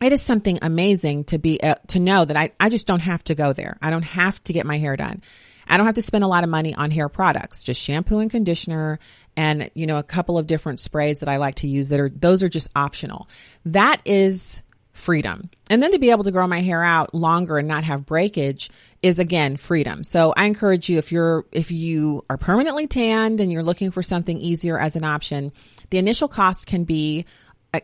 it 0.02 0.12
is 0.12 0.22
something 0.22 0.60
amazing 0.62 1.26
to 1.26 1.38
be 1.38 1.62
uh, 1.62 1.76
to 1.88 2.00
know 2.00 2.26
that 2.26 2.36
I, 2.36 2.52
I 2.60 2.70
just 2.70 2.88
don't 2.88 3.02
have 3.02 3.24
to 3.26 3.36
go 3.36 3.54
there. 3.54 3.78
I 3.82 3.92
don't 3.92 4.04
have 4.04 4.42
to 4.44 4.54
get 4.54 4.66
my 4.66 4.78
hair 4.78 4.98
done. 4.98 5.22
I 5.68 5.78
don't 5.78 5.86
have 5.86 5.96
to 5.96 6.02
spend 6.02 6.24
a 6.24 6.28
lot 6.28 6.44
of 6.44 6.50
money 6.50 6.76
on 6.76 6.92
hair 6.92 7.10
products, 7.10 7.64
just 7.64 7.82
shampoo 7.82 8.20
and 8.20 8.30
conditioner 8.30 9.00
and, 9.36 9.72
you 9.74 9.88
know, 9.88 9.98
a 9.98 10.04
couple 10.04 10.38
of 10.38 10.46
different 10.46 10.80
sprays 10.80 11.20
that 11.20 11.30
I 11.30 11.38
like 11.38 11.56
to 11.56 11.68
use 11.68 11.90
that 11.90 12.00
are, 12.00 12.10
those 12.10 12.44
are 12.44 12.50
just 12.50 12.70
optional. 12.76 13.28
That 13.66 14.00
is 14.06 14.62
freedom. 14.96 15.50
And 15.70 15.84
then 15.84 15.92
to 15.92 16.00
be 16.00 16.12
able 16.12 16.24
to 16.24 16.32
grow 16.32 16.48
my 16.48 16.62
hair 16.62 16.84
out 16.84 17.14
longer 17.14 17.58
and 17.58 17.68
not 17.68 17.84
have 17.84 18.06
breakage 18.06 18.70
is 19.02 19.20
again 19.20 19.58
freedom. 19.58 20.04
So 20.04 20.34
I 20.36 20.46
encourage 20.46 20.90
you 20.90 20.98
if 20.98 21.12
you're, 21.12 21.46
if 21.52 21.70
you 21.70 22.24
are 22.30 22.38
permanently 22.38 22.88
tanned 22.88 23.42
and 23.42 23.52
you're 23.52 23.64
looking 23.64 23.92
for 23.92 24.02
something 24.02 24.40
easier 24.40 24.80
as 24.80 24.96
an 24.96 25.04
option, 25.04 25.52
the 25.90 25.98
initial 25.98 26.30
cost 26.30 26.66
can 26.66 26.86
be 26.86 27.26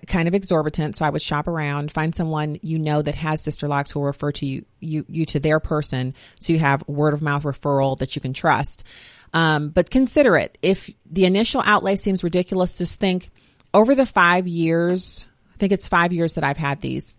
kind 0.08 0.30
of 0.30 0.34
exorbitant. 0.34 0.96
So 0.96 1.04
I 1.04 1.10
would 1.10 1.22
shop 1.22 1.50
around, 1.50 1.92
find 1.92 2.16
someone 2.16 2.60
you 2.62 2.80
know 2.80 3.02
that 3.02 3.16
has 3.16 3.42
sister 3.42 3.68
locks 3.68 3.92
who 3.92 4.00
will 4.00 4.08
refer 4.08 4.32
to 4.32 4.46
you, 4.46 4.66
you, 4.80 5.06
you 5.10 5.26
to 5.26 5.40
their 5.42 5.60
person. 5.60 6.14
So 6.40 6.54
you 6.54 6.60
have 6.60 6.88
word 6.88 7.14
of 7.14 7.22
mouth 7.22 7.44
referral 7.44 7.98
that 8.00 8.16
you 8.16 8.22
can 8.22 8.34
trust. 8.34 8.86
Um, 9.34 9.70
but 9.70 9.90
consider 9.90 10.38
it. 10.38 10.58
If 10.62 10.90
the 11.06 11.26
initial 11.26 11.62
outlay 11.66 11.98
seems 11.98 12.24
ridiculous, 12.24 12.78
just 12.78 13.02
think 13.02 13.32
over 13.74 13.96
the 13.96 14.06
five 14.06 14.48
years, 14.48 15.28
think 15.62 15.72
it's 15.72 15.88
five 15.88 16.12
years 16.12 16.34
that 16.34 16.44
I've 16.44 16.58
had 16.58 16.82
these. 16.82 17.16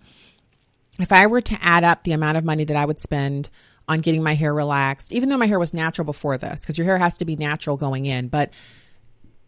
If 0.99 1.12
I 1.12 1.26
were 1.28 1.40
to 1.40 1.59
add 1.62 1.84
up 1.84 2.03
the 2.03 2.12
amount 2.12 2.36
of 2.36 2.45
money 2.45 2.64
that 2.64 2.76
I 2.76 2.84
would 2.84 2.99
spend 2.99 3.49
on 3.88 4.01
getting 4.01 4.22
my 4.22 4.34
hair 4.34 4.53
relaxed, 4.53 5.12
even 5.12 5.28
though 5.28 5.38
my 5.38 5.47
hair 5.47 5.61
was 5.61 5.72
natural 5.72 6.05
before 6.05 6.36
this, 6.36 6.61
because 6.61 6.76
your 6.76 6.84
hair 6.84 6.99
has 6.99 7.18
to 7.18 7.24
be 7.24 7.36
natural 7.36 7.76
going 7.76 8.05
in, 8.05 8.28
but 8.28 8.53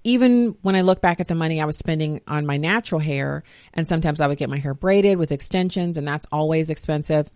even 0.05 0.57
when 0.63 0.77
I 0.77 0.83
look 0.83 1.01
back 1.01 1.19
at 1.19 1.27
the 1.29 1.35
money 1.35 1.61
I 1.61 1.65
was 1.65 1.77
spending 1.77 2.21
on 2.29 2.47
my 2.47 2.57
natural 2.57 3.01
hair, 3.01 3.43
and 3.73 3.87
sometimes 3.87 4.21
I 4.21 4.29
would 4.29 4.39
get 4.39 4.49
my 4.49 4.59
hair 4.59 4.75
braided 4.75 5.19
with 5.19 5.33
extensions, 5.33 5.97
and 5.97 6.07
that's 6.07 6.27
always 6.31 6.71
expensive. 6.71 7.29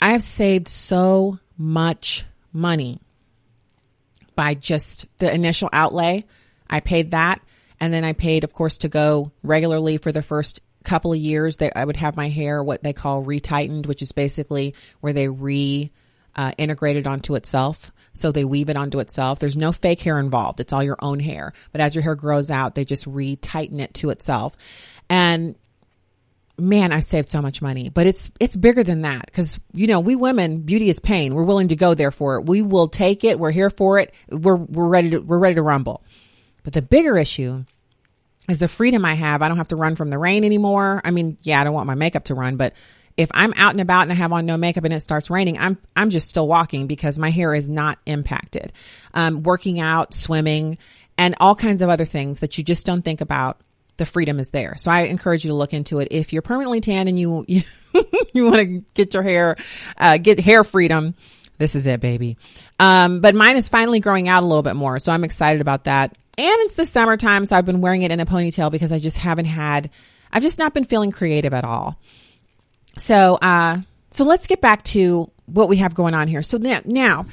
I 0.00 0.10
have 0.10 0.22
saved 0.22 0.68
so 0.68 1.38
much 1.56 2.24
money 2.52 3.00
by 4.34 4.54
just 4.54 5.06
the 5.18 5.32
initial 5.32 5.70
outlay. 5.72 6.24
I 6.68 6.80
paid 6.80 7.12
that, 7.12 7.40
and 7.80 7.94
then 7.94 8.04
I 8.04 8.12
paid, 8.12 8.44
of 8.44 8.52
course, 8.52 8.78
to 8.78 8.88
go 8.88 9.32
regularly 9.42 9.96
for 9.96 10.12
the 10.12 10.22
first 10.22 10.60
couple 10.88 11.12
of 11.12 11.18
years. 11.18 11.58
They, 11.58 11.70
I 11.74 11.84
would 11.84 11.96
have 11.96 12.16
my 12.16 12.28
hair 12.28 12.62
what 12.62 12.82
they 12.82 12.92
call 12.92 13.24
retightened, 13.24 13.86
which 13.86 14.02
is 14.02 14.12
basically 14.12 14.74
where 15.00 15.12
they 15.12 15.28
re 15.28 15.92
uh, 16.34 16.52
integrated 16.56 17.06
onto 17.06 17.34
itself. 17.34 17.92
So 18.12 18.32
they 18.32 18.44
weave 18.44 18.70
it 18.70 18.76
onto 18.76 18.98
itself. 19.00 19.38
There's 19.38 19.56
no 19.56 19.70
fake 19.70 20.00
hair 20.00 20.18
involved. 20.18 20.60
It's 20.60 20.72
all 20.72 20.82
your 20.82 20.98
own 21.00 21.20
hair. 21.20 21.52
But 21.72 21.80
as 21.80 21.94
your 21.94 22.02
hair 22.02 22.14
grows 22.14 22.50
out, 22.50 22.74
they 22.74 22.84
just 22.84 23.06
retighten 23.06 23.80
it 23.80 23.94
to 23.94 24.10
itself. 24.10 24.56
And 25.08 25.56
man, 26.58 26.92
I've 26.92 27.04
saved 27.04 27.28
so 27.28 27.40
much 27.40 27.62
money, 27.62 27.88
but 27.88 28.06
it's, 28.06 28.30
it's 28.40 28.56
bigger 28.56 28.82
than 28.82 29.02
that 29.02 29.26
because, 29.26 29.60
you 29.72 29.86
know, 29.86 30.00
we 30.00 30.16
women, 30.16 30.62
beauty 30.62 30.88
is 30.88 30.98
pain. 30.98 31.34
We're 31.34 31.44
willing 31.44 31.68
to 31.68 31.76
go 31.76 31.94
there 31.94 32.10
for 32.10 32.36
it. 32.36 32.46
We 32.46 32.62
will 32.62 32.88
take 32.88 33.24
it. 33.24 33.38
We're 33.38 33.52
here 33.52 33.70
for 33.70 33.98
it. 33.98 34.12
We're, 34.28 34.56
we're 34.56 34.88
ready 34.88 35.10
to, 35.10 35.18
we're 35.18 35.38
ready 35.38 35.54
to 35.56 35.62
rumble. 35.62 36.02
But 36.64 36.72
the 36.72 36.82
bigger 36.82 37.16
issue 37.16 37.64
is 38.48 38.58
the 38.58 38.68
freedom 38.68 39.04
I 39.04 39.14
have. 39.14 39.42
I 39.42 39.48
don't 39.48 39.58
have 39.58 39.68
to 39.68 39.76
run 39.76 39.94
from 39.96 40.10
the 40.10 40.18
rain 40.18 40.44
anymore. 40.44 41.00
I 41.04 41.10
mean, 41.10 41.38
yeah, 41.42 41.60
I 41.60 41.64
don't 41.64 41.74
want 41.74 41.86
my 41.86 41.94
makeup 41.94 42.24
to 42.24 42.34
run, 42.34 42.56
but 42.56 42.74
if 43.16 43.30
I'm 43.34 43.52
out 43.56 43.72
and 43.72 43.80
about 43.80 44.02
and 44.02 44.12
I 44.12 44.14
have 44.14 44.32
on 44.32 44.46
no 44.46 44.56
makeup 44.56 44.84
and 44.84 44.94
it 44.94 45.00
starts 45.00 45.28
raining, 45.28 45.58
I'm 45.58 45.76
I'm 45.94 46.10
just 46.10 46.28
still 46.28 46.46
walking 46.46 46.86
because 46.86 47.18
my 47.18 47.30
hair 47.30 47.52
is 47.52 47.68
not 47.68 47.98
impacted. 48.06 48.72
Um, 49.12 49.42
working 49.42 49.80
out, 49.80 50.14
swimming, 50.14 50.78
and 51.18 51.34
all 51.40 51.56
kinds 51.56 51.82
of 51.82 51.90
other 51.90 52.04
things 52.04 52.40
that 52.40 52.56
you 52.56 52.64
just 52.64 52.86
don't 52.86 53.02
think 53.02 53.20
about. 53.20 53.60
The 53.96 54.06
freedom 54.06 54.38
is 54.38 54.50
there. 54.50 54.76
So 54.76 54.92
I 54.92 55.00
encourage 55.02 55.44
you 55.44 55.48
to 55.50 55.56
look 55.56 55.74
into 55.74 55.98
it. 55.98 56.08
If 56.12 56.32
you're 56.32 56.42
permanently 56.42 56.80
tan 56.80 57.08
and 57.08 57.18
you 57.18 57.44
you, 57.48 57.62
you 58.32 58.44
want 58.44 58.58
to 58.58 58.84
get 58.94 59.12
your 59.12 59.24
hair, 59.24 59.56
uh, 59.96 60.18
get 60.18 60.38
hair 60.38 60.62
freedom, 60.62 61.16
this 61.58 61.74
is 61.74 61.88
it, 61.88 61.98
baby. 62.00 62.38
Um, 62.78 63.20
but 63.20 63.34
mine 63.34 63.56
is 63.56 63.68
finally 63.68 63.98
growing 63.98 64.28
out 64.28 64.44
a 64.44 64.46
little 64.46 64.62
bit 64.62 64.76
more, 64.76 65.00
so 65.00 65.10
I'm 65.10 65.24
excited 65.24 65.60
about 65.60 65.84
that. 65.84 66.16
And 66.38 66.54
it's 66.60 66.74
the 66.74 66.86
summertime, 66.86 67.46
so 67.46 67.56
I've 67.56 67.66
been 67.66 67.80
wearing 67.80 68.02
it 68.02 68.12
in 68.12 68.20
a 68.20 68.26
ponytail 68.26 68.70
because 68.70 68.92
I 68.92 69.00
just 69.00 69.18
haven't 69.18 69.46
had, 69.46 69.90
I've 70.32 70.42
just 70.42 70.56
not 70.56 70.72
been 70.72 70.84
feeling 70.84 71.10
creative 71.10 71.52
at 71.52 71.64
all. 71.64 72.00
So, 72.96 73.34
uh, 73.42 73.78
so 74.12 74.24
let's 74.24 74.46
get 74.46 74.60
back 74.60 74.84
to 74.84 75.32
what 75.46 75.68
we 75.68 75.78
have 75.78 75.96
going 75.96 76.14
on 76.14 76.28
here. 76.28 76.42
So 76.42 76.58
now, 76.58 76.80
now, 76.84 77.26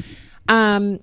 um, 0.49 1.01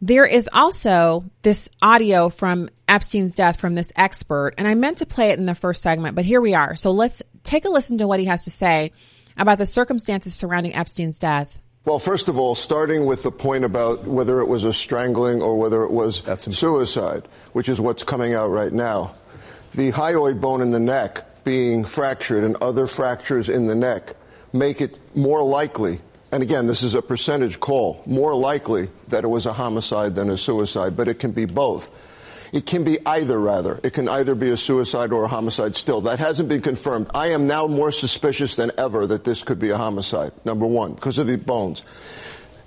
there 0.00 0.26
is 0.26 0.48
also 0.52 1.24
this 1.42 1.68
audio 1.82 2.28
from 2.28 2.68
Epstein's 2.86 3.34
death 3.34 3.60
from 3.60 3.74
this 3.74 3.92
expert, 3.96 4.54
and 4.56 4.68
I 4.68 4.76
meant 4.76 4.98
to 4.98 5.06
play 5.06 5.30
it 5.30 5.40
in 5.40 5.46
the 5.46 5.56
first 5.56 5.82
segment, 5.82 6.14
but 6.14 6.24
here 6.24 6.40
we 6.40 6.54
are. 6.54 6.76
So 6.76 6.92
let's 6.92 7.20
take 7.42 7.64
a 7.64 7.68
listen 7.68 7.98
to 7.98 8.06
what 8.06 8.20
he 8.20 8.26
has 8.26 8.44
to 8.44 8.50
say 8.52 8.92
about 9.36 9.58
the 9.58 9.66
circumstances 9.66 10.36
surrounding 10.36 10.76
Epstein's 10.76 11.18
death. 11.18 11.60
Well, 11.88 11.98
first 11.98 12.28
of 12.28 12.38
all, 12.38 12.54
starting 12.54 13.06
with 13.06 13.22
the 13.22 13.32
point 13.32 13.64
about 13.64 14.06
whether 14.06 14.40
it 14.40 14.44
was 14.46 14.62
a 14.62 14.74
strangling 14.74 15.40
or 15.40 15.56
whether 15.56 15.84
it 15.84 15.90
was 15.90 16.22
suicide, 16.38 17.26
which 17.54 17.70
is 17.70 17.80
what's 17.80 18.02
coming 18.02 18.34
out 18.34 18.50
right 18.50 18.70
now. 18.70 19.12
The 19.74 19.90
hyoid 19.92 20.38
bone 20.38 20.60
in 20.60 20.70
the 20.70 20.78
neck 20.78 21.24
being 21.44 21.86
fractured 21.86 22.44
and 22.44 22.56
other 22.56 22.86
fractures 22.86 23.48
in 23.48 23.68
the 23.68 23.74
neck 23.74 24.14
make 24.52 24.82
it 24.82 24.98
more 25.16 25.42
likely, 25.42 26.02
and 26.30 26.42
again, 26.42 26.66
this 26.66 26.82
is 26.82 26.92
a 26.92 27.00
percentage 27.00 27.58
call, 27.58 28.02
more 28.04 28.34
likely 28.34 28.90
that 29.08 29.24
it 29.24 29.28
was 29.28 29.46
a 29.46 29.54
homicide 29.54 30.14
than 30.14 30.28
a 30.28 30.36
suicide, 30.36 30.94
but 30.94 31.08
it 31.08 31.18
can 31.18 31.30
be 31.30 31.46
both. 31.46 31.88
It 32.52 32.66
can 32.66 32.84
be 32.84 32.98
either, 33.06 33.38
rather. 33.38 33.80
It 33.82 33.92
can 33.92 34.08
either 34.08 34.34
be 34.34 34.50
a 34.50 34.56
suicide 34.56 35.12
or 35.12 35.24
a 35.24 35.28
homicide 35.28 35.76
still. 35.76 36.00
That 36.02 36.18
hasn't 36.18 36.48
been 36.48 36.62
confirmed. 36.62 37.08
I 37.14 37.28
am 37.28 37.46
now 37.46 37.66
more 37.66 37.92
suspicious 37.92 38.54
than 38.54 38.72
ever 38.78 39.06
that 39.06 39.24
this 39.24 39.42
could 39.42 39.58
be 39.58 39.70
a 39.70 39.76
homicide, 39.76 40.32
number 40.44 40.66
one, 40.66 40.94
because 40.94 41.18
of 41.18 41.26
the 41.26 41.36
bones. 41.36 41.82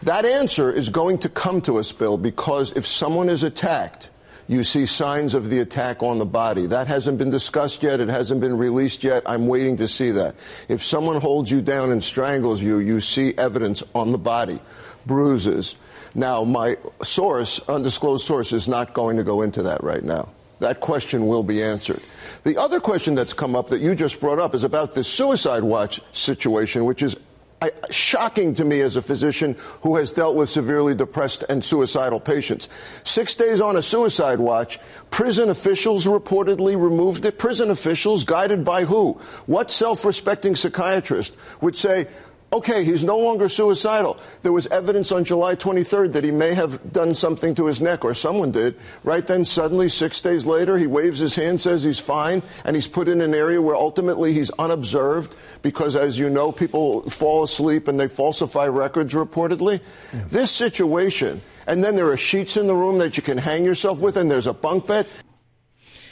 That 0.03 0.25
answer 0.25 0.71
is 0.71 0.89
going 0.89 1.19
to 1.19 1.29
come 1.29 1.61
to 1.61 1.77
us, 1.77 1.91
Bill, 1.91 2.17
because 2.17 2.71
if 2.75 2.87
someone 2.87 3.29
is 3.29 3.43
attacked, 3.43 4.09
you 4.47 4.63
see 4.63 4.85
signs 4.85 5.33
of 5.33 5.49
the 5.49 5.59
attack 5.59 6.03
on 6.03 6.19
the 6.19 6.25
body. 6.25 6.65
That 6.65 6.87
hasn't 6.87 7.17
been 7.17 7.29
discussed 7.29 7.83
yet. 7.83 7.99
It 7.99 8.09
hasn't 8.09 8.41
been 8.41 8.57
released 8.57 9.03
yet. 9.03 9.23
I'm 9.25 9.47
waiting 9.47 9.77
to 9.77 9.87
see 9.87 10.11
that. 10.11 10.35
If 10.67 10.83
someone 10.83 11.21
holds 11.21 11.49
you 11.49 11.61
down 11.61 11.91
and 11.91 12.03
strangles 12.03 12.61
you, 12.61 12.79
you 12.79 12.99
see 12.99 13.33
evidence 13.37 13.81
on 13.95 14.11
the 14.11 14.17
body, 14.17 14.59
bruises. 15.05 15.75
Now, 16.13 16.43
my 16.43 16.77
source, 17.03 17.59
undisclosed 17.67 18.25
source, 18.25 18.51
is 18.51 18.67
not 18.67 18.93
going 18.93 19.17
to 19.17 19.23
go 19.23 19.41
into 19.41 19.63
that 19.63 19.83
right 19.83 20.03
now. 20.03 20.29
That 20.59 20.79
question 20.79 21.27
will 21.27 21.43
be 21.43 21.63
answered. 21.63 22.01
The 22.43 22.57
other 22.57 22.79
question 22.79 23.15
that's 23.15 23.33
come 23.33 23.55
up 23.55 23.69
that 23.69 23.81
you 23.81 23.95
just 23.95 24.19
brought 24.19 24.39
up 24.39 24.53
is 24.53 24.63
about 24.63 24.93
the 24.93 25.03
suicide 25.03 25.63
watch 25.63 26.01
situation, 26.13 26.85
which 26.85 27.01
is 27.01 27.15
I, 27.63 27.71
shocking 27.91 28.55
to 28.55 28.65
me 28.65 28.81
as 28.81 28.95
a 28.95 29.03
physician 29.03 29.55
who 29.81 29.95
has 29.97 30.11
dealt 30.11 30.35
with 30.35 30.49
severely 30.49 30.95
depressed 30.95 31.43
and 31.47 31.63
suicidal 31.63 32.19
patients. 32.19 32.67
Six 33.03 33.35
days 33.35 33.61
on 33.61 33.77
a 33.77 33.83
suicide 33.83 34.39
watch, 34.39 34.79
prison 35.11 35.49
officials 35.49 36.07
reportedly 36.07 36.73
removed 36.73 37.23
it. 37.25 37.37
Prison 37.37 37.69
officials, 37.69 38.23
guided 38.23 38.65
by 38.65 38.85
who? 38.85 39.13
What 39.45 39.69
self-respecting 39.69 40.55
psychiatrist 40.55 41.35
would 41.61 41.77
say, 41.77 42.07
okay, 42.53 42.83
he's 42.83 43.03
no 43.03 43.17
longer 43.17 43.47
suicidal. 43.47 44.19
There 44.41 44.51
was 44.51 44.67
evidence 44.67 45.11
on 45.11 45.23
July 45.23 45.55
23rd 45.55 46.13
that 46.13 46.23
he 46.23 46.31
may 46.31 46.53
have 46.53 46.91
done 46.91 47.15
something 47.15 47.55
to 47.55 47.65
his 47.65 47.81
neck, 47.81 48.03
or 48.03 48.13
someone 48.13 48.51
did. 48.51 48.75
Right 49.03 49.25
then, 49.25 49.45
suddenly, 49.45 49.89
six 49.89 50.19
days 50.21 50.45
later, 50.45 50.77
he 50.77 50.87
waves 50.87 51.19
his 51.19 51.35
hand, 51.35 51.61
says 51.61 51.83
he's 51.83 51.99
fine, 51.99 52.43
and 52.65 52.75
he's 52.75 52.87
put 52.87 53.07
in 53.07 53.21
an 53.21 53.33
area 53.33 53.61
where 53.61 53.75
ultimately 53.75 54.33
he's 54.33 54.51
unobserved 54.51 55.35
because, 55.61 55.95
as 55.95 56.19
you 56.19 56.29
know, 56.29 56.51
people 56.51 57.09
fall 57.09 57.43
asleep 57.43 57.87
and 57.87 57.99
they 57.99 58.07
falsify 58.07 58.67
records 58.67 59.13
reportedly. 59.13 59.79
Yeah. 60.13 60.23
This 60.27 60.51
situation, 60.51 61.41
and 61.67 61.83
then 61.83 61.95
there 61.95 62.09
are 62.09 62.17
sheets 62.17 62.57
in 62.57 62.67
the 62.67 62.75
room 62.75 62.97
that 62.97 63.15
you 63.15 63.23
can 63.23 63.37
hang 63.37 63.63
yourself 63.63 64.01
with, 64.01 64.17
and 64.17 64.29
there's 64.29 64.47
a 64.47 64.53
bunk 64.53 64.87
bed. 64.87 65.07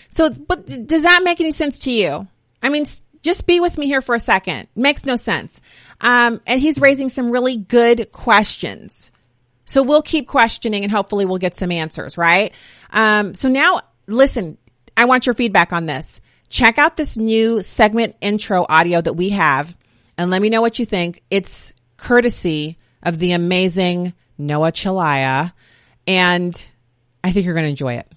So, 0.10 0.30
but 0.30 0.66
does 0.88 1.04
that 1.04 1.22
make 1.24 1.40
any 1.40 1.52
sense 1.52 1.80
to 1.82 1.92
you? 1.92 2.28
I 2.64 2.70
mean, 2.70 2.86
just 3.22 3.48
be 3.48 3.60
with 3.60 3.78
me 3.78 3.86
here 3.88 4.02
for 4.02 4.16
a 4.16 4.20
second. 4.20 4.68
Makes 4.76 5.06
no 5.06 5.16
sense. 5.16 5.62
Um, 6.02 6.42
and 6.48 6.60
he's 6.62 6.80
raising 6.80 7.10
some 7.10 7.32
really 7.32 7.58
good 7.58 8.12
questions. 8.12 9.12
So 9.66 9.84
we'll 9.84 10.02
keep 10.02 10.28
questioning 10.28 10.84
and 10.84 10.92
hopefully 10.92 11.26
we'll 11.26 11.38
get 11.38 11.56
some 11.56 11.72
answers, 11.72 12.18
right? 12.18 12.54
Um, 12.92 13.34
so 13.34 13.50
now 13.50 13.82
listen, 14.08 14.58
I 14.98 15.06
want 15.06 15.26
your 15.26 15.36
feedback 15.36 15.74
on 15.74 15.86
this. 15.86 16.22
Check 16.50 16.78
out 16.78 16.98
this 16.98 17.18
new 17.18 17.62
segment 17.62 18.16
intro 18.22 18.66
audio 18.68 19.00
that 19.00 19.14
we 19.14 19.30
have 19.30 19.78
and 20.18 20.32
let 20.32 20.42
me 20.42 20.50
know 20.50 20.62
what 20.62 20.80
you 20.80 20.86
think. 20.86 21.22
It's 21.30 21.74
courtesy 21.98 22.78
of 23.04 23.20
the 23.20 23.34
amazing 23.34 24.14
Noah 24.38 24.72
Chelliah 24.72 25.54
and 26.08 26.68
I 27.24 27.32
think 27.32 27.46
you're 27.46 27.54
going 27.54 27.66
to 27.66 27.70
enjoy 27.70 27.96
it. 27.96 28.08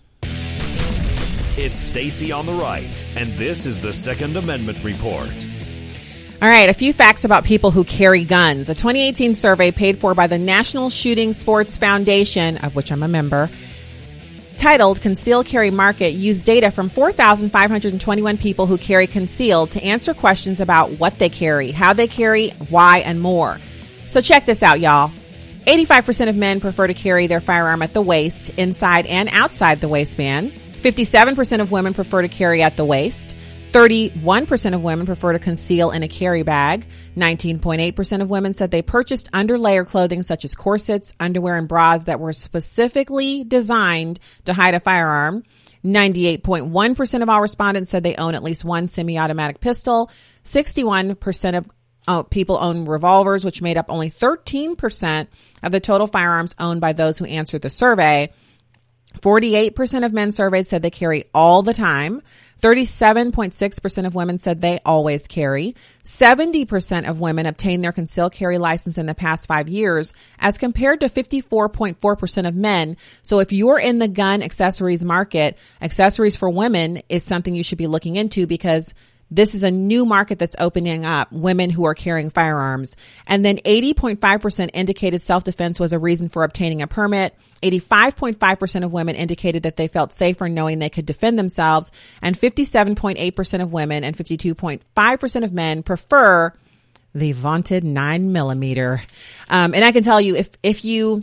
It's 1.58 1.80
Stacy 1.80 2.32
on 2.32 2.46
the 2.46 2.52
right, 2.54 3.06
and 3.14 3.30
this 3.34 3.66
is 3.66 3.78
the 3.78 3.92
Second 3.92 4.38
Amendment 4.38 4.82
Report. 4.82 5.30
All 6.42 6.48
right, 6.48 6.68
a 6.68 6.74
few 6.74 6.92
facts 6.92 7.24
about 7.24 7.44
people 7.44 7.70
who 7.70 7.84
carry 7.84 8.24
guns. 8.24 8.68
A 8.68 8.74
2018 8.74 9.34
survey 9.34 9.70
paid 9.70 9.98
for 9.98 10.12
by 10.12 10.26
the 10.26 10.40
National 10.40 10.90
Shooting 10.90 11.34
Sports 11.34 11.76
Foundation, 11.76 12.56
of 12.56 12.74
which 12.74 12.90
I'm 12.90 13.04
a 13.04 13.06
member, 13.06 13.48
titled 14.56 15.00
Concealed 15.00 15.46
Carry 15.46 15.70
Market 15.70 16.14
used 16.14 16.44
data 16.44 16.72
from 16.72 16.88
4,521 16.88 18.38
people 18.38 18.66
who 18.66 18.76
carry 18.76 19.06
concealed 19.06 19.70
to 19.70 19.84
answer 19.84 20.14
questions 20.14 20.60
about 20.60 20.90
what 20.90 21.16
they 21.16 21.28
carry, 21.28 21.70
how 21.70 21.92
they 21.92 22.08
carry, 22.08 22.50
why, 22.70 22.98
and 23.06 23.20
more. 23.20 23.60
So 24.08 24.20
check 24.20 24.44
this 24.44 24.64
out, 24.64 24.80
y'all. 24.80 25.12
85% 25.68 26.28
of 26.28 26.36
men 26.36 26.58
prefer 26.58 26.88
to 26.88 26.94
carry 26.94 27.28
their 27.28 27.40
firearm 27.40 27.82
at 27.82 27.94
the 27.94 28.02
waist, 28.02 28.50
inside 28.56 29.06
and 29.06 29.28
outside 29.28 29.80
the 29.80 29.86
waistband. 29.86 30.50
57% 30.50 31.60
of 31.60 31.70
women 31.70 31.94
prefer 31.94 32.22
to 32.22 32.28
carry 32.28 32.64
at 32.64 32.76
the 32.76 32.84
waist. 32.84 33.36
31% 33.72 34.74
of 34.74 34.84
women 34.84 35.06
prefer 35.06 35.32
to 35.32 35.38
conceal 35.38 35.90
in 35.92 36.02
a 36.02 36.08
carry 36.08 36.42
bag. 36.42 36.86
19.8% 37.16 38.20
of 38.20 38.28
women 38.28 38.52
said 38.52 38.70
they 38.70 38.82
purchased 38.82 39.32
underlayer 39.32 39.86
clothing 39.86 40.22
such 40.22 40.44
as 40.44 40.54
corsets, 40.54 41.14
underwear, 41.18 41.56
and 41.56 41.68
bras 41.68 42.04
that 42.04 42.20
were 42.20 42.34
specifically 42.34 43.44
designed 43.44 44.20
to 44.44 44.52
hide 44.52 44.74
a 44.74 44.80
firearm. 44.80 45.42
98.1% 45.84 47.22
of 47.22 47.28
all 47.28 47.40
respondents 47.40 47.90
said 47.90 48.02
they 48.02 48.14
own 48.14 48.34
at 48.34 48.42
least 48.42 48.62
one 48.64 48.86
semi-automatic 48.86 49.58
pistol. 49.58 50.10
61% 50.44 51.56
of 51.56 51.66
uh, 52.06 52.22
people 52.24 52.58
own 52.60 52.84
revolvers, 52.84 53.44
which 53.44 53.62
made 53.62 53.78
up 53.78 53.86
only 53.88 54.10
13% 54.10 55.28
of 55.62 55.72
the 55.72 55.80
total 55.80 56.06
firearms 56.06 56.54
owned 56.58 56.80
by 56.80 56.92
those 56.92 57.18
who 57.18 57.24
answered 57.24 57.62
the 57.62 57.70
survey. 57.70 58.30
48% 59.20 60.04
of 60.04 60.12
men 60.12 60.32
surveyed 60.32 60.66
said 60.66 60.82
they 60.82 60.90
carry 60.90 61.24
all 61.34 61.62
the 61.62 61.74
time. 61.74 62.22
37.6% 62.62 64.06
of 64.06 64.14
women 64.14 64.38
said 64.38 64.60
they 64.60 64.78
always 64.84 65.26
carry. 65.26 65.74
70% 66.04 67.08
of 67.08 67.18
women 67.18 67.46
obtained 67.46 67.82
their 67.82 67.90
concealed 67.90 68.32
carry 68.32 68.56
license 68.58 68.98
in 68.98 69.06
the 69.06 69.16
past 69.16 69.48
five 69.48 69.68
years 69.68 70.14
as 70.38 70.58
compared 70.58 71.00
to 71.00 71.08
54.4% 71.08 72.48
of 72.48 72.54
men. 72.54 72.96
So 73.22 73.40
if 73.40 73.52
you're 73.52 73.80
in 73.80 73.98
the 73.98 74.06
gun 74.06 74.42
accessories 74.42 75.04
market, 75.04 75.58
accessories 75.80 76.36
for 76.36 76.48
women 76.50 77.02
is 77.08 77.24
something 77.24 77.56
you 77.56 77.64
should 77.64 77.78
be 77.78 77.88
looking 77.88 78.14
into 78.14 78.46
because 78.46 78.94
this 79.34 79.54
is 79.54 79.62
a 79.62 79.70
new 79.70 80.04
market 80.04 80.38
that's 80.38 80.56
opening 80.58 81.06
up 81.06 81.32
women 81.32 81.70
who 81.70 81.84
are 81.84 81.94
carrying 81.94 82.28
firearms. 82.28 82.96
And 83.26 83.42
then 83.42 83.56
80.5% 83.56 84.70
indicated 84.74 85.20
self-defense 85.20 85.80
was 85.80 85.94
a 85.94 85.98
reason 85.98 86.28
for 86.28 86.44
obtaining 86.44 86.82
a 86.82 86.86
permit. 86.86 87.34
85.5% 87.62 88.84
of 88.84 88.92
women 88.92 89.14
indicated 89.14 89.62
that 89.62 89.76
they 89.76 89.88
felt 89.88 90.12
safer 90.12 90.50
knowing 90.50 90.78
they 90.78 90.90
could 90.90 91.06
defend 91.06 91.38
themselves. 91.38 91.92
And 92.20 92.38
57.8% 92.38 93.62
of 93.62 93.72
women 93.72 94.04
and 94.04 94.14
52.5% 94.14 95.44
of 95.44 95.52
men 95.52 95.82
prefer 95.82 96.52
the 97.14 97.32
vaunted 97.32 97.84
nine 97.84 98.32
millimeter. 98.32 99.02
Um, 99.48 99.74
and 99.74 99.82
I 99.82 99.92
can 99.92 100.02
tell 100.02 100.20
you 100.20 100.36
if, 100.36 100.50
if 100.62 100.84
you 100.84 101.22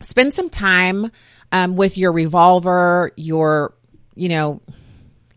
spend 0.00 0.34
some 0.34 0.50
time, 0.50 1.10
um, 1.52 1.76
with 1.76 1.96
your 1.96 2.12
revolver, 2.12 3.12
your, 3.16 3.74
you 4.14 4.28
know, 4.28 4.60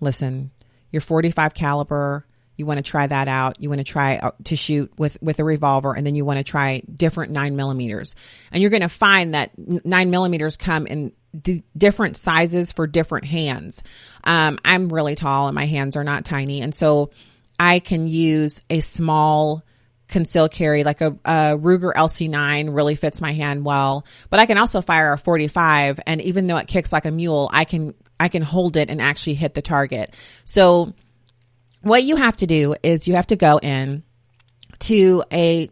listen, 0.01 0.51
your 0.97 1.01
45 1.01 1.53
caliber. 1.53 2.25
You 2.55 2.65
want 2.65 2.79
to 2.79 2.83
try 2.83 3.05
that 3.05 3.27
out. 3.27 3.61
You 3.61 3.69
want 3.69 3.79
to 3.79 3.83
try 3.83 4.17
uh, 4.17 4.31
to 4.45 4.55
shoot 4.55 4.91
with, 4.97 5.15
with 5.21 5.39
a 5.39 5.43
revolver 5.43 5.95
and 5.95 6.05
then 6.05 6.15
you 6.15 6.25
want 6.25 6.39
to 6.39 6.43
try 6.43 6.81
different 6.91 7.31
nine 7.31 7.55
millimeters. 7.55 8.15
And 8.51 8.61
you're 8.61 8.71
going 8.71 8.81
to 8.81 8.89
find 8.89 9.35
that 9.35 9.51
nine 9.55 10.09
millimeters 10.09 10.57
come 10.57 10.87
in 10.87 11.11
d- 11.39 11.63
different 11.77 12.17
sizes 12.17 12.71
for 12.71 12.87
different 12.87 13.25
hands. 13.25 13.83
Um, 14.23 14.57
I'm 14.65 14.89
really 14.89 15.13
tall 15.13 15.47
and 15.47 15.53
my 15.53 15.67
hands 15.67 15.95
are 15.95 16.03
not 16.03 16.25
tiny. 16.25 16.61
And 16.61 16.73
so 16.73 17.11
I 17.59 17.77
can 17.77 18.07
use 18.07 18.63
a 18.71 18.79
small 18.79 19.63
conceal 20.07 20.49
carry 20.49 20.83
like 20.83 21.01
a, 21.01 21.11
a, 21.25 21.57
Ruger 21.57 21.93
LC9 21.93 22.73
really 22.73 22.95
fits 22.95 23.21
my 23.21 23.33
hand 23.33 23.63
well, 23.63 24.03
but 24.31 24.39
I 24.39 24.47
can 24.47 24.57
also 24.57 24.81
fire 24.81 25.13
a 25.13 25.17
45 25.17 25.99
and 26.07 26.21
even 26.21 26.47
though 26.47 26.57
it 26.57 26.67
kicks 26.67 26.91
like 26.91 27.05
a 27.05 27.11
mule, 27.11 27.49
I 27.53 27.65
can 27.65 27.93
I 28.19 28.29
can 28.29 28.41
hold 28.41 28.77
it 28.77 28.89
and 28.89 29.01
actually 29.01 29.35
hit 29.35 29.53
the 29.53 29.61
target. 29.61 30.13
So 30.45 30.93
what 31.81 32.03
you 32.03 32.15
have 32.15 32.37
to 32.37 32.47
do 32.47 32.75
is 32.83 33.07
you 33.07 33.15
have 33.15 33.27
to 33.27 33.35
go 33.35 33.57
in 33.57 34.03
to 34.79 35.23
a 35.31 35.69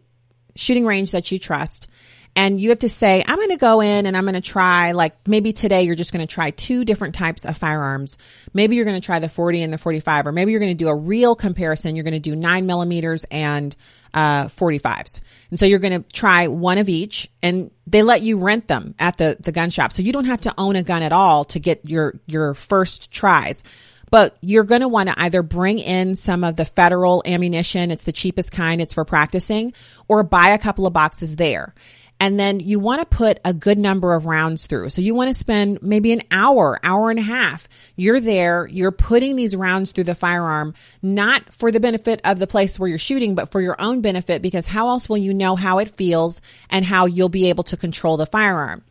shooting 0.54 0.86
range 0.86 1.12
that 1.12 1.30
you 1.30 1.38
trust 1.38 1.88
and 2.36 2.60
you 2.60 2.68
have 2.68 2.80
to 2.80 2.88
say, 2.90 3.24
I'm 3.26 3.36
going 3.36 3.48
to 3.48 3.56
go 3.56 3.80
in 3.80 4.04
and 4.04 4.14
I'm 4.14 4.24
going 4.24 4.34
to 4.34 4.42
try, 4.42 4.92
like 4.92 5.26
maybe 5.26 5.54
today 5.54 5.82
you're 5.84 5.94
just 5.94 6.12
going 6.12 6.26
to 6.26 6.32
try 6.32 6.50
two 6.50 6.84
different 6.84 7.14
types 7.14 7.46
of 7.46 7.56
firearms. 7.56 8.18
Maybe 8.52 8.76
you're 8.76 8.84
going 8.84 9.00
to 9.00 9.04
try 9.04 9.20
the 9.20 9.28
40 9.28 9.62
and 9.62 9.72
the 9.72 9.78
45, 9.78 10.26
or 10.26 10.32
maybe 10.32 10.52
you're 10.52 10.60
going 10.60 10.72
to 10.72 10.76
do 10.76 10.88
a 10.88 10.94
real 10.94 11.34
comparison. 11.34 11.96
You're 11.96 12.04
going 12.04 12.12
to 12.12 12.20
do 12.20 12.36
nine 12.36 12.66
millimeters 12.66 13.24
and 13.30 13.74
uh, 14.16 14.46
45s. 14.46 15.20
And 15.50 15.60
so 15.60 15.66
you're 15.66 15.78
going 15.78 16.02
to 16.02 16.08
try 16.10 16.48
one 16.48 16.78
of 16.78 16.88
each 16.88 17.30
and 17.42 17.70
they 17.86 18.02
let 18.02 18.22
you 18.22 18.38
rent 18.38 18.66
them 18.66 18.94
at 18.98 19.18
the, 19.18 19.36
the 19.38 19.52
gun 19.52 19.68
shop. 19.70 19.92
So 19.92 20.02
you 20.02 20.12
don't 20.12 20.24
have 20.24 20.40
to 20.42 20.54
own 20.56 20.74
a 20.74 20.82
gun 20.82 21.02
at 21.02 21.12
all 21.12 21.44
to 21.46 21.60
get 21.60 21.88
your, 21.88 22.18
your 22.26 22.54
first 22.54 23.12
tries 23.12 23.62
but 24.08 24.36
you're 24.40 24.64
going 24.64 24.82
to 24.82 24.88
want 24.88 25.08
to 25.08 25.20
either 25.20 25.42
bring 25.42 25.80
in 25.80 26.14
some 26.14 26.44
of 26.44 26.56
the 26.56 26.64
federal 26.64 27.24
ammunition. 27.26 27.90
It's 27.90 28.04
the 28.04 28.12
cheapest 28.12 28.52
kind. 28.52 28.80
It's 28.80 28.94
for 28.94 29.04
practicing 29.04 29.72
or 30.06 30.22
buy 30.22 30.50
a 30.50 30.58
couple 30.58 30.86
of 30.86 30.92
boxes 30.92 31.34
there. 31.34 31.74
And 32.18 32.40
then 32.40 32.60
you 32.60 32.78
want 32.78 33.00
to 33.00 33.16
put 33.16 33.40
a 33.44 33.52
good 33.52 33.78
number 33.78 34.14
of 34.14 34.24
rounds 34.24 34.66
through. 34.66 34.88
So 34.88 35.02
you 35.02 35.14
want 35.14 35.28
to 35.28 35.34
spend 35.34 35.82
maybe 35.82 36.12
an 36.12 36.22
hour, 36.30 36.80
hour 36.82 37.10
and 37.10 37.18
a 37.18 37.22
half. 37.22 37.68
You're 37.94 38.20
there, 38.20 38.66
you're 38.66 38.90
putting 38.90 39.36
these 39.36 39.54
rounds 39.54 39.92
through 39.92 40.04
the 40.04 40.14
firearm, 40.14 40.74
not 41.02 41.52
for 41.52 41.70
the 41.70 41.80
benefit 41.80 42.22
of 42.24 42.38
the 42.38 42.46
place 42.46 42.78
where 42.78 42.88
you're 42.88 42.96
shooting, 42.96 43.34
but 43.34 43.50
for 43.50 43.60
your 43.60 43.76
own 43.78 44.00
benefit 44.00 44.40
because 44.40 44.66
how 44.66 44.88
else 44.88 45.08
will 45.08 45.18
you 45.18 45.34
know 45.34 45.56
how 45.56 45.78
it 45.78 45.90
feels 45.90 46.40
and 46.70 46.84
how 46.84 47.04
you'll 47.04 47.28
be 47.28 47.50
able 47.50 47.64
to 47.64 47.76
control 47.76 48.16
the 48.16 48.26
firearm? 48.26 48.82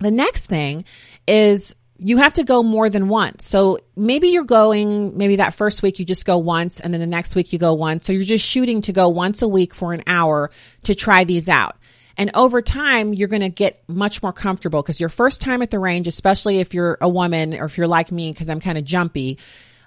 The 0.00 0.10
next 0.10 0.46
thing 0.46 0.84
is 1.28 1.76
you 2.04 2.16
have 2.16 2.32
to 2.32 2.42
go 2.42 2.64
more 2.64 2.90
than 2.90 3.08
once. 3.08 3.46
So 3.46 3.78
maybe 3.94 4.28
you're 4.28 4.44
going, 4.44 5.16
maybe 5.16 5.36
that 5.36 5.54
first 5.54 5.82
week 5.82 6.00
you 6.00 6.04
just 6.04 6.24
go 6.24 6.38
once 6.38 6.80
and 6.80 6.92
then 6.92 7.00
the 7.00 7.06
next 7.06 7.36
week 7.36 7.52
you 7.52 7.60
go 7.60 7.74
once. 7.74 8.04
So 8.04 8.12
you're 8.12 8.24
just 8.24 8.44
shooting 8.44 8.82
to 8.82 8.92
go 8.92 9.08
once 9.08 9.42
a 9.42 9.48
week 9.48 9.72
for 9.72 9.92
an 9.92 10.02
hour 10.08 10.50
to 10.84 10.96
try 10.96 11.22
these 11.22 11.48
out. 11.48 11.76
And 12.16 12.30
over 12.34 12.60
time, 12.60 13.14
you're 13.14 13.28
going 13.28 13.42
to 13.42 13.48
get 13.48 13.82
much 13.88 14.22
more 14.22 14.32
comfortable 14.32 14.82
because 14.82 15.00
your 15.00 15.08
first 15.08 15.40
time 15.40 15.62
at 15.62 15.70
the 15.70 15.78
range, 15.78 16.08
especially 16.08 16.58
if 16.58 16.74
you're 16.74 16.98
a 17.00 17.08
woman 17.08 17.54
or 17.54 17.64
if 17.64 17.78
you're 17.78 17.88
like 17.88 18.12
me, 18.12 18.32
because 18.32 18.50
I'm 18.50 18.60
kind 18.60 18.78
of 18.78 18.84
jumpy, 18.84 19.38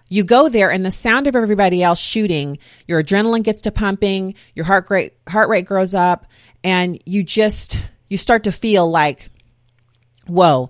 you 0.09 0.23
go 0.23 0.49
there 0.49 0.71
and 0.71 0.85
the 0.85 0.91
sound 0.91 1.27
of 1.27 1.35
everybody 1.35 1.81
else 1.81 1.99
shooting, 1.99 2.59
your 2.87 3.03
adrenaline 3.03 3.43
gets 3.43 3.63
to 3.63 3.71
pumping, 3.71 4.35
your 4.53 4.65
heart 4.65 4.89
rate, 4.89 5.13
heart 5.27 5.49
rate 5.49 5.65
grows 5.65 5.93
up 5.93 6.27
and 6.63 6.99
you 7.05 7.23
just, 7.23 7.77
you 8.09 8.17
start 8.17 8.43
to 8.43 8.51
feel 8.51 8.89
like, 8.89 9.29
whoa, 10.27 10.69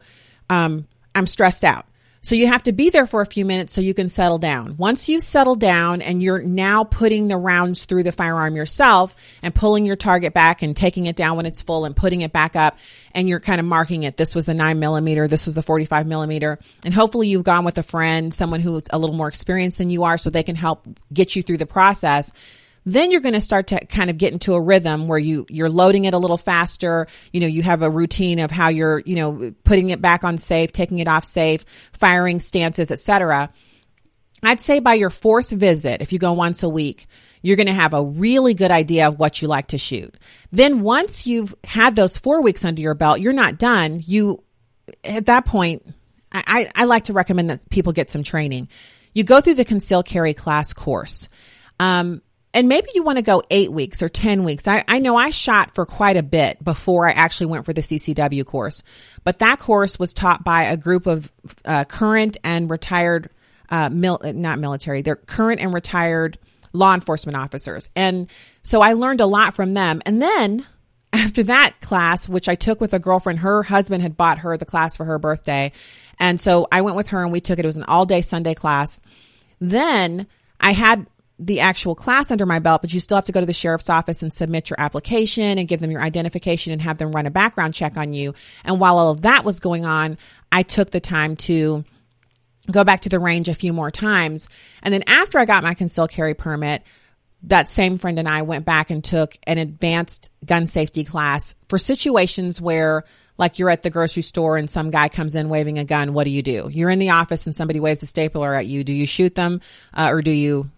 um, 0.49 0.87
I'm 1.13 1.27
stressed 1.27 1.63
out. 1.63 1.85
So 2.25 2.33
you 2.33 2.47
have 2.47 2.63
to 2.63 2.71
be 2.71 2.89
there 2.89 3.05
for 3.05 3.21
a 3.21 3.25
few 3.27 3.45
minutes 3.45 3.71
so 3.71 3.81
you 3.81 3.93
can 3.93 4.09
settle 4.09 4.39
down. 4.39 4.77
Once 4.77 5.07
you 5.07 5.19
settle 5.19 5.53
down 5.53 6.01
and 6.01 6.23
you're 6.23 6.41
now 6.41 6.83
putting 6.83 7.27
the 7.27 7.37
rounds 7.37 7.85
through 7.85 8.01
the 8.01 8.11
firearm 8.11 8.55
yourself 8.55 9.15
and 9.43 9.53
pulling 9.53 9.85
your 9.85 9.95
target 9.95 10.33
back 10.33 10.63
and 10.63 10.75
taking 10.75 11.05
it 11.05 11.15
down 11.15 11.37
when 11.37 11.45
it's 11.45 11.61
full 11.61 11.85
and 11.85 11.95
putting 11.95 12.21
it 12.21 12.33
back 12.33 12.55
up 12.55 12.79
and 13.13 13.29
you're 13.29 13.39
kind 13.39 13.59
of 13.59 13.67
marking 13.67 14.01
it. 14.01 14.17
This 14.17 14.33
was 14.33 14.47
the 14.47 14.55
nine 14.55 14.79
millimeter. 14.79 15.27
This 15.27 15.45
was 15.45 15.53
the 15.53 15.61
45 15.61 16.07
millimeter. 16.07 16.57
And 16.83 16.95
hopefully 16.95 17.27
you've 17.27 17.43
gone 17.43 17.63
with 17.63 17.77
a 17.77 17.83
friend, 17.83 18.33
someone 18.33 18.59
who's 18.59 18.87
a 18.89 18.97
little 18.97 19.15
more 19.15 19.27
experienced 19.27 19.77
than 19.77 19.91
you 19.91 20.05
are 20.05 20.17
so 20.17 20.31
they 20.31 20.41
can 20.41 20.55
help 20.55 20.87
get 21.13 21.35
you 21.35 21.43
through 21.43 21.57
the 21.57 21.67
process 21.67 22.31
then 22.85 23.11
you're 23.11 23.21
going 23.21 23.33
to 23.33 23.41
start 23.41 23.67
to 23.67 23.85
kind 23.85 24.09
of 24.09 24.17
get 24.17 24.31
into 24.31 24.53
a 24.53 24.61
rhythm 24.61 25.07
where 25.07 25.17
you, 25.17 25.45
you're 25.49 25.69
loading 25.69 26.05
it 26.05 26.13
a 26.13 26.17
little 26.17 26.37
faster. 26.37 27.07
You 27.33 27.41
know, 27.41 27.47
you 27.47 27.63
have 27.63 27.81
a 27.81 27.89
routine 27.89 28.39
of 28.39 28.51
how 28.51 28.69
you're, 28.69 28.99
you 28.99 29.15
know, 29.15 29.53
putting 29.63 29.89
it 29.89 30.01
back 30.01 30.23
on 30.23 30.37
safe, 30.37 30.71
taking 30.71 30.99
it 30.99 31.07
off 31.07 31.23
safe, 31.23 31.65
firing 31.93 32.39
stances, 32.39 32.91
etc. 32.91 33.51
I'd 34.43 34.59
say 34.59 34.79
by 34.79 34.93
your 34.93 35.09
fourth 35.09 35.49
visit, 35.49 36.01
if 36.01 36.13
you 36.13 36.19
go 36.19 36.33
once 36.33 36.61
a 36.61 36.69
week, 36.69 37.07
you're 37.41 37.55
going 37.55 37.67
to 37.67 37.73
have 37.73 37.93
a 37.93 38.03
really 38.03 38.53
good 38.53 38.71
idea 38.71 39.07
of 39.07 39.19
what 39.19 39.41
you 39.41 39.47
like 39.47 39.67
to 39.67 39.77
shoot. 39.77 40.15
Then 40.51 40.81
once 40.81 41.25
you've 41.25 41.55
had 41.63 41.95
those 41.95 42.17
four 42.17 42.41
weeks 42.41 42.65
under 42.65 42.81
your 42.81 42.95
belt, 42.95 43.19
you're 43.19 43.33
not 43.33 43.57
done. 43.57 44.03
You, 44.05 44.43
at 45.03 45.25
that 45.27 45.45
point, 45.45 45.85
I, 46.31 46.69
I 46.75 46.85
like 46.85 47.05
to 47.05 47.13
recommend 47.13 47.49
that 47.49 47.69
people 47.69 47.93
get 47.93 48.09
some 48.09 48.23
training. 48.23 48.69
You 49.13 49.23
go 49.23 49.41
through 49.41 49.55
the 49.55 49.65
conceal 49.65 50.03
carry 50.03 50.33
class 50.33 50.73
course. 50.73 51.29
Um, 51.79 52.21
and 52.55 52.69
maybe 52.69 52.87
you 52.95 53.03
want 53.03 53.17
to 53.17 53.21
go 53.21 53.43
eight 53.51 53.69
weeks 53.69 54.01
or 54.01 54.07
10 54.07 54.45
weeks. 54.45 54.65
I, 54.65 54.83
I 54.87 54.99
know 54.99 55.17
I 55.17 55.29
shot 55.29 55.75
for 55.75 55.85
quite 55.85 56.15
a 56.15 56.23
bit 56.23 56.63
before 56.63 57.07
I 57.07 57.11
actually 57.11 57.47
went 57.47 57.65
for 57.65 57.73
the 57.73 57.81
CCW 57.81 58.45
course, 58.45 58.81
but 59.25 59.39
that 59.39 59.59
course 59.59 59.99
was 59.99 60.13
taught 60.13 60.43
by 60.43 60.63
a 60.63 60.77
group 60.77 61.05
of 61.05 61.31
uh, 61.65 61.83
current 61.83 62.37
and 62.45 62.69
retired, 62.69 63.29
uh, 63.69 63.89
mil- 63.89 64.21
not 64.23 64.57
military, 64.57 65.01
they're 65.01 65.17
current 65.17 65.59
and 65.59 65.73
retired 65.73 66.39
law 66.71 66.93
enforcement 66.93 67.37
officers. 67.37 67.89
And 67.93 68.29
so 68.63 68.81
I 68.81 68.93
learned 68.93 69.19
a 69.19 69.25
lot 69.25 69.53
from 69.53 69.73
them. 69.73 70.01
And 70.05 70.21
then 70.21 70.65
after 71.11 71.43
that 71.43 71.81
class, 71.81 72.29
which 72.29 72.47
I 72.47 72.55
took 72.55 72.79
with 72.79 72.93
a 72.93 72.99
girlfriend, 72.99 73.39
her 73.39 73.63
husband 73.63 74.01
had 74.01 74.15
bought 74.15 74.39
her 74.39 74.55
the 74.57 74.65
class 74.65 74.95
for 74.95 75.03
her 75.03 75.19
birthday. 75.19 75.73
And 76.19 76.39
so 76.39 76.67
I 76.71 76.81
went 76.81 76.95
with 76.95 77.09
her 77.09 77.21
and 77.21 77.33
we 77.33 77.41
took 77.41 77.59
it. 77.59 77.65
It 77.65 77.67
was 77.67 77.77
an 77.77 77.83
all 77.83 78.05
day 78.05 78.21
Sunday 78.21 78.53
class. 78.53 79.01
Then 79.59 80.27
I 80.59 80.71
had 80.71 81.05
the 81.37 81.59
actual 81.59 81.95
class 81.95 82.31
under 82.31 82.45
my 82.45 82.59
belt, 82.59 82.81
but 82.81 82.93
you 82.93 82.99
still 82.99 83.17
have 83.17 83.25
to 83.25 83.31
go 83.31 83.41
to 83.41 83.45
the 83.45 83.53
sheriff's 83.53 83.89
office 83.89 84.23
and 84.23 84.31
submit 84.31 84.69
your 84.69 84.79
application 84.79 85.57
and 85.57 85.67
give 85.67 85.81
them 85.81 85.91
your 85.91 86.01
identification 86.01 86.71
and 86.71 86.81
have 86.81 86.97
them 86.97 87.11
run 87.11 87.25
a 87.25 87.31
background 87.31 87.73
check 87.73 87.97
on 87.97 88.13
you. 88.13 88.33
And 88.63 88.79
while 88.79 88.97
all 88.97 89.11
of 89.11 89.23
that 89.23 89.43
was 89.43 89.59
going 89.59 89.85
on, 89.85 90.17
I 90.51 90.63
took 90.63 90.91
the 90.91 91.01
time 91.01 91.35
to 91.37 91.83
go 92.71 92.83
back 92.83 93.01
to 93.01 93.09
the 93.09 93.19
range 93.19 93.49
a 93.49 93.53
few 93.53 93.73
more 93.73 93.91
times. 93.91 94.49
And 94.81 94.93
then 94.93 95.03
after 95.07 95.37
I 95.37 95.45
got 95.45 95.63
my 95.63 95.73
concealed 95.73 96.09
carry 96.09 96.33
permit, 96.33 96.83
that 97.43 97.67
same 97.67 97.97
friend 97.97 98.17
and 98.17 98.27
I 98.27 98.41
went 98.41 98.65
back 98.65 98.89
and 98.89 99.03
took 99.03 99.37
an 99.43 99.57
advanced 99.57 100.31
gun 100.43 100.65
safety 100.65 101.03
class 101.03 101.53
for 101.67 101.77
situations 101.77 102.59
where 102.59 103.03
like 103.37 103.59
you're 103.59 103.69
at 103.69 103.83
the 103.83 103.89
grocery 103.89 104.23
store 104.23 104.57
and 104.57 104.69
some 104.69 104.89
guy 104.89 105.09
comes 105.09 105.35
in 105.35 105.49
waving 105.49 105.77
a 105.77 105.83
gun. 105.83 106.13
What 106.13 106.23
do 106.23 106.31
you 106.31 106.41
do? 106.41 106.69
You're 106.71 106.89
in 106.89 106.99
the 106.99 107.11
office 107.11 107.45
and 107.45 107.53
somebody 107.53 107.79
waves 107.79 108.01
a 108.01 108.05
stapler 108.05 108.53
at 108.55 108.65
you. 108.65 108.83
Do 108.83 108.93
you 108.93 109.05
shoot 109.05 109.35
them 109.35 109.61
uh, 109.93 110.07
or 110.09 110.21
do 110.21 110.31
you 110.31 110.71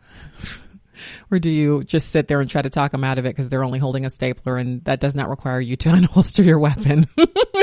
or 1.32 1.39
do 1.39 1.50
you 1.50 1.84
just 1.84 2.12
sit 2.12 2.28
there 2.28 2.41
and 2.41 2.50
try 2.50 2.62
to 2.62 2.70
talk 2.70 2.91
them 2.91 3.04
out 3.04 3.18
of 3.18 3.26
it 3.26 3.30
because 3.30 3.50
they're 3.50 3.64
only 3.64 3.80
holding 3.80 4.06
a 4.06 4.10
stapler 4.10 4.58
and 4.58 4.84
that 4.86 5.00
does 5.00 5.16
not 5.16 5.30
require 5.30 5.60
you 5.60 5.76
to 5.76 5.89
unholster 5.93 6.45
your 6.45 6.60
weapon 6.60 7.08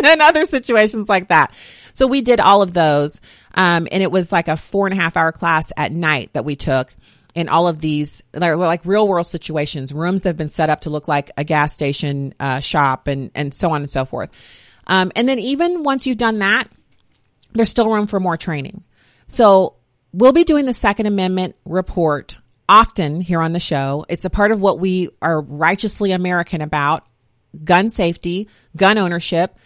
and 0.05 0.23
other 0.23 0.45
situations 0.45 1.09
like 1.09 1.29
that. 1.29 1.55
So 1.93 2.07
we 2.07 2.21
did 2.21 2.41
all 2.41 2.63
of 2.63 2.75
those. 2.75 3.21
Um, 3.55 3.87
and 3.91 4.03
it 4.03 4.11
was 4.11 4.33
like 4.33 4.49
a 4.49 4.57
four 4.57 4.87
and 4.87 4.99
a 4.99 5.01
half 5.01 5.17
hour 5.17 5.33
class 5.33 5.73
at 5.77 5.93
night 5.93 6.33
that 6.33 6.45
we 6.45 6.57
took 6.57 6.95
in 7.35 7.49
all 7.49 7.67
of 7.67 7.81
these 7.81 8.23
they're 8.33 8.57
like 8.57 8.83
real 8.85 9.07
world 9.07 9.27
situations, 9.27 9.93
rooms 9.93 10.23
that 10.23 10.31
have 10.31 10.37
been 10.37 10.49
set 10.49 10.71
up 10.71 10.83
to 10.83 10.91
look 10.91 11.09
like 11.09 11.31
a 11.37 11.45
gas 11.45 11.73
station, 11.73 12.33
uh, 12.39 12.61
shop 12.61 13.09
and, 13.09 13.31
and 13.35 13.53
so 13.53 13.73
on 13.73 13.83
and 13.83 13.91
so 13.91 14.05
forth. 14.05 14.31
Um, 14.87 15.13
and 15.17 15.29
then 15.29 15.39
even 15.39 15.83
once 15.83 16.07
you've 16.07 16.19
done 16.19 16.39
that, 16.39 16.69
there's 17.53 17.71
still 17.71 17.91
room 17.91 18.07
for 18.07 18.21
more 18.21 18.37
training. 18.37 18.85
So 19.27 19.77
we'll 20.13 20.33
be 20.33 20.45
doing 20.45 20.67
the 20.67 20.73
second 20.73 21.07
amendment 21.07 21.57
report 21.65 22.39
often 22.69 23.21
here 23.21 23.41
on 23.41 23.53
the 23.53 23.61
show. 23.61 24.05
It's 24.09 24.25
a 24.25 24.31
part 24.31 24.53
of 24.53 24.61
what 24.61 24.79
we 24.79 25.11
are 25.21 25.41
righteously 25.41 26.13
American 26.13 26.61
about 26.61 27.07
gun 27.63 27.91
safety, 27.91 28.49
gun 28.77 28.99
ownership, 28.99 29.57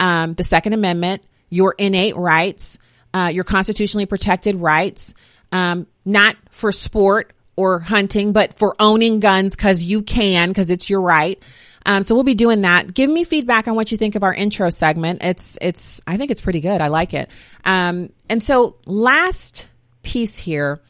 um, 0.00 0.34
the 0.34 0.44
Second 0.44 0.72
Amendment, 0.72 1.22
your 1.50 1.74
innate 1.78 2.16
rights, 2.16 2.78
uh, 3.14 3.30
your 3.32 3.44
constitutionally 3.44 4.06
protected 4.06 4.56
rights, 4.56 5.14
um, 5.52 5.86
not 6.04 6.36
for 6.50 6.72
sport 6.72 7.32
or 7.56 7.78
hunting, 7.78 8.32
but 8.32 8.54
for 8.54 8.76
owning 8.78 9.20
guns 9.20 9.56
because 9.56 9.82
you 9.82 10.02
can, 10.02 10.48
because 10.48 10.70
it's 10.70 10.88
your 10.88 11.00
right. 11.00 11.42
Um, 11.86 12.02
so 12.02 12.14
we'll 12.14 12.24
be 12.24 12.34
doing 12.34 12.62
that. 12.62 12.92
Give 12.92 13.08
me 13.08 13.24
feedback 13.24 13.66
on 13.66 13.74
what 13.74 13.90
you 13.90 13.96
think 13.96 14.14
of 14.14 14.22
our 14.22 14.34
intro 14.34 14.68
segment. 14.68 15.24
It's, 15.24 15.56
it's, 15.60 16.02
I 16.06 16.18
think 16.18 16.30
it's 16.30 16.40
pretty 16.40 16.60
good. 16.60 16.80
I 16.80 16.88
like 16.88 17.14
it. 17.14 17.30
Um, 17.64 18.12
and 18.28 18.42
so 18.42 18.76
last 18.84 19.68
piece 20.02 20.38
here, 20.38 20.82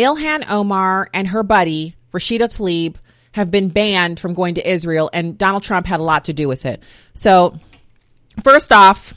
Ilhan 0.00 0.50
Omar 0.50 1.08
and 1.12 1.28
her 1.28 1.42
buddy, 1.42 1.94
Rashida 2.12 2.48
Tlaib, 2.48 2.96
have 3.32 3.50
been 3.50 3.68
banned 3.68 4.18
from 4.18 4.34
going 4.34 4.54
to 4.54 4.68
Israel, 4.68 5.10
and 5.12 5.36
Donald 5.36 5.62
Trump 5.62 5.86
had 5.86 6.00
a 6.00 6.02
lot 6.02 6.24
to 6.24 6.32
do 6.32 6.48
with 6.48 6.66
it. 6.66 6.82
So, 7.12 7.58
first 8.42 8.72
off, 8.72 9.14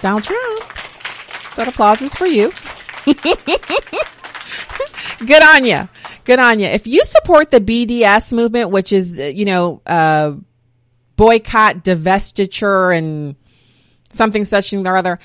Donald 0.00 0.22
Trump, 0.22 0.64
that 1.56 1.66
applause 1.68 2.00
is 2.00 2.14
for 2.14 2.26
you. 2.26 2.52
Good 5.26 5.42
on 5.42 5.64
you. 5.64 5.88
Good 6.24 6.38
on 6.38 6.60
you. 6.60 6.66
If 6.66 6.86
you 6.86 7.04
support 7.04 7.50
the 7.50 7.60
BDS 7.60 8.32
movement, 8.32 8.70
which 8.70 8.92
is, 8.92 9.18
you 9.18 9.44
know, 9.44 9.82
uh, 9.84 10.34
boycott, 11.16 11.84
divestiture, 11.84 12.96
and 12.96 13.36
something 14.10 14.44
such 14.44 14.72
and 14.72 14.86
or 14.86 14.96
other, 14.96 15.18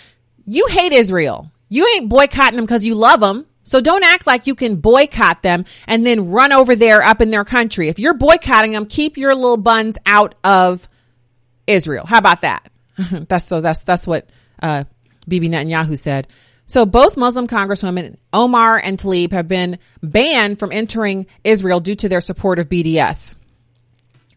you 0.45 0.67
hate 0.67 0.91
Israel. 0.91 1.51
You 1.69 1.87
ain't 1.95 2.09
boycotting 2.09 2.57
them 2.57 2.65
because 2.65 2.85
you 2.85 2.95
love 2.95 3.19
them. 3.19 3.45
So 3.63 3.81
don't 3.81 4.03
act 4.03 4.27
like 4.27 4.45
you 4.45 4.53
can 4.53 4.75
boycott 4.75 5.41
them 5.41 5.65
and 5.87 6.05
then 6.05 6.29
run 6.29 6.53
over 6.53 6.75
there 6.75 7.01
up 7.01 7.19
in 7.19 7.29
their 7.29 7.43
country. 7.43 7.89
If 7.89 7.97
you're 7.97 8.13
boycotting 8.13 8.73
them, 8.73 8.85
keep 8.85 9.17
your 9.17 9.33
little 9.33 9.57
buns 9.57 9.97
out 10.05 10.35
of 10.43 10.87
Israel. 11.65 12.05
How 12.05 12.19
about 12.19 12.41
that? 12.41 12.71
that's 13.27 13.45
so 13.45 13.61
that's 13.61 13.83
that's 13.83 14.05
what 14.05 14.29
uh, 14.61 14.83
Bibi 15.27 15.49
Netanyahu 15.49 15.97
said. 15.97 16.27
So 16.67 16.85
both 16.85 17.17
Muslim 17.17 17.47
congresswomen 17.47 18.17
Omar 18.31 18.77
and 18.77 18.97
Tlaib 18.97 19.31
have 19.31 19.47
been 19.47 19.79
banned 20.01 20.59
from 20.59 20.71
entering 20.71 21.27
Israel 21.43 21.79
due 21.79 21.95
to 21.95 22.09
their 22.09 22.21
support 22.21 22.59
of 22.59 22.69
BDS. 22.69 23.35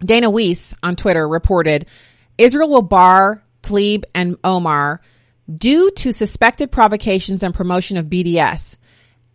Dana 0.01 0.31
Weiss 0.31 0.74
on 0.83 0.97
Twitter 0.97 1.26
reported 1.26 1.87
Israel 2.37 2.70
will 2.70 2.83
bar 2.83 3.43
Tlaib 3.62 4.05
and 4.14 4.37
Omar 4.45 5.01
due 5.55 5.90
to 5.92 6.12
suspected 6.12 6.70
provocations 6.70 7.42
and 7.42 7.55
promotion 7.55 7.96
of 7.96 8.07
BDS. 8.07 8.76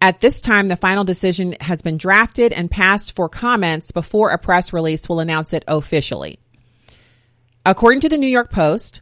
At 0.01 0.20
this 0.20 0.41
time, 0.41 0.68
the 0.68 0.76
final 0.76 1.05
decision 1.05 1.55
has 1.61 1.82
been 1.82 1.97
drafted 1.97 2.51
and 2.51 2.70
passed 2.70 3.16
for 3.16 3.30
comments 3.30 3.91
before 3.91 4.32
a 4.32 4.38
press 4.38 4.74
release 4.74 5.07
will 5.07 5.22
announce 5.22 5.53
it 5.53 5.64
officially. 5.68 6.39
According 7.66 8.01
to 8.01 8.09
the 8.09 8.18
New 8.18 8.28
York 8.28 8.51
Post, 8.51 9.01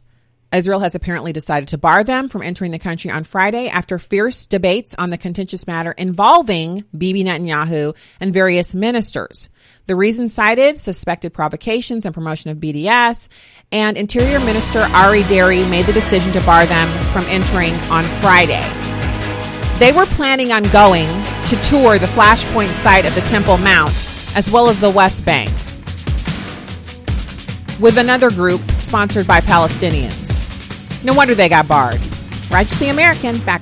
Israel 0.52 0.80
has 0.80 0.94
apparently 0.94 1.32
decided 1.32 1.70
to 1.70 1.78
bar 1.78 2.04
them 2.04 2.28
from 2.28 2.42
entering 2.42 2.72
the 2.72 2.78
country 2.78 3.10
on 3.10 3.24
Friday 3.24 3.68
after 3.68 3.98
fierce 3.98 4.46
debates 4.46 4.94
on 4.96 5.10
the 5.10 5.18
contentious 5.18 5.66
matter 5.66 5.92
involving 5.92 6.84
Bibi 6.96 7.24
Netanyahu 7.24 7.96
and 8.20 8.34
various 8.34 8.74
ministers. 8.74 9.48
The 9.86 9.96
reason 9.96 10.28
cited 10.28 10.76
suspected 10.76 11.32
provocations 11.32 12.04
and 12.04 12.14
promotion 12.14 12.50
of 12.50 12.58
BDS, 12.58 13.28
and 13.72 13.96
Interior 13.96 14.38
Minister 14.38 14.80
Ari 14.80 15.24
Deri 15.24 15.64
made 15.64 15.86
the 15.86 15.92
decision 15.92 16.32
to 16.32 16.40
bar 16.42 16.64
them 16.66 16.88
from 17.12 17.24
entering 17.24 17.74
on 17.90 18.04
Friday. 18.04 18.62
They 19.78 19.92
were 19.92 20.06
planning 20.06 20.52
on 20.52 20.62
going 20.64 21.06
to 21.06 21.56
tour 21.64 21.98
the 21.98 22.06
flashpoint 22.06 22.70
site 22.82 23.04
of 23.04 23.14
the 23.14 23.20
Temple 23.22 23.58
Mount 23.58 23.92
as 24.36 24.50
well 24.50 24.68
as 24.68 24.78
the 24.78 24.90
West 24.90 25.24
Bank 25.24 25.50
with 27.80 27.98
another 27.98 28.30
group 28.30 28.62
sponsored 28.78 29.26
by 29.26 29.40
Palestinians. 29.40 30.22
No 31.04 31.12
wonder 31.12 31.34
they 31.34 31.48
got 31.50 31.66
barred. 31.66 32.00
Righteously 32.50 32.88
American, 32.88 33.38
back 33.40 33.60